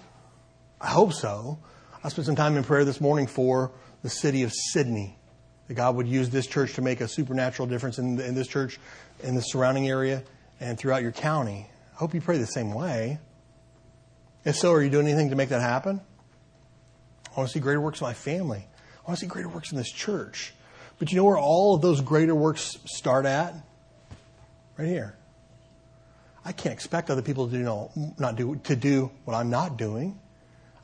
I 0.81 0.89
hope 0.89 1.15
so. 1.15 1.59
I 2.03 2.11
spent 2.11 2.27
some 2.27 2.37
time 2.37 2.59
in 2.59 2.65
prayer 2.65 2.85
this 2.85 3.01
morning 3.01 3.27
for 3.27 3.73
the 4.03 4.11
city 4.11 4.43
of 4.43 4.53
Sidney. 4.53 5.17
That 5.69 5.75
God 5.75 5.97
would 5.97 6.07
use 6.07 6.29
this 6.29 6.47
church 6.47 6.75
to 6.75 6.83
make 6.83 7.01
a 7.01 7.09
supernatural 7.09 7.67
difference 7.67 7.99
in, 7.99 8.21
in 8.21 8.35
this 8.35 8.49
church, 8.49 8.79
in 9.23 9.35
the 9.35 9.41
surrounding 9.41 9.89
area, 9.89 10.23
and 10.61 10.79
throughout 10.79 11.01
your 11.01 11.13
county. 11.13 11.71
I 11.95 11.97
hope 11.97 12.13
you 12.13 12.21
pray 12.21 12.37
the 12.37 12.47
same 12.47 12.75
way. 12.75 13.19
If 14.45 14.57
so, 14.57 14.73
are 14.73 14.83
you 14.83 14.91
doing 14.91 15.07
anything 15.07 15.31
to 15.31 15.37
make 15.37 15.49
that 15.49 15.63
happen? 15.63 16.03
I 17.35 17.41
want 17.41 17.51
to 17.51 17.53
see 17.53 17.61
greater 17.61 17.81
works 17.81 18.01
in 18.01 18.07
my 18.07 18.15
family. 18.15 18.65
I 19.05 19.09
want 19.09 19.19
to 19.19 19.27
see 19.27 19.29
greater 19.29 19.49
works 19.49 19.73
in 19.73 19.77
this 19.77 19.91
church. 19.91 20.55
But 20.99 21.11
you 21.11 21.17
know 21.17 21.25
where 21.25 21.39
all 21.39 21.75
of 21.75 21.83
those 21.83 22.01
greater 22.01 22.35
works 22.35 22.79
start 22.85 23.27
at? 23.27 23.55
Right 24.79 24.89
here. 24.89 25.17
I 26.45 26.53
can't 26.53 26.73
expect 26.73 27.11
other 27.11 27.23
people 27.23 27.49
to 27.49 27.57
know, 27.57 27.91
not 28.19 28.37
do, 28.37 28.57
to 28.65 28.77
do 28.77 29.11
what 29.25 29.35
I'm 29.35 29.51
not 29.51 29.77
doing. 29.77 30.19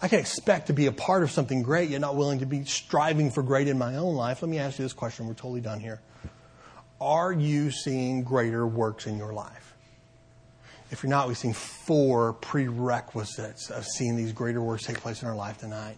I 0.02 0.08
can't 0.08 0.20
expect 0.20 0.68
to 0.68 0.72
be 0.72 0.86
a 0.86 0.92
part 0.92 1.22
of 1.22 1.30
something 1.30 1.62
great, 1.62 1.90
yet 1.90 2.00
not 2.00 2.16
willing 2.16 2.38
to 2.40 2.46
be 2.46 2.64
striving 2.64 3.30
for 3.30 3.42
great 3.42 3.68
in 3.68 3.78
my 3.78 3.96
own 3.96 4.14
life. 4.14 4.42
Let 4.42 4.48
me 4.48 4.58
ask 4.58 4.78
you 4.78 4.84
this 4.84 4.94
question. 4.94 5.28
We're 5.28 5.34
totally 5.34 5.60
done 5.60 5.78
here. 5.78 6.00
Are 7.00 7.32
you 7.32 7.70
seeing 7.70 8.24
greater 8.24 8.66
works 8.66 9.06
in 9.06 9.18
your 9.18 9.32
life? 9.32 9.74
If 10.90 11.02
you're 11.02 11.10
not, 11.10 11.28
we've 11.28 11.38
seen 11.38 11.52
four 11.52 12.32
prerequisites 12.32 13.70
of 13.70 13.84
seeing 13.84 14.16
these 14.16 14.32
greater 14.32 14.60
works 14.60 14.84
take 14.84 14.98
place 14.98 15.22
in 15.22 15.28
our 15.28 15.36
life 15.36 15.58
tonight 15.58 15.96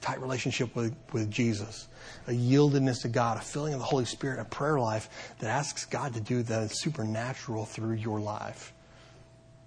tight 0.00 0.20
relationship 0.20 0.74
with, 0.74 0.94
with 1.12 1.30
Jesus, 1.30 1.88
a 2.26 2.30
yieldedness 2.30 3.02
to 3.02 3.08
God, 3.08 3.36
a 3.36 3.40
filling 3.40 3.74
of 3.74 3.80
the 3.80 3.86
Holy 3.86 4.04
Spirit, 4.04 4.40
a 4.40 4.44
prayer 4.44 4.78
life 4.78 5.34
that 5.38 5.48
asks 5.48 5.84
God 5.84 6.14
to 6.14 6.20
do 6.20 6.42
the 6.42 6.68
supernatural 6.68 7.66
through 7.66 7.94
your 7.94 8.20
life. 8.20 8.72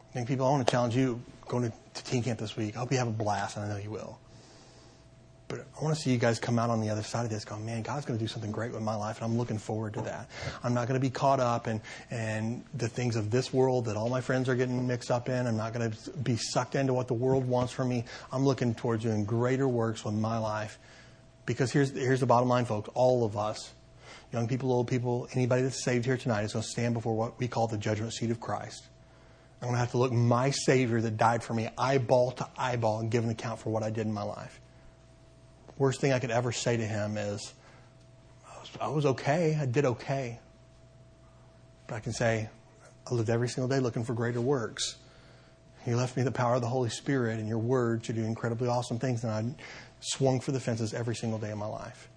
I 0.09 0.13
think 0.13 0.27
people, 0.27 0.45
I 0.45 0.51
want 0.51 0.65
to 0.67 0.71
challenge 0.71 0.95
you 0.95 1.21
going 1.47 1.71
to, 1.71 1.77
to 1.95 2.03
teen 2.03 2.23
camp 2.23 2.39
this 2.39 2.55
week. 2.55 2.75
I 2.75 2.79
hope 2.79 2.91
you 2.91 2.97
have 2.97 3.07
a 3.07 3.11
blast, 3.11 3.57
and 3.57 3.65
I 3.65 3.69
know 3.69 3.77
you 3.77 3.91
will. 3.91 4.19
But 5.47 5.65
I 5.79 5.83
want 5.83 5.95
to 5.95 6.01
see 6.01 6.11
you 6.11 6.17
guys 6.17 6.39
come 6.39 6.57
out 6.57 6.69
on 6.69 6.81
the 6.81 6.89
other 6.89 7.03
side 7.03 7.25
of 7.25 7.29
this 7.29 7.45
going, 7.45 7.65
man, 7.65 7.81
God's 7.81 8.05
going 8.05 8.17
to 8.17 8.23
do 8.23 8.27
something 8.27 8.51
great 8.51 8.71
with 8.71 8.81
my 8.81 8.95
life, 8.95 9.17
and 9.17 9.25
I'm 9.25 9.37
looking 9.37 9.57
forward 9.57 9.93
to 9.95 10.01
that. 10.01 10.29
I'm 10.63 10.73
not 10.73 10.87
going 10.87 10.99
to 10.99 11.05
be 11.05 11.09
caught 11.09 11.39
up 11.39 11.67
in, 11.67 11.81
in 12.11 12.63
the 12.73 12.87
things 12.87 13.15
of 13.15 13.29
this 13.29 13.53
world 13.53 13.85
that 13.85 13.97
all 13.97 14.09
my 14.09 14.21
friends 14.21 14.49
are 14.49 14.55
getting 14.55 14.87
mixed 14.87 15.11
up 15.11 15.29
in. 15.29 15.45
I'm 15.45 15.57
not 15.57 15.73
going 15.73 15.91
to 15.91 16.11
be 16.11 16.37
sucked 16.37 16.75
into 16.75 16.93
what 16.93 17.07
the 17.07 17.13
world 17.13 17.47
wants 17.47 17.73
from 17.73 17.89
me. 17.89 18.05
I'm 18.31 18.45
looking 18.45 18.73
towards 18.73 19.03
doing 19.03 19.25
greater 19.25 19.67
works 19.67 20.03
with 20.05 20.15
my 20.15 20.37
life. 20.37 20.79
Because 21.45 21.71
here's, 21.71 21.91
here's 21.91 22.21
the 22.21 22.25
bottom 22.25 22.47
line, 22.47 22.65
folks. 22.65 22.89
All 22.93 23.25
of 23.25 23.35
us, 23.35 23.73
young 24.31 24.47
people, 24.47 24.71
old 24.71 24.87
people, 24.87 25.27
anybody 25.33 25.61
that's 25.63 25.83
saved 25.83 26.05
here 26.05 26.17
tonight 26.17 26.43
is 26.43 26.53
going 26.53 26.63
to 26.63 26.69
stand 26.69 26.93
before 26.93 27.15
what 27.15 27.37
we 27.37 27.49
call 27.49 27.67
the 27.67 27.77
judgment 27.77 28.13
seat 28.13 28.31
of 28.31 28.39
Christ. 28.39 28.85
I'm 29.61 29.67
going 29.67 29.75
to 29.75 29.79
have 29.79 29.91
to 29.91 29.97
look 29.97 30.11
my 30.11 30.51
Savior 30.51 30.99
that 31.01 31.17
died 31.17 31.43
for 31.43 31.53
me 31.53 31.69
eyeball 31.77 32.31
to 32.31 32.47
eyeball 32.57 32.99
and 32.99 33.11
give 33.11 33.23
an 33.23 33.29
account 33.29 33.59
for 33.59 33.69
what 33.69 33.83
I 33.83 33.89
did 33.89 34.07
in 34.07 34.13
my 34.13 34.23
life 34.23 34.59
worst 35.77 36.01
thing 36.01 36.13
I 36.13 36.19
could 36.19 36.31
ever 36.31 36.51
say 36.51 36.77
to 36.77 36.85
him 36.85 37.17
is, 37.17 37.53
I 38.45 38.59
was, 38.59 38.69
I 38.81 38.87
was 38.87 39.05
okay. 39.05 39.57
I 39.59 39.65
did 39.65 39.85
okay. 39.85 40.39
But 41.87 41.95
I 41.95 41.99
can 41.99 42.13
say, 42.13 42.49
I 43.09 43.13
lived 43.13 43.29
every 43.29 43.49
single 43.49 43.67
day 43.67 43.79
looking 43.79 44.03
for 44.03 44.13
greater 44.13 44.41
works. 44.41 44.97
You 45.85 45.97
left 45.97 46.15
me 46.15 46.23
the 46.23 46.31
power 46.31 46.55
of 46.55 46.61
the 46.61 46.67
Holy 46.67 46.89
Spirit 46.89 47.39
and 47.39 47.47
your 47.47 47.57
word 47.57 48.03
to 48.05 48.13
do 48.13 48.23
incredibly 48.23 48.69
awesome 48.69 48.99
things. 48.99 49.23
And 49.23 49.31
I 49.31 49.63
swung 49.99 50.39
for 50.39 50.53
the 50.53 50.59
fences 50.59 50.93
every 50.93 51.15
single 51.15 51.39
day 51.39 51.51
of 51.51 51.57
my 51.57 51.65
life. 51.65 52.09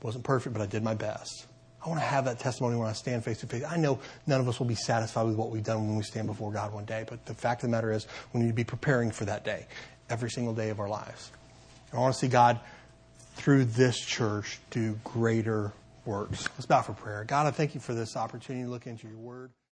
It 0.00 0.04
wasn't 0.04 0.24
perfect, 0.24 0.52
but 0.52 0.60
I 0.60 0.66
did 0.66 0.82
my 0.82 0.94
best. 0.94 1.46
I 1.84 1.88
want 1.88 2.00
to 2.00 2.06
have 2.06 2.26
that 2.26 2.38
testimony 2.38 2.76
when 2.76 2.86
I 2.86 2.92
stand 2.92 3.24
face 3.24 3.40
to 3.40 3.46
face. 3.46 3.64
I 3.64 3.76
know 3.76 3.98
none 4.26 4.40
of 4.40 4.48
us 4.48 4.60
will 4.60 4.66
be 4.66 4.74
satisfied 4.74 5.24
with 5.24 5.36
what 5.36 5.50
we've 5.50 5.64
done 5.64 5.86
when 5.86 5.96
we 5.96 6.02
stand 6.02 6.28
before 6.28 6.52
God 6.52 6.72
one 6.72 6.84
day, 6.84 7.04
but 7.08 7.24
the 7.26 7.34
fact 7.34 7.64
of 7.64 7.70
the 7.70 7.72
matter 7.72 7.90
is 7.90 8.06
we 8.32 8.40
need 8.40 8.48
to 8.48 8.54
be 8.54 8.62
preparing 8.62 9.10
for 9.10 9.24
that 9.24 9.44
day 9.44 9.66
every 10.08 10.30
single 10.30 10.54
day 10.54 10.70
of 10.70 10.78
our 10.78 10.88
lives. 10.88 11.32
I 11.92 11.98
want 11.98 12.14
to 12.14 12.18
see 12.18 12.28
God, 12.28 12.58
through 13.34 13.66
this 13.66 13.98
church, 13.98 14.60
do 14.70 14.98
greater 15.04 15.72
works. 16.04 16.48
Let's 16.54 16.66
bow 16.66 16.82
for 16.82 16.94
prayer. 16.94 17.24
God, 17.24 17.46
I 17.46 17.50
thank 17.50 17.74
you 17.74 17.80
for 17.80 17.94
this 17.94 18.16
opportunity 18.16 18.64
to 18.64 18.70
look 18.70 18.86
into 18.86 19.08
your 19.08 19.18
word. 19.18 19.50